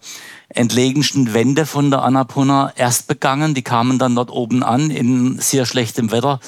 entlegensten 0.49 1.33
Wände 1.33 1.65
von 1.65 1.89
der 1.89 2.01
Annapurna 2.01 2.73
erst 2.75 3.07
begangen. 3.07 3.53
Die 3.53 3.61
kamen 3.61 3.97
dann 3.97 4.15
dort 4.15 4.29
oben 4.29 4.61
an 4.61 4.91
in 4.91 5.39
sehr 5.39 5.65
schlechtem 5.65 6.11
Wetter. 6.11 6.41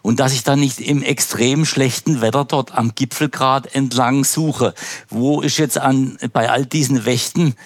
Und 0.00 0.20
dass 0.20 0.32
ich 0.32 0.42
dann 0.42 0.60
nicht 0.60 0.80
im 0.80 1.02
extrem 1.02 1.66
schlechten 1.66 2.22
Wetter 2.22 2.46
dort 2.46 2.74
am 2.74 2.94
Gipfelgrad 2.94 3.74
entlang 3.74 4.24
suche. 4.24 4.72
Wo 5.10 5.42
ist 5.42 5.58
jetzt 5.58 5.76
an, 5.76 6.16
bei 6.32 6.48
all 6.48 6.64
diesen 6.64 7.04
Wächten 7.04 7.56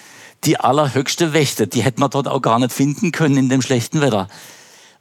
die 0.43 0.59
allerhöchste 0.59 1.31
Wächte? 1.31 1.67
Die 1.67 1.83
hätte 1.83 2.01
man 2.01 2.09
dort 2.09 2.27
auch 2.27 2.41
gar 2.41 2.59
nicht 2.59 2.73
finden 2.73 3.13
können 3.13 3.37
in 3.37 3.47
dem 3.47 3.61
schlechten 3.61 4.01
Wetter. 4.01 4.27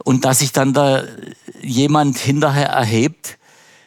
Und 0.03 0.25
dass 0.25 0.41
sich 0.41 0.53
dann 0.53 0.73
da 0.73 1.05
jemand 1.63 2.19
hinterher 2.19 2.69
erhebt 2.69 3.39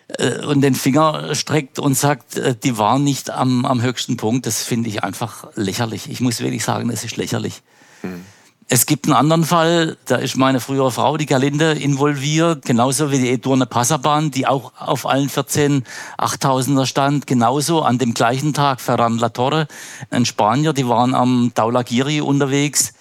äh, 0.07 0.45
und 0.45 0.61
den 0.61 0.75
Finger 0.75 1.35
streckt 1.35 1.79
und 1.79 1.95
sagt, 1.95 2.37
äh, 2.37 2.55
die 2.55 2.77
waren 2.77 3.03
nicht 3.03 3.29
am, 3.29 3.65
am 3.65 3.81
höchsten 3.81 4.17
Punkt, 4.17 4.45
das 4.45 4.63
finde 4.63 4.89
ich 4.89 5.03
einfach 5.03 5.47
lächerlich. 5.55 6.09
Ich 6.09 6.21
muss 6.21 6.39
wirklich 6.39 6.63
sagen, 6.63 6.89
es 6.89 7.03
ist 7.03 7.17
lächerlich. 7.17 7.61
Mhm. 8.03 8.23
Es 8.69 8.85
gibt 8.85 9.05
einen 9.05 9.13
anderen 9.13 9.45
Fall, 9.45 9.95
da 10.07 10.17
ist 10.17 10.35
meine 10.35 10.59
frühere 10.59 10.91
Frau, 10.91 11.15
die 11.15 11.25
Galinde, 11.25 11.71
involviert, 11.71 12.65
genauso 12.65 13.11
wie 13.11 13.17
die 13.17 13.29
Edurne 13.29 13.65
Passabahn, 13.65 14.29
die 14.29 14.45
auch 14.45 14.73
auf 14.77 15.05
allen 15.05 15.29
14 15.29 15.85
8000er 16.17 16.85
stand, 16.85 17.27
genauso 17.27 17.83
an 17.83 17.97
dem 17.97 18.13
gleichen 18.13 18.53
Tag 18.53 18.81
Ferran 18.81 19.19
La 19.19 19.29
Torre, 19.29 19.67
ein 20.09 20.25
Spanier, 20.25 20.73
die 20.73 20.85
waren 20.85 21.15
am 21.15 21.53
Daulagiri 21.55 22.19
unterwegs 22.19 22.91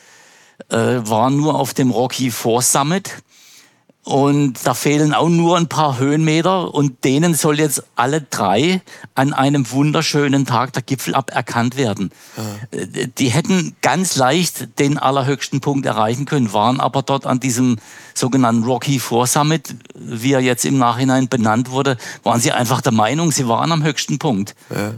äh, 0.68 0.76
war 0.76 1.30
nur 1.30 1.54
auf 1.54 1.74
dem 1.74 1.90
Rocky 1.90 2.30
Four 2.30 2.62
Summit. 2.62 3.22
Und 4.06 4.64
da 4.64 4.74
fehlen 4.74 5.12
auch 5.12 5.28
nur 5.28 5.56
ein 5.56 5.66
paar 5.66 5.98
Höhenmeter 5.98 6.72
und 6.72 7.02
denen 7.02 7.34
soll 7.34 7.58
jetzt 7.58 7.82
alle 7.96 8.20
drei 8.20 8.80
an 9.16 9.32
einem 9.32 9.68
wunderschönen 9.72 10.46
Tag 10.46 10.72
der 10.74 10.82
Gipfel 10.82 11.16
aberkannt 11.16 11.76
werden. 11.76 12.12
Ja. 12.36 12.78
Äh, 12.78 13.08
die 13.18 13.30
hätten 13.30 13.74
ganz 13.82 14.14
leicht 14.14 14.78
den 14.78 14.96
allerhöchsten 14.96 15.60
Punkt 15.60 15.86
erreichen 15.86 16.24
können, 16.24 16.52
waren 16.52 16.78
aber 16.78 17.02
dort 17.02 17.26
an 17.26 17.40
diesem 17.40 17.78
sogenannten 18.14 18.62
Rocky 18.62 19.00
Four 19.00 19.26
Summit, 19.26 19.74
wie 19.96 20.34
er 20.34 20.40
jetzt 20.40 20.64
im 20.64 20.78
Nachhinein 20.78 21.28
benannt 21.28 21.72
wurde, 21.72 21.96
waren 22.22 22.40
sie 22.40 22.52
einfach 22.52 22.82
der 22.82 22.92
Meinung, 22.92 23.32
sie 23.32 23.48
waren 23.48 23.72
am 23.72 23.82
höchsten 23.82 24.20
Punkt. 24.20 24.54
Ja. 24.70 24.94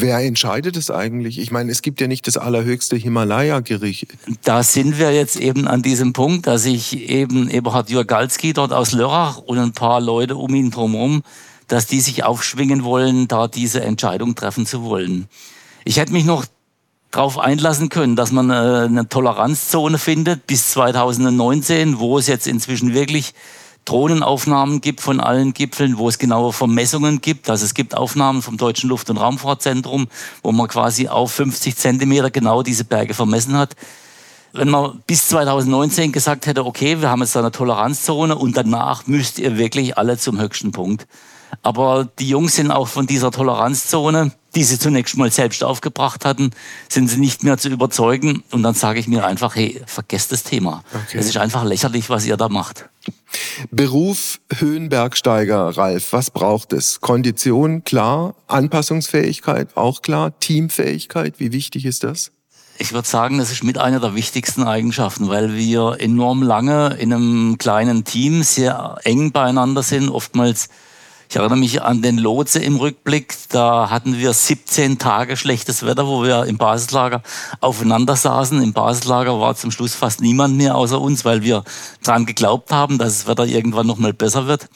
Wer 0.00 0.18
entscheidet 0.20 0.76
es 0.76 0.90
eigentlich? 0.90 1.38
Ich 1.38 1.50
meine, 1.50 1.70
es 1.70 1.82
gibt 1.82 2.00
ja 2.00 2.06
nicht 2.06 2.26
das 2.26 2.36
allerhöchste 2.38 2.96
Himalaya-Gericht. 2.96 4.06
Da 4.44 4.62
sind 4.62 4.98
wir 4.98 5.12
jetzt 5.12 5.36
eben 5.36 5.68
an 5.68 5.82
diesem 5.82 6.12
Punkt, 6.12 6.46
dass 6.46 6.64
ich 6.64 7.08
eben 7.10 7.50
Eberhard 7.50 7.90
Jurgalski 7.90 8.54
dort 8.54 8.72
aus 8.72 8.92
Lörrach 8.92 9.38
und 9.38 9.58
ein 9.58 9.72
paar 9.72 10.00
Leute 10.00 10.36
um 10.36 10.54
ihn 10.54 10.70
drumherum, 10.70 11.22
dass 11.68 11.86
die 11.86 12.00
sich 12.00 12.24
aufschwingen 12.24 12.82
wollen, 12.82 13.28
da 13.28 13.46
diese 13.46 13.82
Entscheidung 13.82 14.34
treffen 14.34 14.64
zu 14.64 14.82
wollen. 14.84 15.28
Ich 15.84 15.98
hätte 15.98 16.12
mich 16.12 16.24
noch 16.24 16.46
darauf 17.10 17.38
einlassen 17.38 17.88
können, 17.90 18.16
dass 18.16 18.32
man 18.32 18.50
äh, 18.50 18.54
eine 18.54 19.08
Toleranzzone 19.08 19.98
findet 19.98 20.46
bis 20.46 20.70
2019, 20.70 21.98
wo 21.98 22.18
es 22.18 22.26
jetzt 22.26 22.46
inzwischen 22.46 22.94
wirklich 22.94 23.34
Drohnenaufnahmen 23.90 24.80
gibt 24.80 25.00
von 25.00 25.18
allen 25.18 25.52
Gipfeln, 25.52 25.98
wo 25.98 26.08
es 26.08 26.20
genaue 26.20 26.52
Vermessungen 26.52 27.20
gibt. 27.20 27.50
Also 27.50 27.64
es 27.64 27.74
gibt 27.74 27.96
Aufnahmen 27.96 28.40
vom 28.40 28.56
Deutschen 28.56 28.88
Luft- 28.88 29.10
und 29.10 29.16
Raumfahrtzentrum, 29.16 30.06
wo 30.44 30.52
man 30.52 30.68
quasi 30.68 31.08
auf 31.08 31.32
50 31.32 31.76
Zentimeter 31.76 32.30
genau 32.30 32.62
diese 32.62 32.84
Berge 32.84 33.14
vermessen 33.14 33.56
hat. 33.56 33.74
wenn 34.52 34.68
man 34.68 35.02
bis 35.08 35.26
2019 35.28 36.12
gesagt 36.12 36.46
hätte, 36.46 36.66
okay, 36.66 37.00
wir 37.00 37.10
haben 37.10 37.20
jetzt 37.20 37.36
eine 37.36 37.50
Toleranzzone 37.50 38.36
und 38.36 38.56
danach 38.56 39.08
müsst 39.08 39.40
ihr 39.40 39.58
wirklich 39.58 39.98
alle 39.98 40.18
zum 40.18 40.40
höchsten 40.40 40.70
Punkt. 40.70 41.06
Aber 41.62 42.08
die 42.18 42.28
Jungs 42.28 42.54
sind 42.54 42.70
auch 42.70 42.86
von 42.86 43.06
dieser 43.06 43.32
Toleranzzone, 43.32 44.32
die 44.54 44.64
sie 44.64 44.78
zunächst 44.78 45.16
mal 45.16 45.30
selbst 45.30 45.62
aufgebracht 45.64 46.24
hatten, 46.24 46.50
sind 46.88 47.08
sie 47.08 47.18
nicht 47.18 47.42
mehr 47.42 47.58
zu 47.58 47.68
überzeugen. 47.68 48.42
Und 48.50 48.62
dann 48.62 48.74
sage 48.74 49.00
ich 49.00 49.08
mir 49.08 49.24
einfach, 49.24 49.56
hey, 49.56 49.82
vergesst 49.86 50.32
das 50.32 50.42
Thema. 50.42 50.82
Okay. 50.94 51.18
Es 51.18 51.26
ist 51.26 51.36
einfach 51.36 51.64
lächerlich, 51.64 52.08
was 52.08 52.24
ihr 52.26 52.36
da 52.36 52.48
macht. 52.48 52.88
Beruf 53.70 54.40
Höhenbergsteiger, 54.52 55.76
Ralf, 55.76 56.12
was 56.12 56.30
braucht 56.30 56.72
es? 56.72 57.00
Kondition, 57.00 57.84
klar. 57.84 58.34
Anpassungsfähigkeit, 58.46 59.76
auch 59.76 60.02
klar. 60.02 60.38
Teamfähigkeit, 60.40 61.34
wie 61.38 61.52
wichtig 61.52 61.84
ist 61.84 62.04
das? 62.04 62.32
Ich 62.78 62.94
würde 62.94 63.06
sagen, 63.06 63.36
das 63.36 63.52
ist 63.52 63.62
mit 63.62 63.76
einer 63.76 64.00
der 64.00 64.14
wichtigsten 64.14 64.62
Eigenschaften, 64.62 65.28
weil 65.28 65.54
wir 65.54 65.96
enorm 66.00 66.42
lange 66.42 66.96
in 66.98 67.12
einem 67.12 67.58
kleinen 67.58 68.04
Team 68.04 68.42
sehr 68.42 68.96
eng 69.04 69.32
beieinander 69.32 69.82
sind, 69.82 70.08
oftmals 70.08 70.70
ich 71.30 71.36
erinnere 71.36 71.58
mich 71.58 71.80
an 71.80 72.02
den 72.02 72.18
Lotse 72.18 72.58
im 72.58 72.74
Rückblick. 72.74 73.36
Da 73.50 73.88
hatten 73.88 74.18
wir 74.18 74.32
17 74.32 74.98
Tage 74.98 75.36
schlechtes 75.36 75.86
Wetter, 75.86 76.08
wo 76.08 76.24
wir 76.24 76.46
im 76.46 76.58
Basislager 76.58 77.22
aufeinander 77.60 78.16
saßen. 78.16 78.60
Im 78.60 78.72
Basislager 78.72 79.38
war 79.38 79.54
zum 79.54 79.70
Schluss 79.70 79.94
fast 79.94 80.20
niemand 80.20 80.56
mehr 80.56 80.74
außer 80.74 81.00
uns, 81.00 81.24
weil 81.24 81.42
wir 81.42 81.62
daran 82.02 82.26
geglaubt 82.26 82.72
haben, 82.72 82.98
dass 82.98 83.18
das 83.18 83.26
Wetter 83.28 83.46
irgendwann 83.46 83.86
noch 83.86 83.98
mal 83.98 84.12
besser 84.12 84.48
wird. 84.48 84.68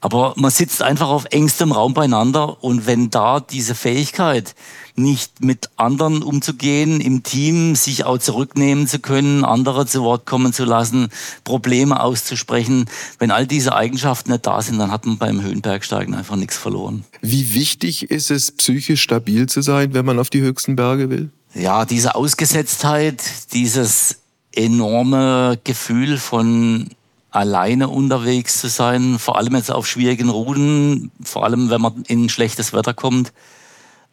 Aber 0.00 0.34
man 0.36 0.50
sitzt 0.50 0.82
einfach 0.82 1.08
auf 1.08 1.26
engstem 1.30 1.72
Raum 1.72 1.92
beieinander 1.92 2.62
und 2.62 2.86
wenn 2.86 3.10
da 3.10 3.40
diese 3.40 3.74
Fähigkeit, 3.74 4.54
nicht 4.94 5.42
mit 5.42 5.70
anderen 5.76 6.22
umzugehen, 6.22 7.00
im 7.00 7.22
Team 7.22 7.74
sich 7.74 8.04
auch 8.04 8.18
zurücknehmen 8.18 8.86
zu 8.86 8.98
können, 8.98 9.44
andere 9.44 9.86
zu 9.86 10.02
Wort 10.02 10.26
kommen 10.26 10.52
zu 10.52 10.64
lassen, 10.64 11.08
Probleme 11.44 12.00
auszusprechen, 12.00 12.86
wenn 13.18 13.30
all 13.30 13.46
diese 13.46 13.74
Eigenschaften 13.74 14.32
nicht 14.32 14.46
da 14.46 14.60
sind, 14.60 14.78
dann 14.78 14.90
hat 14.90 15.06
man 15.06 15.18
beim 15.18 15.42
Höhenbergsteigen 15.42 16.14
einfach 16.14 16.36
nichts 16.36 16.56
verloren. 16.56 17.04
Wie 17.20 17.54
wichtig 17.54 18.10
ist 18.10 18.30
es, 18.30 18.52
psychisch 18.52 19.02
stabil 19.02 19.48
zu 19.48 19.62
sein, 19.62 19.94
wenn 19.94 20.04
man 20.04 20.18
auf 20.18 20.30
die 20.30 20.40
höchsten 20.40 20.76
Berge 20.76 21.10
will? 21.10 21.30
Ja, 21.54 21.84
diese 21.84 22.14
Ausgesetztheit, 22.14 23.22
dieses 23.52 24.18
enorme 24.52 25.58
Gefühl 25.64 26.18
von 26.18 26.90
alleine 27.30 27.88
unterwegs 27.88 28.60
zu 28.60 28.68
sein, 28.68 29.18
vor 29.18 29.36
allem 29.36 29.54
jetzt 29.56 29.70
auf 29.70 29.86
schwierigen 29.86 30.30
Routen, 30.30 31.10
vor 31.22 31.44
allem 31.44 31.70
wenn 31.70 31.80
man 31.80 32.02
in 32.08 32.28
schlechtes 32.28 32.72
Wetter 32.72 32.94
kommt, 32.94 33.32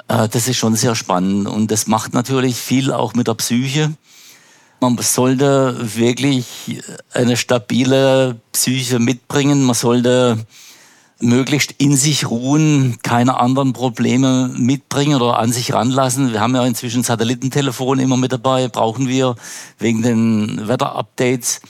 äh, 0.08 0.28
das 0.28 0.48
ist 0.48 0.58
schon 0.58 0.76
sehr 0.76 0.96
spannend 0.96 1.48
und 1.48 1.72
das 1.72 1.88
macht 1.88 2.14
natürlich 2.14 2.58
viel 2.58 2.92
auch 2.92 3.14
mit 3.14 3.28
der 3.28 3.36
Psyche. 3.36 3.94
Man 4.82 4.98
sollte 4.98 5.78
wirklich 5.96 6.82
eine 7.14 7.38
stabile 7.38 8.40
Psyche 8.52 9.00
mitbringen. 9.00 9.64
Man 9.64 9.74
sollte 9.74 10.46
möglichst 11.20 11.72
in 11.78 11.96
sich 11.96 12.30
ruhen, 12.30 12.98
keine 13.02 13.40
anderen 13.40 13.74
Probleme 13.74 14.52
mitbringen 14.56 15.22
oder 15.22 15.40
an 15.40 15.52
sich 15.52 15.74
ranlassen. 15.74 16.34
Wir 16.34 16.42
haben 16.42 16.56
ja 16.56 16.66
inzwischen 16.66 17.04
Satellitentelefon 17.04 18.00
immer 18.00 18.18
mit 18.18 18.34
dabei, 18.34 18.68
brauchen 18.68 19.08
wir 19.08 19.36
wegen 19.80 20.02
den 20.02 20.68
Wetterupdates. 20.68 21.62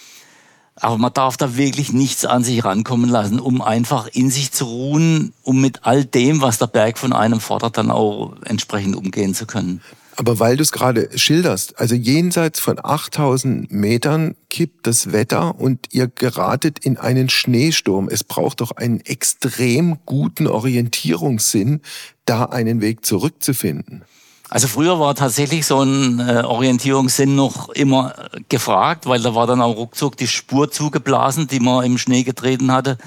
Aber 0.77 0.97
man 0.97 1.13
darf 1.13 1.37
da 1.37 1.55
wirklich 1.55 1.93
nichts 1.93 2.25
an 2.25 2.43
sich 2.43 2.65
rankommen 2.65 3.09
lassen, 3.09 3.39
um 3.39 3.61
einfach 3.61 4.07
in 4.07 4.29
sich 4.29 4.51
zu 4.51 4.65
ruhen, 4.65 5.33
um 5.41 5.61
mit 5.61 5.85
all 5.85 6.03
dem, 6.03 6.41
was 6.41 6.57
der 6.57 6.67
Berg 6.67 6.97
von 6.97 7.13
einem 7.13 7.39
fordert, 7.39 7.77
dann 7.77 7.91
auch 7.91 8.35
entsprechend 8.43 8.95
umgehen 8.95 9.33
zu 9.33 9.45
können. 9.45 9.81
Aber 10.17 10.39
weil 10.39 10.55
du 10.55 10.63
es 10.63 10.71
gerade 10.71 11.09
schilderst, 11.17 11.77
also 11.79 11.93
jenseits 11.93 12.59
von 12.59 12.79
8000 12.81 13.71
Metern 13.71 14.35
kippt 14.49 14.87
das 14.87 15.11
Wetter 15.11 15.59
und 15.59 15.87
ihr 15.91 16.07
geratet 16.07 16.79
in 16.79 16.97
einen 16.97 17.29
Schneesturm. 17.29 18.07
Es 18.09 18.23
braucht 18.23 18.61
doch 18.61 18.71
einen 18.71 19.01
extrem 19.01 19.97
guten 20.05 20.47
Orientierungssinn, 20.47 21.81
da 22.25 22.45
einen 22.45 22.79
Weg 22.79 23.05
zurückzufinden. 23.05 24.05
Also 24.49 24.67
früher 24.67 24.99
war 24.99 25.15
tatsächlich 25.15 25.65
so 25.65 25.81
ein 25.81 26.19
äh, 26.19 26.43
Orientierungssinn 26.43 27.35
noch 27.35 27.69
immer 27.69 28.13
gefragt, 28.47 29.07
weil 29.07 29.21
da 29.21 29.33
war 29.33 29.47
dann 29.47 29.61
auch 29.61 29.75
ruckzuck 29.75 30.17
die 30.17 30.27
Spur 30.27 30.71
zugeblasen, 30.71 31.47
die 31.47 31.59
man 31.59 31.83
im 31.83 31.97
Schnee 31.97 32.23
getreten 32.23 32.71
hatte. 32.71 32.97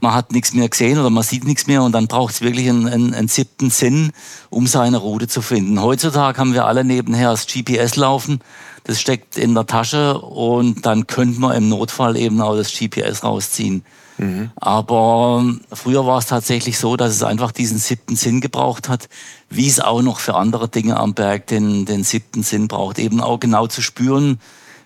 Man 0.00 0.12
hat 0.12 0.32
nichts 0.32 0.52
mehr 0.52 0.68
gesehen 0.68 0.98
oder 0.98 1.10
man 1.10 1.22
sieht 1.22 1.44
nichts 1.44 1.66
mehr 1.66 1.82
und 1.82 1.92
dann 1.92 2.08
braucht 2.08 2.34
es 2.34 2.40
wirklich 2.40 2.68
einen, 2.68 2.88
einen, 2.88 3.14
einen 3.14 3.28
siebten 3.28 3.70
Sinn, 3.70 4.12
um 4.50 4.66
seine 4.66 4.98
Route 4.98 5.28
zu 5.28 5.40
finden. 5.40 5.80
Heutzutage 5.80 6.38
haben 6.38 6.52
wir 6.52 6.66
alle 6.66 6.84
nebenher 6.84 7.30
das 7.30 7.46
GPS 7.46 7.96
laufen. 7.96 8.40
Das 8.82 9.00
steckt 9.00 9.38
in 9.38 9.54
der 9.54 9.66
Tasche 9.66 10.18
und 10.18 10.84
dann 10.84 11.06
könnte 11.06 11.40
man 11.40 11.56
im 11.56 11.68
Notfall 11.68 12.16
eben 12.16 12.40
auch 12.40 12.56
das 12.56 12.72
GPS 12.72 13.22
rausziehen. 13.22 13.84
Mhm. 14.18 14.50
Aber 14.56 15.44
früher 15.72 16.06
war 16.06 16.18
es 16.18 16.26
tatsächlich 16.26 16.78
so, 16.78 16.96
dass 16.96 17.12
es 17.12 17.22
einfach 17.22 17.52
diesen 17.52 17.78
siebten 17.78 18.16
Sinn 18.16 18.40
gebraucht 18.40 18.88
hat, 18.88 19.08
wie 19.50 19.66
es 19.66 19.80
auch 19.80 20.02
noch 20.02 20.20
für 20.20 20.34
andere 20.34 20.68
Dinge 20.68 20.96
am 20.96 21.14
Berg 21.14 21.46
den, 21.48 21.84
den 21.84 22.04
siebten 22.04 22.42
Sinn 22.42 22.68
braucht. 22.68 22.98
Eben 22.98 23.20
auch 23.20 23.40
genau 23.40 23.66
zu 23.66 23.82
spüren, 23.82 24.38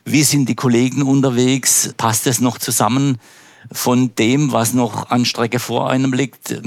wie 0.05 0.23
sind 0.23 0.49
die 0.49 0.55
Kollegen 0.55 1.03
unterwegs, 1.03 1.93
passt 1.97 2.27
es 2.27 2.41
noch 2.41 2.59
zusammen 2.59 3.19
von 3.71 4.15
dem, 4.15 4.53
was 4.53 4.73
noch 4.73 5.11
an 5.11 5.25
Strecke 5.25 5.59
vor 5.59 5.91
einem 5.91 6.13
liegt. 6.13 6.63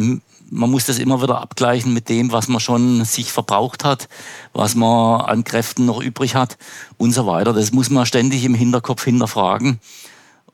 Man 0.53 0.70
muss 0.70 0.86
das 0.86 0.99
immer 0.99 1.22
wieder 1.24 1.41
abgleichen 1.41 1.93
mit 1.93 2.09
dem, 2.09 2.32
was 2.32 2.47
man 2.47 2.59
schon 2.59 3.05
sich 3.05 3.32
verbraucht 3.32 3.84
hat, 3.84 4.09
was 4.53 4.76
man 4.76 5.22
an 5.22 5.43
Kräften 5.43 5.86
noch 5.86 6.01
übrig 6.01 6.36
hat 6.36 6.57
und 6.97 7.14
so 7.14 7.26
weiter. 7.26 7.53
Das 7.53 7.72
muss 7.72 7.89
man 7.89 8.05
ständig 8.05 8.43
im 8.43 8.53
Hinterkopf 8.53 9.05
hinterfragen. 9.05 9.80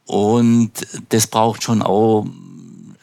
Und 0.07 0.71
das 1.09 1.27
braucht 1.27 1.63
schon 1.63 1.81
auch 1.81 2.25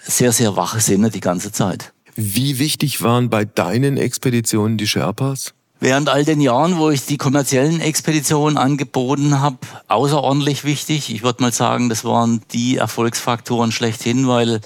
sehr, 0.02 0.32
sehr 0.32 0.57
wache 0.57 0.80
Sinne 0.80 1.11
die 1.11 1.20
ganze 1.20 1.52
Zeit. 1.52 1.92
Wie 2.16 2.59
wichtig 2.59 3.02
waren 3.02 3.30
bei 3.30 3.44
deinen 3.44 3.96
Expeditionen 3.96 4.78
die 4.78 4.86
Sherpas? 4.86 5.55
Während 5.80 6.09
all 6.09 6.24
den 6.24 6.40
Jahren, 6.40 6.78
wo 6.78 6.88
ich 6.90 7.05
die 7.05 7.18
kommerziellen 7.18 7.80
Expeditionen 7.80 8.57
angeboten 8.57 9.40
habe, 9.40 9.59
außerordentlich 9.88 10.64
wichtig. 10.64 11.12
Ich 11.12 11.22
würde 11.22 11.42
mal 11.42 11.52
sagen, 11.52 11.88
das 11.88 12.05
waren 12.05 12.40
die 12.52 12.76
Erfolgsfaktoren 12.76 13.70
schlechthin, 13.70 14.26
weil 14.26 14.61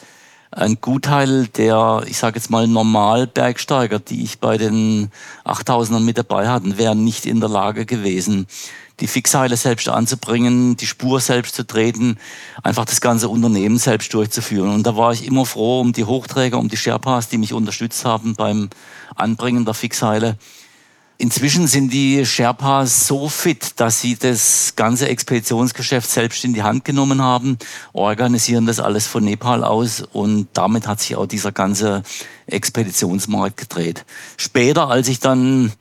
ein 0.51 0.79
Gutteil 0.81 1.49
der, 1.49 2.05
ich 2.07 2.19
sage 2.19 2.37
jetzt 2.37 2.51
mal, 2.51 2.69
Normalbergsteiger, 2.69 3.99
die 3.99 4.23
ich 4.23 4.39
bei 4.39 4.59
den 4.59 5.11
8000ern 5.45 6.01
mit 6.01 6.19
dabei 6.19 6.49
hatten, 6.49 6.79
wären 6.79 7.03
nicht 7.05 7.27
in 7.27 7.41
der 7.41 7.49
Lage 7.49 7.85
gewesen, 7.85 8.47
die 9.01 9.07
Fixheile 9.07 9.57
selbst 9.57 9.89
anzubringen, 9.89 10.77
die 10.77 10.87
Spur 10.87 11.21
selbst 11.21 11.55
zu 11.55 11.67
treten, 11.67 12.19
einfach 12.63 12.85
das 12.85 13.01
ganze 13.01 13.29
Unternehmen 13.29 13.79
selbst 13.79 14.13
durchzuführen. 14.15 14.73
Und 14.73 14.87
da 14.87 14.97
war 14.97 15.13
ich 15.13 15.27
immer 15.27 15.47
froh 15.47 15.81
um 15.81 15.93
die 15.93 16.05
Hochträger, 16.05 16.59
um 16.59 16.69
die 16.69 16.77
Sherpas, 16.77 17.29
die 17.29 17.39
mich 17.39 17.53
unterstützt 17.53 18.05
haben 18.05 18.35
beim 18.35 18.69
Anbringen 19.15 19.65
der 19.65 19.75
Fixheile. 19.75 20.37
Inzwischen 21.21 21.67
sind 21.67 21.93
die 21.93 22.25
Sherpas 22.25 23.09
so 23.09 23.29
fit, 23.29 23.81
dass 23.81 24.01
sie 24.01 24.15
das 24.15 24.75
ganze 24.77 25.09
Expeditionsgeschäft 25.09 26.09
selbst 26.09 26.45
in 26.45 26.55
die 26.55 26.63
Hand 26.63 26.85
genommen 26.85 27.21
haben, 27.21 27.59
organisieren 27.93 28.67
das 28.67 28.79
alles 28.79 29.09
von 29.09 29.25
Nepal 29.25 29.65
aus 29.65 30.01
und 30.01 30.47
damit 30.53 30.87
hat 30.87 31.01
sich 31.01 31.17
auch 31.17 31.27
dieser 31.27 31.51
ganze 31.51 32.05
Expeditionsmarkt 32.47 33.57
gedreht. 33.57 34.05
Später, 34.37 34.91
als 34.91 35.09
ich 35.09 35.19
dann 35.19 35.73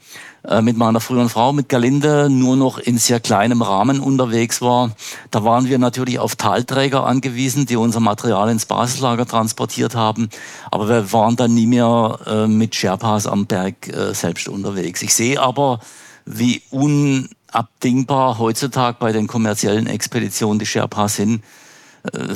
äh, 0.47 0.61
mit 0.61 0.77
meiner 0.77 1.01
früheren 1.01 1.29
Frau, 1.29 1.51
mit 1.51 1.67
Galinde, 1.67 2.29
nur 2.29 2.55
noch 2.55 2.77
in 2.77 2.97
sehr 2.97 3.19
kleinem 3.19 3.61
Rahmen 3.61 3.99
unterwegs 3.99 4.61
war. 4.61 4.91
Da 5.29 5.43
waren 5.43 5.67
wir 5.67 5.77
natürlich 5.77 6.19
auf 6.19 6.35
Talträger 6.35 7.05
angewiesen, 7.05 7.65
die 7.65 7.75
unser 7.75 7.99
Material 7.99 8.49
ins 8.49 8.65
Basislager 8.65 9.25
transportiert 9.25 9.95
haben. 9.95 10.29
Aber 10.71 10.87
wir 10.87 11.11
waren 11.11 11.35
dann 11.35 11.53
nie 11.53 11.67
mehr 11.67 12.19
äh, 12.25 12.47
mit 12.47 12.75
Sherpas 12.75 13.27
am 13.27 13.45
Berg 13.45 13.87
äh, 13.89 14.13
selbst 14.13 14.47
unterwegs. 14.47 15.01
Ich 15.01 15.13
sehe 15.13 15.41
aber, 15.41 15.81
wie 16.25 16.61
unabdingbar 16.71 18.37
heutzutage 18.37 18.97
bei 18.99 19.11
den 19.11 19.27
kommerziellen 19.27 19.87
Expeditionen 19.87 20.59
die 20.59 20.65
Sherpas 20.65 21.17
sind 21.17 21.43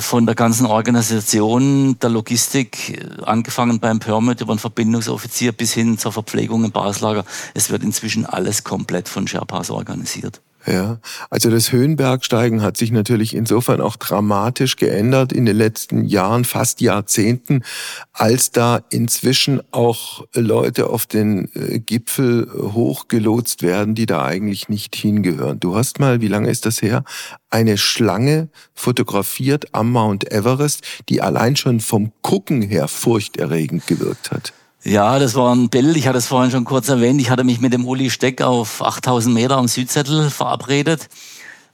von 0.00 0.26
der 0.26 0.34
ganzen 0.34 0.66
Organisation, 0.66 1.98
der 2.00 2.10
Logistik, 2.10 2.90
äh, 2.90 3.22
angefangen 3.24 3.80
beim 3.80 3.98
Permit 3.98 4.40
über 4.40 4.54
den 4.54 4.58
Verbindungsoffizier 4.58 5.52
bis 5.52 5.72
hin 5.72 5.98
zur 5.98 6.12
Verpflegung 6.12 6.64
im 6.64 6.72
Baslager. 6.72 7.24
Es 7.54 7.70
wird 7.70 7.82
inzwischen 7.82 8.26
alles 8.26 8.64
komplett 8.64 9.08
von 9.08 9.26
Sherpas 9.26 9.70
organisiert. 9.70 10.40
Ja, 10.64 11.00
also 11.28 11.50
das 11.50 11.72
Höhenbergsteigen 11.72 12.62
hat 12.62 12.76
sich 12.76 12.92
natürlich 12.92 13.34
insofern 13.34 13.80
auch 13.80 13.96
dramatisch 13.96 14.76
geändert 14.76 15.32
in 15.32 15.44
den 15.44 15.56
letzten 15.56 16.04
Jahren, 16.04 16.44
fast 16.44 16.80
Jahrzehnten, 16.80 17.64
als 18.12 18.52
da 18.52 18.80
inzwischen 18.90 19.60
auch 19.72 20.24
Leute 20.34 20.88
auf 20.88 21.06
den 21.06 21.50
äh, 21.54 21.80
Gipfel 21.80 22.48
hochgelotst 22.54 23.62
werden, 23.62 23.96
die 23.96 24.06
da 24.06 24.24
eigentlich 24.24 24.68
nicht 24.68 24.94
hingehören. 24.94 25.58
Du 25.58 25.74
hast 25.74 25.98
mal, 25.98 26.20
wie 26.20 26.28
lange 26.28 26.48
ist 26.48 26.64
das 26.64 26.80
her, 26.80 27.02
eine 27.50 27.76
Schlange 27.76 28.48
fotografiert 28.72 29.74
am 29.74 29.90
Mount 29.90 30.30
Everest, 30.30 30.84
die 31.08 31.22
allein 31.22 31.56
schon 31.56 31.80
vom 31.80 32.12
Gucken 32.22 32.62
her 32.62 32.86
furchterregend 32.86 33.88
gewirkt 33.88 34.30
hat. 34.30 34.52
Ja, 34.84 35.20
das 35.20 35.36
war 35.36 35.54
ein 35.54 35.68
Bild. 35.68 35.96
Ich 35.96 36.08
hatte 36.08 36.18
es 36.18 36.26
vorhin 36.26 36.50
schon 36.50 36.64
kurz 36.64 36.88
erwähnt. 36.88 37.20
Ich 37.20 37.30
hatte 37.30 37.44
mich 37.44 37.60
mit 37.60 37.72
dem 37.72 37.86
Uli 37.86 38.10
Steck 38.10 38.42
auf 38.42 38.82
8000 38.82 39.32
Meter 39.32 39.56
am 39.56 39.68
Südzettel 39.68 40.28
verabredet. 40.28 41.08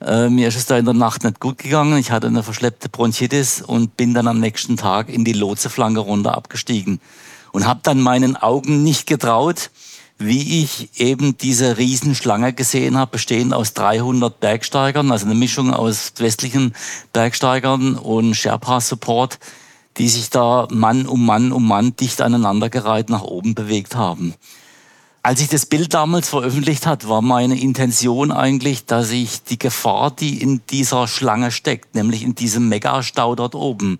Äh, 0.03 0.29
mir 0.29 0.49
ist 0.49 0.57
es 0.57 0.67
da 0.67 0.77
in 0.77 0.85
der 0.85 0.93
Nacht 0.93 1.25
nicht 1.25 1.41
gut 1.41 1.57
gegangen. 1.57 1.97
Ich 1.97 2.11
hatte 2.11 2.27
eine 2.27 2.43
verschleppte 2.43 2.91
Bronchitis 2.91 3.63
und 3.63 3.97
bin 3.97 4.13
dann 4.13 4.29
am 4.29 4.41
nächsten 4.41 4.77
Tag 4.77 5.09
in 5.09 5.25
die 5.25 5.33
Lotseflanke 5.33 6.01
runter 6.01 6.37
abgestiegen 6.37 7.01
und 7.51 7.67
habe 7.67 7.81
dann 7.83 8.03
meinen 8.03 8.37
Augen 8.37 8.83
nicht 8.83 9.07
getraut, 9.07 9.71
wie 10.19 10.63
ich 10.63 11.01
eben 11.01 11.39
diese 11.39 11.79
Riesenschlange 11.79 12.53
gesehen 12.53 12.99
habe, 12.99 13.13
bestehend 13.13 13.55
aus 13.55 13.73
300 13.73 14.39
Bergsteigern, 14.39 15.11
also 15.13 15.25
eine 15.25 15.35
Mischung 15.35 15.73
aus 15.73 16.13
westlichen 16.19 16.75
Bergsteigern 17.15 17.95
und 17.95 18.35
Sherpa-Support, 18.35 19.39
die 19.99 20.09
sich 20.09 20.31
da 20.31 20.69
Mann 20.71 21.07
um 21.07 21.27
Mann 21.27 21.53
um 21.53 21.67
Mann 21.67 21.97
dicht 21.97 22.23
aneinandergereiht 22.23 23.11
nach 23.11 23.23
oben 23.23 23.55
bewegt 23.55 23.97
haben. 23.97 24.35
Als 25.23 25.41
ich 25.41 25.49
das 25.49 25.67
Bild 25.67 25.93
damals 25.93 26.29
veröffentlicht 26.29 26.87
hat, 26.87 27.09
war 27.09 27.21
meine 27.21 27.61
Intention 27.61 28.31
eigentlich, 28.31 28.87
dass 28.87 29.11
ich 29.11 29.43
die 29.43 29.59
Gefahr, 29.59 30.11
die 30.11 30.41
in 30.41 30.63
dieser 30.71 31.09
Schlange 31.09 31.51
steckt, 31.51 31.95
nämlich 31.95 32.23
in 32.23 32.35
diesem 32.35 32.69
Megastau 32.69 33.35
dort 33.35 33.55
oben, 33.55 33.99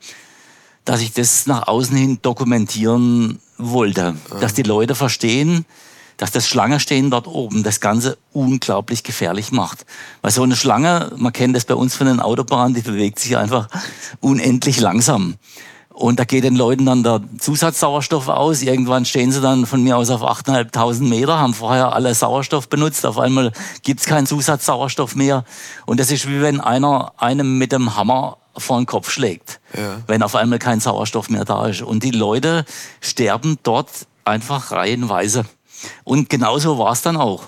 dass 0.85 1.03
ich 1.03 1.13
das 1.13 1.47
nach 1.47 1.67
außen 1.67 1.97
hin 1.97 2.19
dokumentieren 2.23 3.41
wollte, 3.59 4.15
dass 4.41 4.55
die 4.55 4.63
Leute 4.63 4.95
verstehen, 4.95 5.67
dass 6.17 6.31
das 6.31 6.49
Schlangenstehen 6.49 7.11
dort 7.11 7.27
oben 7.27 7.63
das 7.63 7.81
Ganze 7.81 8.17
unglaublich 8.33 9.03
gefährlich 9.03 9.53
macht. 9.53 9.85
Weil 10.23 10.31
so 10.31 10.43
eine 10.43 10.57
Schlange, 10.57 11.13
man 11.17 11.33
kennt 11.33 11.55
das 11.57 11.65
bei 11.65 11.75
uns 11.75 11.95
von 11.95 12.07
den 12.07 12.21
Autobahnen, 12.21 12.75
die 12.75 12.81
bewegt 12.81 13.19
sich 13.19 13.37
einfach 13.37 13.69
unendlich 14.21 14.81
langsam. 14.81 15.35
Und 15.99 16.21
da 16.21 16.25
geht 16.25 16.45
den 16.45 16.55
Leuten 16.55 16.87
dann 16.87 17.03
der 17.03 17.21
Zusatzsauerstoff 17.41 18.29
aus. 18.29 18.63
Irgendwann 18.63 19.05
stehen 19.05 19.33
sie 19.33 19.41
dann 19.41 19.67
von 19.67 19.83
mir 19.83 19.97
aus 19.97 20.11
auf 20.11 20.23
8.500 20.23 21.03
Meter, 21.03 21.41
haben 21.41 21.55
vorher 21.55 21.93
alle 21.93 22.15
Sauerstoff 22.15 22.69
benutzt. 22.69 23.05
Auf 23.05 23.19
einmal 23.19 23.51
gibt's 23.83 24.05
keinen 24.05 24.25
Zusatzsauerstoff 24.25 25.17
mehr. 25.17 25.45
Und 25.87 25.99
das 25.99 26.13
ist 26.13 26.29
wie 26.29 26.41
wenn 26.41 26.61
einer 26.61 27.15
einem 27.17 27.59
mit 27.59 27.73
dem 27.73 27.97
Hammer 27.97 28.37
vor 28.57 28.77
den 28.77 28.87
Kopf 28.87 29.11
schlägt, 29.11 29.59
ja. 29.77 29.97
wenn 30.07 30.23
auf 30.23 30.37
einmal 30.37 30.61
kein 30.61 30.79
Sauerstoff 30.79 31.31
mehr 31.31 31.45
da 31.45 31.67
ist. 31.67 31.83
Und 31.83 32.05
die 32.05 32.13
Leute 32.13 32.65
sterben 33.01 33.59
dort 33.65 33.91
einfach 34.25 34.71
reihenweise. 34.71 35.47
Und 36.05 36.31
genauso 36.31 36.79
war 36.79 36.93
es 36.93 37.03
dann 37.03 37.17
auch. 37.17 37.43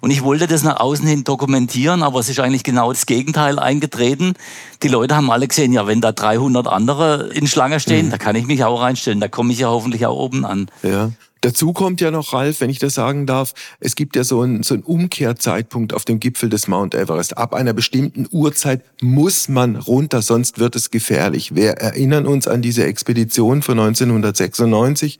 Und 0.00 0.10
ich 0.10 0.22
wollte 0.22 0.46
das 0.46 0.62
nach 0.62 0.80
außen 0.80 1.06
hin 1.06 1.24
dokumentieren, 1.24 2.02
aber 2.02 2.20
es 2.20 2.28
ist 2.28 2.40
eigentlich 2.40 2.64
genau 2.64 2.92
das 2.92 3.06
Gegenteil 3.06 3.58
eingetreten. 3.58 4.34
Die 4.82 4.88
Leute 4.88 5.16
haben 5.16 5.30
alle 5.30 5.48
gesehen, 5.48 5.72
ja, 5.72 5.86
wenn 5.86 6.00
da 6.00 6.12
300 6.12 6.66
andere 6.66 7.30
in 7.32 7.46
Schlange 7.46 7.80
stehen, 7.80 8.06
mhm. 8.06 8.10
da 8.10 8.18
kann 8.18 8.36
ich 8.36 8.46
mich 8.46 8.64
auch 8.64 8.80
reinstellen, 8.80 9.20
da 9.20 9.28
komme 9.28 9.52
ich 9.52 9.60
ja 9.60 9.68
hoffentlich 9.68 10.06
auch 10.06 10.16
oben 10.16 10.44
an. 10.44 10.70
Ja. 10.82 11.10
Dazu 11.42 11.72
kommt 11.72 12.02
ja 12.02 12.10
noch, 12.10 12.34
Ralf, 12.34 12.60
wenn 12.60 12.68
ich 12.68 12.78
das 12.78 12.94
sagen 12.94 13.24
darf, 13.24 13.54
es 13.80 13.94
gibt 13.94 14.14
ja 14.14 14.24
so 14.24 14.42
einen, 14.42 14.62
so 14.62 14.74
einen 14.74 14.82
Umkehrzeitpunkt 14.82 15.94
auf 15.94 16.04
dem 16.04 16.20
Gipfel 16.20 16.50
des 16.50 16.68
Mount 16.68 16.94
Everest. 16.94 17.38
Ab 17.38 17.54
einer 17.54 17.72
bestimmten 17.72 18.26
Uhrzeit 18.30 18.82
muss 19.00 19.48
man 19.48 19.76
runter, 19.76 20.20
sonst 20.20 20.58
wird 20.58 20.76
es 20.76 20.90
gefährlich. 20.90 21.54
Wir 21.54 21.70
erinnern 21.70 22.26
uns 22.26 22.46
an 22.46 22.60
diese 22.60 22.84
Expedition 22.84 23.62
von 23.62 23.78
1996. 23.78 25.18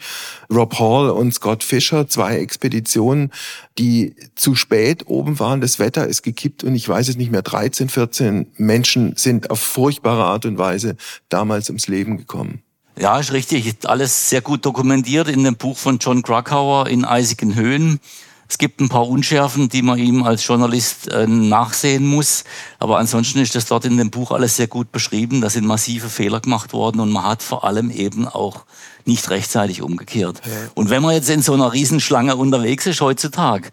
Rob 0.53 0.79
Hall 0.79 1.11
und 1.11 1.33
Scott 1.33 1.65
Fisher, 1.65 2.07
zwei 2.07 2.37
Expeditionen, 2.37 3.33
die 3.79 4.15
zu 4.35 4.55
spät 4.55 5.07
oben 5.07 5.39
waren. 5.39 5.63
Das 5.63 5.79
Wetter 5.79 6.07
ist 6.07 6.23
gekippt 6.23 6.65
und 6.65 6.75
ich 6.75 6.87
weiß 6.87 7.09
es 7.09 7.17
nicht 7.17 7.31
mehr, 7.31 7.43
13, 7.43 7.89
14 7.89 8.47
Menschen 8.59 9.15
sind 9.17 9.51
auf 9.51 9.61
furchtbare 9.61 10.25
Art 10.25 10.45
und 10.45 10.59
Weise 10.59 10.97
damals 11.31 11.71
ums 11.71 11.89
Leben 11.89 12.19
gekommen. 12.19 12.63
Ja, 13.01 13.19
ist 13.19 13.33
richtig. 13.33 13.75
Alles 13.87 14.29
sehr 14.29 14.43
gut 14.43 14.67
dokumentiert 14.67 15.27
in 15.27 15.43
dem 15.43 15.57
Buch 15.57 15.79
von 15.79 15.97
John 15.99 16.23
Krakauer 16.23 16.87
in 16.87 17.07
eisigen 17.07 17.55
Höhen. 17.55 17.99
Es 18.47 18.59
gibt 18.59 18.81
ein 18.81 18.91
paar 18.91 19.09
Unschärfen, 19.09 19.71
die 19.71 19.81
man 19.81 19.99
ihm 19.99 20.23
als 20.23 20.47
Journalist 20.47 21.09
äh, 21.09 21.27
nachsehen 21.27 22.07
muss. 22.07 22.45
Aber 22.79 22.99
ansonsten 22.99 23.39
ist 23.39 23.55
das 23.55 23.65
dort 23.65 23.87
in 23.87 23.97
dem 23.97 24.11
Buch 24.11 24.33
alles 24.33 24.57
sehr 24.57 24.67
gut 24.67 24.93
beschrieben. 24.93 25.41
Da 25.41 25.49
sind 25.49 25.67
massive 25.67 26.11
Fehler 26.11 26.41
gemacht 26.41 26.75
worden 26.75 27.01
und 27.01 27.11
man 27.11 27.25
hat 27.25 27.43
vor 27.43 27.65
allem 27.65 27.91
eben 27.91 28.29
auch 28.29 28.65
nicht 29.07 29.31
rechtzeitig 29.31 29.81
umgekehrt. 29.81 30.43
Ja. 30.45 30.53
Und 30.75 30.91
wenn 30.91 31.01
man 31.01 31.15
jetzt 31.15 31.31
in 31.31 31.41
so 31.41 31.55
einer 31.55 31.73
Riesenschlange 31.73 32.37
unterwegs 32.37 32.85
ist 32.87 33.01
heutzutage, 33.01 33.71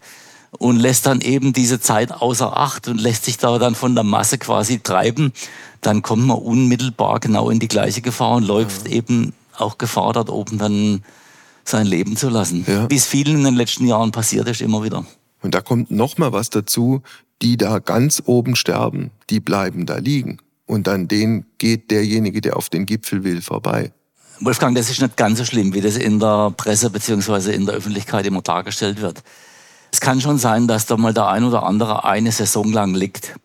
und 0.50 0.76
lässt 0.76 1.06
dann 1.06 1.20
eben 1.20 1.52
diese 1.52 1.80
Zeit 1.80 2.12
außer 2.12 2.56
Acht 2.56 2.88
und 2.88 3.00
lässt 3.00 3.24
sich 3.24 3.36
da 3.38 3.58
dann 3.58 3.74
von 3.74 3.94
der 3.94 4.04
Masse 4.04 4.38
quasi 4.38 4.78
treiben, 4.78 5.32
dann 5.80 6.02
kommt 6.02 6.26
man 6.26 6.38
unmittelbar 6.38 7.20
genau 7.20 7.50
in 7.50 7.58
die 7.58 7.68
gleiche 7.68 8.00
Gefahr 8.00 8.36
und 8.36 8.44
läuft 8.44 8.88
ja. 8.88 8.94
eben 8.94 9.34
auch 9.56 9.78
Gefahr, 9.78 10.12
dort 10.12 10.30
oben 10.30 10.58
dann 10.58 11.02
sein 11.64 11.86
Leben 11.86 12.16
zu 12.16 12.28
lassen. 12.28 12.64
Ja. 12.66 12.88
Wie 12.90 12.96
es 12.96 13.06
vielen 13.06 13.36
in 13.36 13.44
den 13.44 13.54
letzten 13.54 13.86
Jahren 13.86 14.10
passiert 14.12 14.48
ist, 14.48 14.60
immer 14.60 14.82
wieder. 14.82 15.04
Und 15.42 15.54
da 15.54 15.60
kommt 15.60 15.90
noch 15.90 16.18
mal 16.18 16.32
was 16.32 16.50
dazu, 16.50 17.02
die 17.42 17.56
da 17.56 17.78
ganz 17.78 18.22
oben 18.26 18.56
sterben, 18.56 19.10
die 19.30 19.40
bleiben 19.40 19.86
da 19.86 19.98
liegen. 19.98 20.38
Und 20.66 20.88
an 20.88 21.08
denen 21.08 21.46
geht 21.58 21.90
derjenige, 21.90 22.40
der 22.40 22.56
auf 22.56 22.68
den 22.68 22.86
Gipfel 22.86 23.24
will, 23.24 23.40
vorbei. 23.42 23.92
Wolfgang, 24.40 24.76
das 24.76 24.90
ist 24.90 25.00
nicht 25.00 25.16
ganz 25.16 25.38
so 25.38 25.44
schlimm, 25.44 25.74
wie 25.74 25.80
das 25.80 25.96
in 25.96 26.20
der 26.20 26.52
Presse 26.56 26.90
beziehungsweise 26.90 27.52
in 27.52 27.66
der 27.66 27.74
Öffentlichkeit 27.74 28.26
immer 28.26 28.42
dargestellt 28.42 29.00
wird. 29.00 29.22
Es 29.90 30.00
kann 30.00 30.20
schon 30.20 30.38
sein, 30.38 30.68
dass 30.68 30.86
da 30.86 30.96
mal 30.96 31.14
der 31.14 31.28
ein 31.28 31.44
oder 31.44 31.62
andere 31.64 32.04
eine 32.04 32.32
Saison 32.32 32.72
lang 32.72 32.94
liegt, 32.94 33.36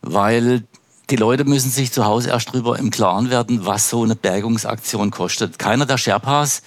weil 0.00 0.64
die 1.10 1.16
Leute 1.16 1.44
müssen 1.44 1.70
sich 1.70 1.92
zu 1.92 2.04
Hause 2.04 2.30
erst 2.30 2.52
drüber 2.52 2.78
im 2.78 2.90
Klaren 2.90 3.30
werden, 3.30 3.66
was 3.66 3.90
so 3.90 4.02
eine 4.02 4.16
Bergungsaktion 4.16 5.10
kostet. 5.10 5.58
Keiner 5.58 5.84
der 5.84 5.98
Sherpas, 5.98 6.62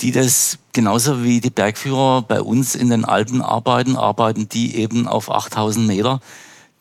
die 0.00 0.12
das 0.12 0.58
genauso 0.72 1.22
wie 1.22 1.40
die 1.40 1.50
Bergführer 1.50 2.22
bei 2.22 2.42
uns 2.42 2.74
in 2.74 2.90
den 2.90 3.04
Alpen 3.04 3.40
arbeiten, 3.40 3.96
arbeiten 3.96 4.48
die 4.48 4.76
eben 4.76 5.08
auf 5.08 5.30
8000 5.30 5.86
Meter. 5.86 6.20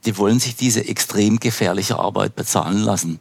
Die 0.06 0.18
wollen 0.18 0.40
sich 0.40 0.56
diese 0.56 0.88
extrem 0.88 1.40
gefährliche 1.40 1.98
Arbeit 2.00 2.36
bezahlen 2.36 2.80
lassen. 2.80 3.20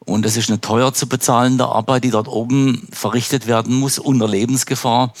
Und 0.00 0.26
es 0.26 0.36
ist 0.36 0.50
eine 0.50 0.60
teuer 0.60 0.92
zu 0.92 1.08
bezahlende 1.08 1.66
Arbeit, 1.66 2.04
die 2.04 2.10
dort 2.10 2.28
oben 2.28 2.88
verrichtet 2.92 3.46
werden 3.46 3.76
muss, 3.76 3.98
unter 3.98 4.28
Lebensgefahr. 4.28 5.12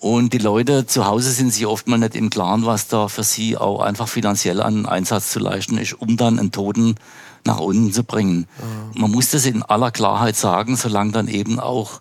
Und 0.00 0.32
die 0.32 0.38
Leute 0.38 0.86
zu 0.86 1.06
Hause 1.06 1.32
sind 1.32 1.52
sich 1.52 1.66
oft 1.66 1.88
mal 1.88 1.98
nicht 1.98 2.14
im 2.14 2.30
Klaren, 2.30 2.64
was 2.64 2.86
da 2.86 3.08
für 3.08 3.24
sie 3.24 3.56
auch 3.56 3.80
einfach 3.80 4.08
finanziell 4.08 4.62
an 4.62 4.86
Einsatz 4.86 5.30
zu 5.30 5.40
leisten 5.40 5.76
ist, 5.76 5.94
um 5.94 6.16
dann 6.16 6.38
einen 6.38 6.52
Toten 6.52 6.94
nach 7.44 7.58
unten 7.58 7.92
zu 7.92 8.04
bringen. 8.04 8.46
Mhm. 8.94 9.00
Man 9.00 9.10
muss 9.10 9.30
das 9.30 9.44
in 9.44 9.62
aller 9.62 9.90
Klarheit 9.90 10.36
sagen, 10.36 10.76
solange 10.76 11.12
dann 11.12 11.28
eben 11.28 11.58
auch 11.58 12.00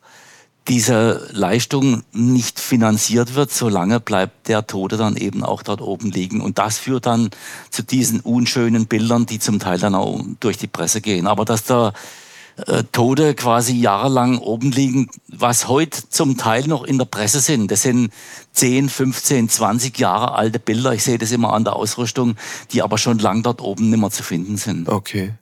diese 0.67 1.27
Leistung 1.31 2.03
nicht 2.11 2.59
finanziert 2.59 3.35
wird, 3.35 3.51
solange 3.51 3.99
bleibt 3.99 4.49
der 4.49 4.67
Tote 4.67 4.97
dann 4.97 5.15
eben 5.15 5.43
auch 5.43 5.63
dort 5.63 5.81
oben 5.81 6.11
liegen. 6.11 6.41
Und 6.41 6.57
das 6.57 6.77
führt 6.77 7.05
dann 7.05 7.29
zu 7.69 7.83
diesen 7.83 8.19
unschönen 8.19 8.85
Bildern, 8.85 9.25
die 9.25 9.39
zum 9.39 9.59
Teil 9.59 9.79
dann 9.79 9.95
auch 9.95 10.19
durch 10.39 10.57
die 10.57 10.67
Presse 10.67 10.99
gehen. 10.99 11.25
Aber 11.25 11.45
dass 11.45 11.63
da 11.63 11.93
äh, 12.65 12.83
Tote 12.91 13.33
quasi 13.33 13.75
jahrelang 13.75 14.39
oben 14.39 14.71
liegen, 14.71 15.09
was 15.39 15.67
heute 15.67 16.09
zum 16.09 16.38
Teil 16.38 16.67
noch 16.67 16.83
in 16.83 16.97
der 16.97 17.05
Presse 17.05 17.39
sind. 17.39 17.71
Das 17.71 17.83
sind 17.83 18.11
10, 18.53 18.89
15, 18.89 19.49
20 19.49 19.97
Jahre 19.99 20.33
alte 20.33 20.59
Bilder. 20.59 20.93
Ich 20.93 21.03
sehe 21.03 21.17
das 21.17 21.31
immer 21.31 21.53
an 21.53 21.63
der 21.63 21.75
Ausrüstung, 21.75 22.35
die 22.71 22.81
aber 22.81 22.97
schon 22.97 23.19
lang 23.19 23.43
dort 23.43 23.61
oben 23.61 23.89
nicht 23.89 23.99
mehr 23.99 24.11
zu 24.11 24.23
finden 24.23 24.57
sind. 24.57 24.89
Okay. 24.89 25.33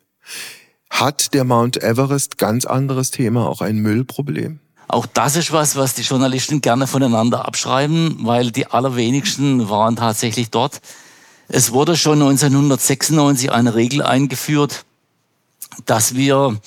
Hat 0.89 1.33
der 1.33 1.43
Mount 1.43 1.81
Everest 1.81 2.37
ganz 2.37 2.65
anderes 2.65 3.11
Thema, 3.11 3.47
auch 3.47 3.61
ein 3.61 3.77
Müllproblem? 3.77 4.59
Auch 4.87 5.05
das 5.07 5.35
ist 5.35 5.51
was, 5.51 5.75
was 5.75 5.95
die 5.95 6.03
Journalisten 6.03 6.61
gerne 6.61 6.87
voneinander 6.87 7.45
abschreiben, 7.45 8.17
weil 8.19 8.51
die 8.51 8.67
allerwenigsten 8.67 9.67
waren 9.69 9.95
tatsächlich 9.95 10.51
dort. 10.51 10.79
Es 11.47 11.71
wurde 11.71 11.97
schon 11.97 12.21
1996 12.21 13.51
eine 13.51 13.75
Regel 13.75 14.01
eingeführt, 14.03 14.85
dass 15.85 16.15
wir 16.15 16.59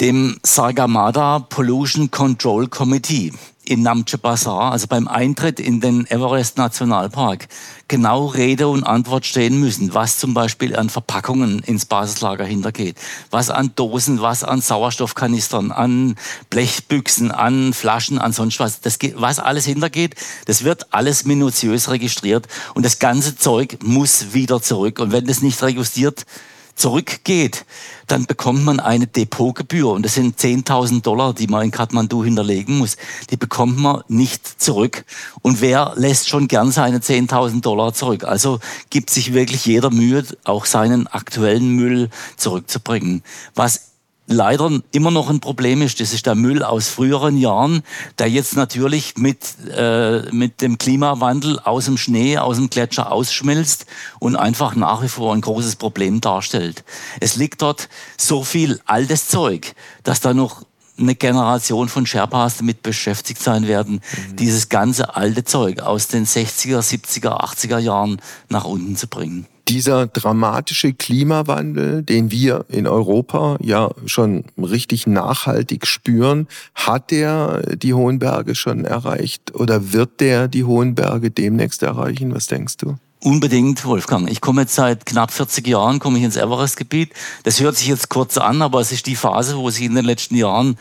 dem 0.00 0.38
Sargamada 0.42 1.38
Pollution 1.38 2.10
Control 2.10 2.66
Committee 2.66 3.32
in 3.66 3.82
Namche 3.82 4.18
Bazaar, 4.18 4.72
also 4.72 4.86
beim 4.88 5.08
Eintritt 5.08 5.58
in 5.58 5.80
den 5.80 6.06
Everest 6.10 6.58
Nationalpark, 6.58 7.48
genau 7.88 8.26
Rede 8.26 8.68
und 8.68 8.84
Antwort 8.84 9.24
stehen 9.24 9.58
müssen, 9.58 9.94
was 9.94 10.18
zum 10.18 10.34
Beispiel 10.34 10.76
an 10.76 10.90
Verpackungen 10.90 11.60
ins 11.60 11.86
Basislager 11.86 12.44
hintergeht, 12.44 12.96
was 13.30 13.50
an 13.50 13.72
Dosen, 13.74 14.20
was 14.20 14.44
an 14.44 14.60
Sauerstoffkanistern, 14.60 15.72
an 15.72 16.16
Blechbüchsen, 16.50 17.30
an 17.30 17.72
Flaschen, 17.72 18.18
an 18.18 18.32
sonst 18.32 18.60
was, 18.60 18.80
das 18.80 18.98
was 19.14 19.38
alles 19.38 19.64
hintergeht, 19.64 20.14
das 20.46 20.64
wird 20.64 20.92
alles 20.92 21.24
minutiös 21.24 21.88
registriert 21.88 22.46
und 22.74 22.84
das 22.84 22.98
ganze 22.98 23.36
Zeug 23.36 23.78
muss 23.82 24.34
wieder 24.34 24.60
zurück. 24.60 24.98
Und 24.98 25.12
wenn 25.12 25.26
das 25.26 25.40
nicht 25.40 25.62
registriert 25.62 26.26
zurückgeht, 26.74 27.64
dann 28.06 28.26
bekommt 28.26 28.64
man 28.64 28.80
eine 28.80 29.06
Depotgebühr 29.06 29.90
und 29.90 30.04
das 30.04 30.14
sind 30.14 30.38
10.000 30.38 31.02
Dollar, 31.02 31.32
die 31.32 31.46
man 31.46 31.64
in 31.64 31.70
Kathmandu 31.70 32.24
hinterlegen 32.24 32.78
muss. 32.78 32.96
Die 33.30 33.36
bekommt 33.36 33.78
man 33.78 34.02
nicht 34.08 34.60
zurück. 34.60 35.04
Und 35.42 35.60
wer 35.60 35.94
lässt 35.96 36.28
schon 36.28 36.48
gern 36.48 36.72
seine 36.72 36.98
10.000 36.98 37.60
Dollar 37.62 37.94
zurück? 37.94 38.24
Also 38.24 38.60
gibt 38.90 39.10
sich 39.10 39.32
wirklich 39.32 39.64
jeder 39.66 39.90
Mühe, 39.90 40.24
auch 40.44 40.66
seinen 40.66 41.06
aktuellen 41.06 41.70
Müll 41.70 42.10
zurückzubringen. 42.36 43.22
Was 43.54 43.93
leider 44.26 44.80
immer 44.92 45.10
noch 45.10 45.28
ein 45.28 45.40
Problem 45.40 45.82
ist, 45.82 46.00
das 46.00 46.12
ist 46.12 46.26
der 46.26 46.34
Müll 46.34 46.62
aus 46.62 46.88
früheren 46.88 47.36
Jahren, 47.36 47.82
der 48.18 48.28
jetzt 48.28 48.56
natürlich 48.56 49.16
mit, 49.16 49.38
äh, 49.70 50.22
mit 50.32 50.60
dem 50.60 50.78
Klimawandel 50.78 51.58
aus 51.60 51.84
dem 51.86 51.96
Schnee, 51.96 52.38
aus 52.38 52.56
dem 52.56 52.70
Gletscher 52.70 53.12
ausschmilzt 53.12 53.86
und 54.18 54.36
einfach 54.36 54.76
nach 54.76 55.02
wie 55.02 55.08
vor 55.08 55.34
ein 55.34 55.40
großes 55.40 55.76
Problem 55.76 56.20
darstellt. 56.20 56.84
Es 57.20 57.36
liegt 57.36 57.62
dort 57.62 57.88
so 58.16 58.44
viel 58.44 58.80
altes 58.86 59.28
Zeug, 59.28 59.74
dass 60.02 60.20
da 60.20 60.32
noch 60.32 60.62
eine 60.96 61.16
Generation 61.16 61.88
von 61.88 62.06
Sherpas 62.06 62.58
damit 62.58 62.82
beschäftigt 62.82 63.42
sein 63.42 63.66
werden, 63.66 63.94
mhm. 63.94 64.36
dieses 64.36 64.68
ganze 64.68 65.16
alte 65.16 65.44
Zeug 65.44 65.80
aus 65.80 66.06
den 66.06 66.24
60er, 66.24 66.78
70er, 66.78 67.40
80er 67.40 67.78
Jahren 67.78 68.20
nach 68.48 68.64
unten 68.64 68.96
zu 68.96 69.08
bringen 69.08 69.48
dieser 69.68 70.06
dramatische 70.06 70.92
Klimawandel, 70.92 72.02
den 72.02 72.30
wir 72.30 72.66
in 72.68 72.86
Europa 72.86 73.56
ja 73.60 73.90
schon 74.06 74.44
richtig 74.58 75.06
nachhaltig 75.06 75.86
spüren, 75.86 76.48
hat 76.74 77.10
der 77.10 77.76
die 77.76 77.94
hohen 77.94 78.18
Berge 78.18 78.54
schon 78.54 78.84
erreicht 78.84 79.54
oder 79.54 79.92
wird 79.92 80.20
der 80.20 80.48
die 80.48 80.64
hohen 80.64 80.94
Berge 80.94 81.30
demnächst 81.30 81.82
erreichen? 81.82 82.34
Was 82.34 82.46
denkst 82.46 82.76
du? 82.78 82.96
Unbedingt, 83.22 83.86
Wolfgang. 83.86 84.30
Ich 84.30 84.42
komme 84.42 84.62
jetzt 84.62 84.74
seit 84.74 85.06
knapp 85.06 85.30
40 85.30 85.66
Jahren 85.66 85.98
komme 85.98 86.18
ich 86.18 86.24
ins 86.24 86.36
Everest-Gebiet. 86.36 87.14
Das 87.44 87.58
hört 87.58 87.74
sich 87.74 87.86
jetzt 87.86 88.10
kurz 88.10 88.36
an, 88.36 88.60
aber 88.60 88.80
es 88.80 88.92
ist 88.92 89.06
die 89.06 89.16
Phase, 89.16 89.56
wo 89.56 89.70
sich 89.70 89.84
in 89.84 89.94
den 89.94 90.04
letzten 90.04 90.36
Jahren 90.36 90.76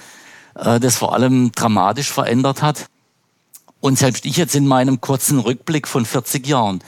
äh, 0.55 0.77
das 0.81 0.97
vor 0.97 1.13
allem 1.13 1.53
dramatisch 1.53 2.11
verändert 2.11 2.61
hat. 2.61 2.87
Und 3.79 3.97
selbst 3.97 4.25
ich 4.25 4.35
jetzt 4.35 4.55
in 4.55 4.67
meinem 4.67 4.99
kurzen 4.99 5.39
Rückblick 5.39 5.87
von 5.87 6.05
40 6.05 6.45
Jahren 6.45 6.81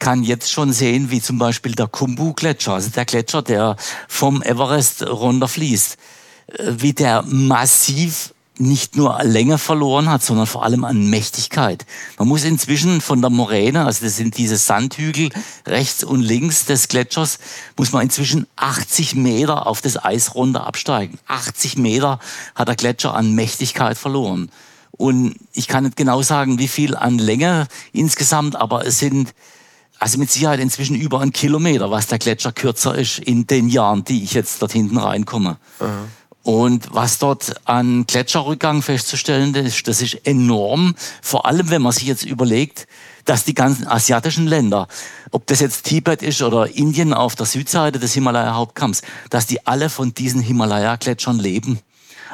kann 0.00 0.24
jetzt 0.24 0.50
schon 0.50 0.72
sehen, 0.72 1.10
wie 1.10 1.22
zum 1.22 1.38
Beispiel 1.38 1.72
der 1.76 1.86
Kumbu-Gletscher, 1.86 2.74
also 2.74 2.90
der 2.90 3.04
Gletscher, 3.04 3.42
der 3.42 3.76
vom 4.08 4.42
Everest 4.42 5.06
runterfließt, 5.06 5.96
äh, 6.48 6.72
wie 6.78 6.92
der 6.92 7.22
massiv 7.22 8.34
nicht 8.60 8.94
nur 8.94 9.22
Länge 9.22 9.56
verloren 9.56 10.10
hat, 10.10 10.22
sondern 10.22 10.46
vor 10.46 10.64
allem 10.64 10.84
an 10.84 11.08
Mächtigkeit. 11.08 11.86
Man 12.18 12.28
muss 12.28 12.44
inzwischen 12.44 13.00
von 13.00 13.22
der 13.22 13.30
Moräne, 13.30 13.86
also 13.86 14.04
das 14.04 14.16
sind 14.16 14.36
diese 14.36 14.58
Sandhügel 14.58 15.30
rechts 15.66 16.04
und 16.04 16.20
links 16.20 16.66
des 16.66 16.88
Gletschers, 16.88 17.38
muss 17.78 17.92
man 17.92 18.02
inzwischen 18.02 18.46
80 18.56 19.14
Meter 19.14 19.66
auf 19.66 19.80
das 19.80 20.02
Eis 20.02 20.34
runter 20.34 20.66
absteigen. 20.66 21.18
80 21.26 21.78
Meter 21.78 22.18
hat 22.54 22.68
der 22.68 22.76
Gletscher 22.76 23.14
an 23.14 23.34
Mächtigkeit 23.34 23.96
verloren. 23.96 24.50
Und 24.92 25.36
ich 25.54 25.66
kann 25.66 25.84
nicht 25.84 25.96
genau 25.96 26.20
sagen, 26.20 26.58
wie 26.58 26.68
viel 26.68 26.94
an 26.94 27.16
Länge 27.18 27.66
insgesamt, 27.92 28.56
aber 28.56 28.86
es 28.86 28.98
sind 28.98 29.32
also 30.00 30.18
mit 30.18 30.30
Sicherheit 30.30 30.60
inzwischen 30.60 30.96
über 30.96 31.20
einen 31.20 31.32
Kilometer, 31.32 31.90
was 31.90 32.06
der 32.06 32.18
Gletscher 32.18 32.52
kürzer 32.52 32.96
ist 32.96 33.18
in 33.18 33.46
den 33.46 33.68
Jahren, 33.68 34.02
die 34.02 34.24
ich 34.24 34.32
jetzt 34.32 34.60
dort 34.60 34.72
hinten 34.72 34.96
reinkomme. 34.96 35.58
Mhm. 35.78 35.86
Und 36.42 36.88
was 36.94 37.18
dort 37.18 37.54
an 37.66 38.06
Gletscherrückgang 38.06 38.80
festzustellen 38.80 39.54
ist, 39.54 39.86
das 39.86 40.00
ist 40.00 40.26
enorm. 40.26 40.94
Vor 41.20 41.44
allem, 41.44 41.68
wenn 41.68 41.82
man 41.82 41.92
sich 41.92 42.04
jetzt 42.04 42.24
überlegt, 42.24 42.88
dass 43.26 43.44
die 43.44 43.52
ganzen 43.52 43.86
asiatischen 43.86 44.46
Länder, 44.46 44.88
ob 45.32 45.46
das 45.46 45.60
jetzt 45.60 45.84
Tibet 45.84 46.22
ist 46.22 46.40
oder 46.40 46.74
Indien 46.74 47.12
auf 47.12 47.34
der 47.34 47.44
Südseite 47.44 47.98
des 47.98 48.14
Himalaya-Hauptkamms, 48.14 49.02
dass 49.28 49.46
die 49.46 49.66
alle 49.66 49.90
von 49.90 50.14
diesen 50.14 50.40
Himalaya-Gletschern 50.40 51.38
leben. 51.38 51.78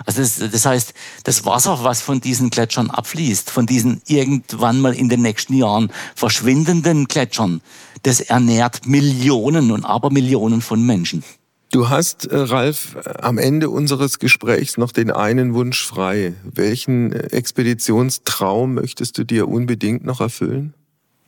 Also 0.04 0.20
das, 0.20 0.38
das 0.38 0.66
heißt, 0.66 0.94
das 1.24 1.44
Wasser, 1.44 1.78
was 1.82 2.02
von 2.02 2.20
diesen 2.20 2.50
Gletschern 2.50 2.90
abfließt, 2.90 3.50
von 3.50 3.66
diesen 3.66 4.02
irgendwann 4.06 4.80
mal 4.80 4.94
in 4.94 5.08
den 5.08 5.22
nächsten 5.22 5.54
Jahren 5.54 5.90
verschwindenden 6.14 7.06
Gletschern, 7.06 7.62
das 8.02 8.20
ernährt 8.20 8.86
Millionen 8.86 9.70
und 9.70 9.84
Abermillionen 9.84 10.60
von 10.60 10.84
Menschen. 10.84 11.24
Du 11.72 11.88
hast, 11.88 12.26
äh, 12.26 12.36
Ralf, 12.36 12.96
am 13.20 13.38
Ende 13.38 13.70
unseres 13.70 14.18
Gesprächs 14.18 14.76
noch 14.76 14.92
den 14.92 15.10
einen 15.10 15.54
Wunsch 15.54 15.84
frei. 15.84 16.34
Welchen 16.44 17.12
Expeditionstraum 17.12 18.74
möchtest 18.74 19.18
du 19.18 19.24
dir 19.24 19.48
unbedingt 19.48 20.04
noch 20.04 20.20
erfüllen? 20.20 20.74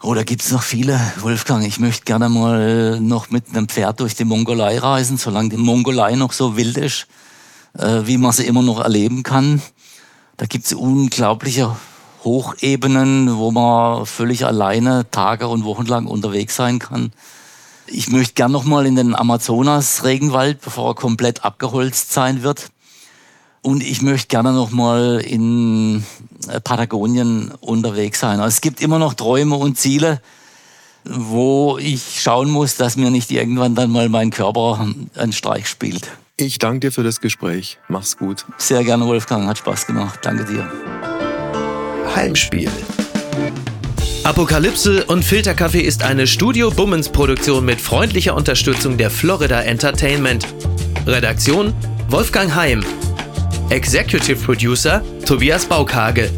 Oh, 0.00 0.14
da 0.14 0.22
gibt's 0.22 0.52
noch 0.52 0.62
viele, 0.62 1.00
Wolfgang. 1.20 1.66
Ich 1.66 1.80
möchte 1.80 2.04
gerne 2.04 2.28
mal 2.28 3.00
noch 3.00 3.30
mit 3.30 3.48
einem 3.50 3.68
Pferd 3.68 3.98
durch 3.98 4.14
die 4.14 4.24
Mongolei 4.24 4.78
reisen, 4.78 5.16
solange 5.16 5.48
die 5.48 5.56
Mongolei 5.56 6.14
noch 6.14 6.32
so 6.32 6.56
wild 6.56 6.76
ist 6.76 7.08
äh, 7.78 8.02
wie 8.04 8.18
man 8.18 8.32
sie 8.32 8.46
immer 8.46 8.62
noch 8.62 8.80
erleben 8.80 9.22
kann. 9.22 9.62
Da 10.36 10.46
gibt 10.46 10.66
es 10.66 10.72
unglaubliche 10.72 11.76
Hochebenen, 12.24 13.36
wo 13.38 13.50
man 13.50 14.06
völlig 14.06 14.44
alleine 14.44 15.10
Tage 15.10 15.48
und 15.48 15.64
Wochen 15.64 15.86
lang 15.86 16.06
unterwegs 16.06 16.56
sein 16.56 16.78
kann. 16.78 17.12
Ich 17.86 18.10
möchte 18.10 18.34
gern 18.34 18.52
noch 18.52 18.64
mal 18.64 18.86
in 18.86 18.96
den 18.96 19.14
Amazonas-Regenwald, 19.14 20.60
bevor 20.60 20.90
er 20.90 20.94
komplett 20.94 21.44
abgeholzt 21.44 22.12
sein 22.12 22.42
wird. 22.42 22.70
Und 23.62 23.82
ich 23.82 24.02
möchte 24.02 24.28
gerne 24.28 24.52
noch 24.52 24.70
mal 24.70 25.20
in 25.24 26.04
äh, 26.48 26.60
Patagonien 26.60 27.52
unterwegs 27.60 28.20
sein. 28.20 28.40
Also 28.40 28.54
es 28.54 28.60
gibt 28.60 28.80
immer 28.80 28.98
noch 28.98 29.14
Träume 29.14 29.56
und 29.56 29.78
Ziele, 29.78 30.20
wo 31.04 31.78
ich 31.78 32.20
schauen 32.20 32.50
muss, 32.50 32.76
dass 32.76 32.96
mir 32.96 33.10
nicht 33.10 33.30
irgendwann 33.30 33.74
dann 33.74 33.90
mal 33.90 34.08
mein 34.08 34.30
Körper 34.30 34.86
einen 35.14 35.32
Streich 35.32 35.66
spielt. 35.68 36.08
Ich 36.40 36.58
danke 36.58 36.86
dir 36.86 36.92
für 36.92 37.02
das 37.02 37.20
Gespräch. 37.20 37.80
Mach's 37.88 38.16
gut. 38.16 38.44
Sehr 38.58 38.84
gerne, 38.84 39.04
Wolfgang. 39.06 39.48
Hat 39.48 39.58
Spaß 39.58 39.88
gemacht. 39.88 40.20
Danke 40.22 40.44
dir. 40.44 40.70
Heimspiel. 42.14 42.70
Apokalypse 44.22 45.04
und 45.06 45.24
Filterkaffee 45.24 45.80
ist 45.80 46.04
eine 46.04 46.28
Studio 46.28 46.70
Bummens 46.70 47.08
Produktion 47.08 47.64
mit 47.64 47.80
freundlicher 47.80 48.36
Unterstützung 48.36 48.96
der 48.96 49.10
Florida 49.10 49.62
Entertainment. 49.62 50.46
Redaktion 51.06 51.74
Wolfgang 52.08 52.54
Heim. 52.54 52.84
Executive 53.70 54.36
Producer 54.36 55.02
Tobias 55.26 55.66
Baukage. 55.66 56.30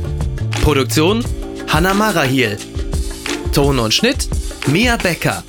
Produktion 0.62 1.22
Hanna 1.68 1.92
Marahiel. 1.92 2.56
Ton 3.52 3.78
und 3.78 3.92
Schnitt 3.92 4.28
Mia 4.66 4.96
Becker. 4.96 5.42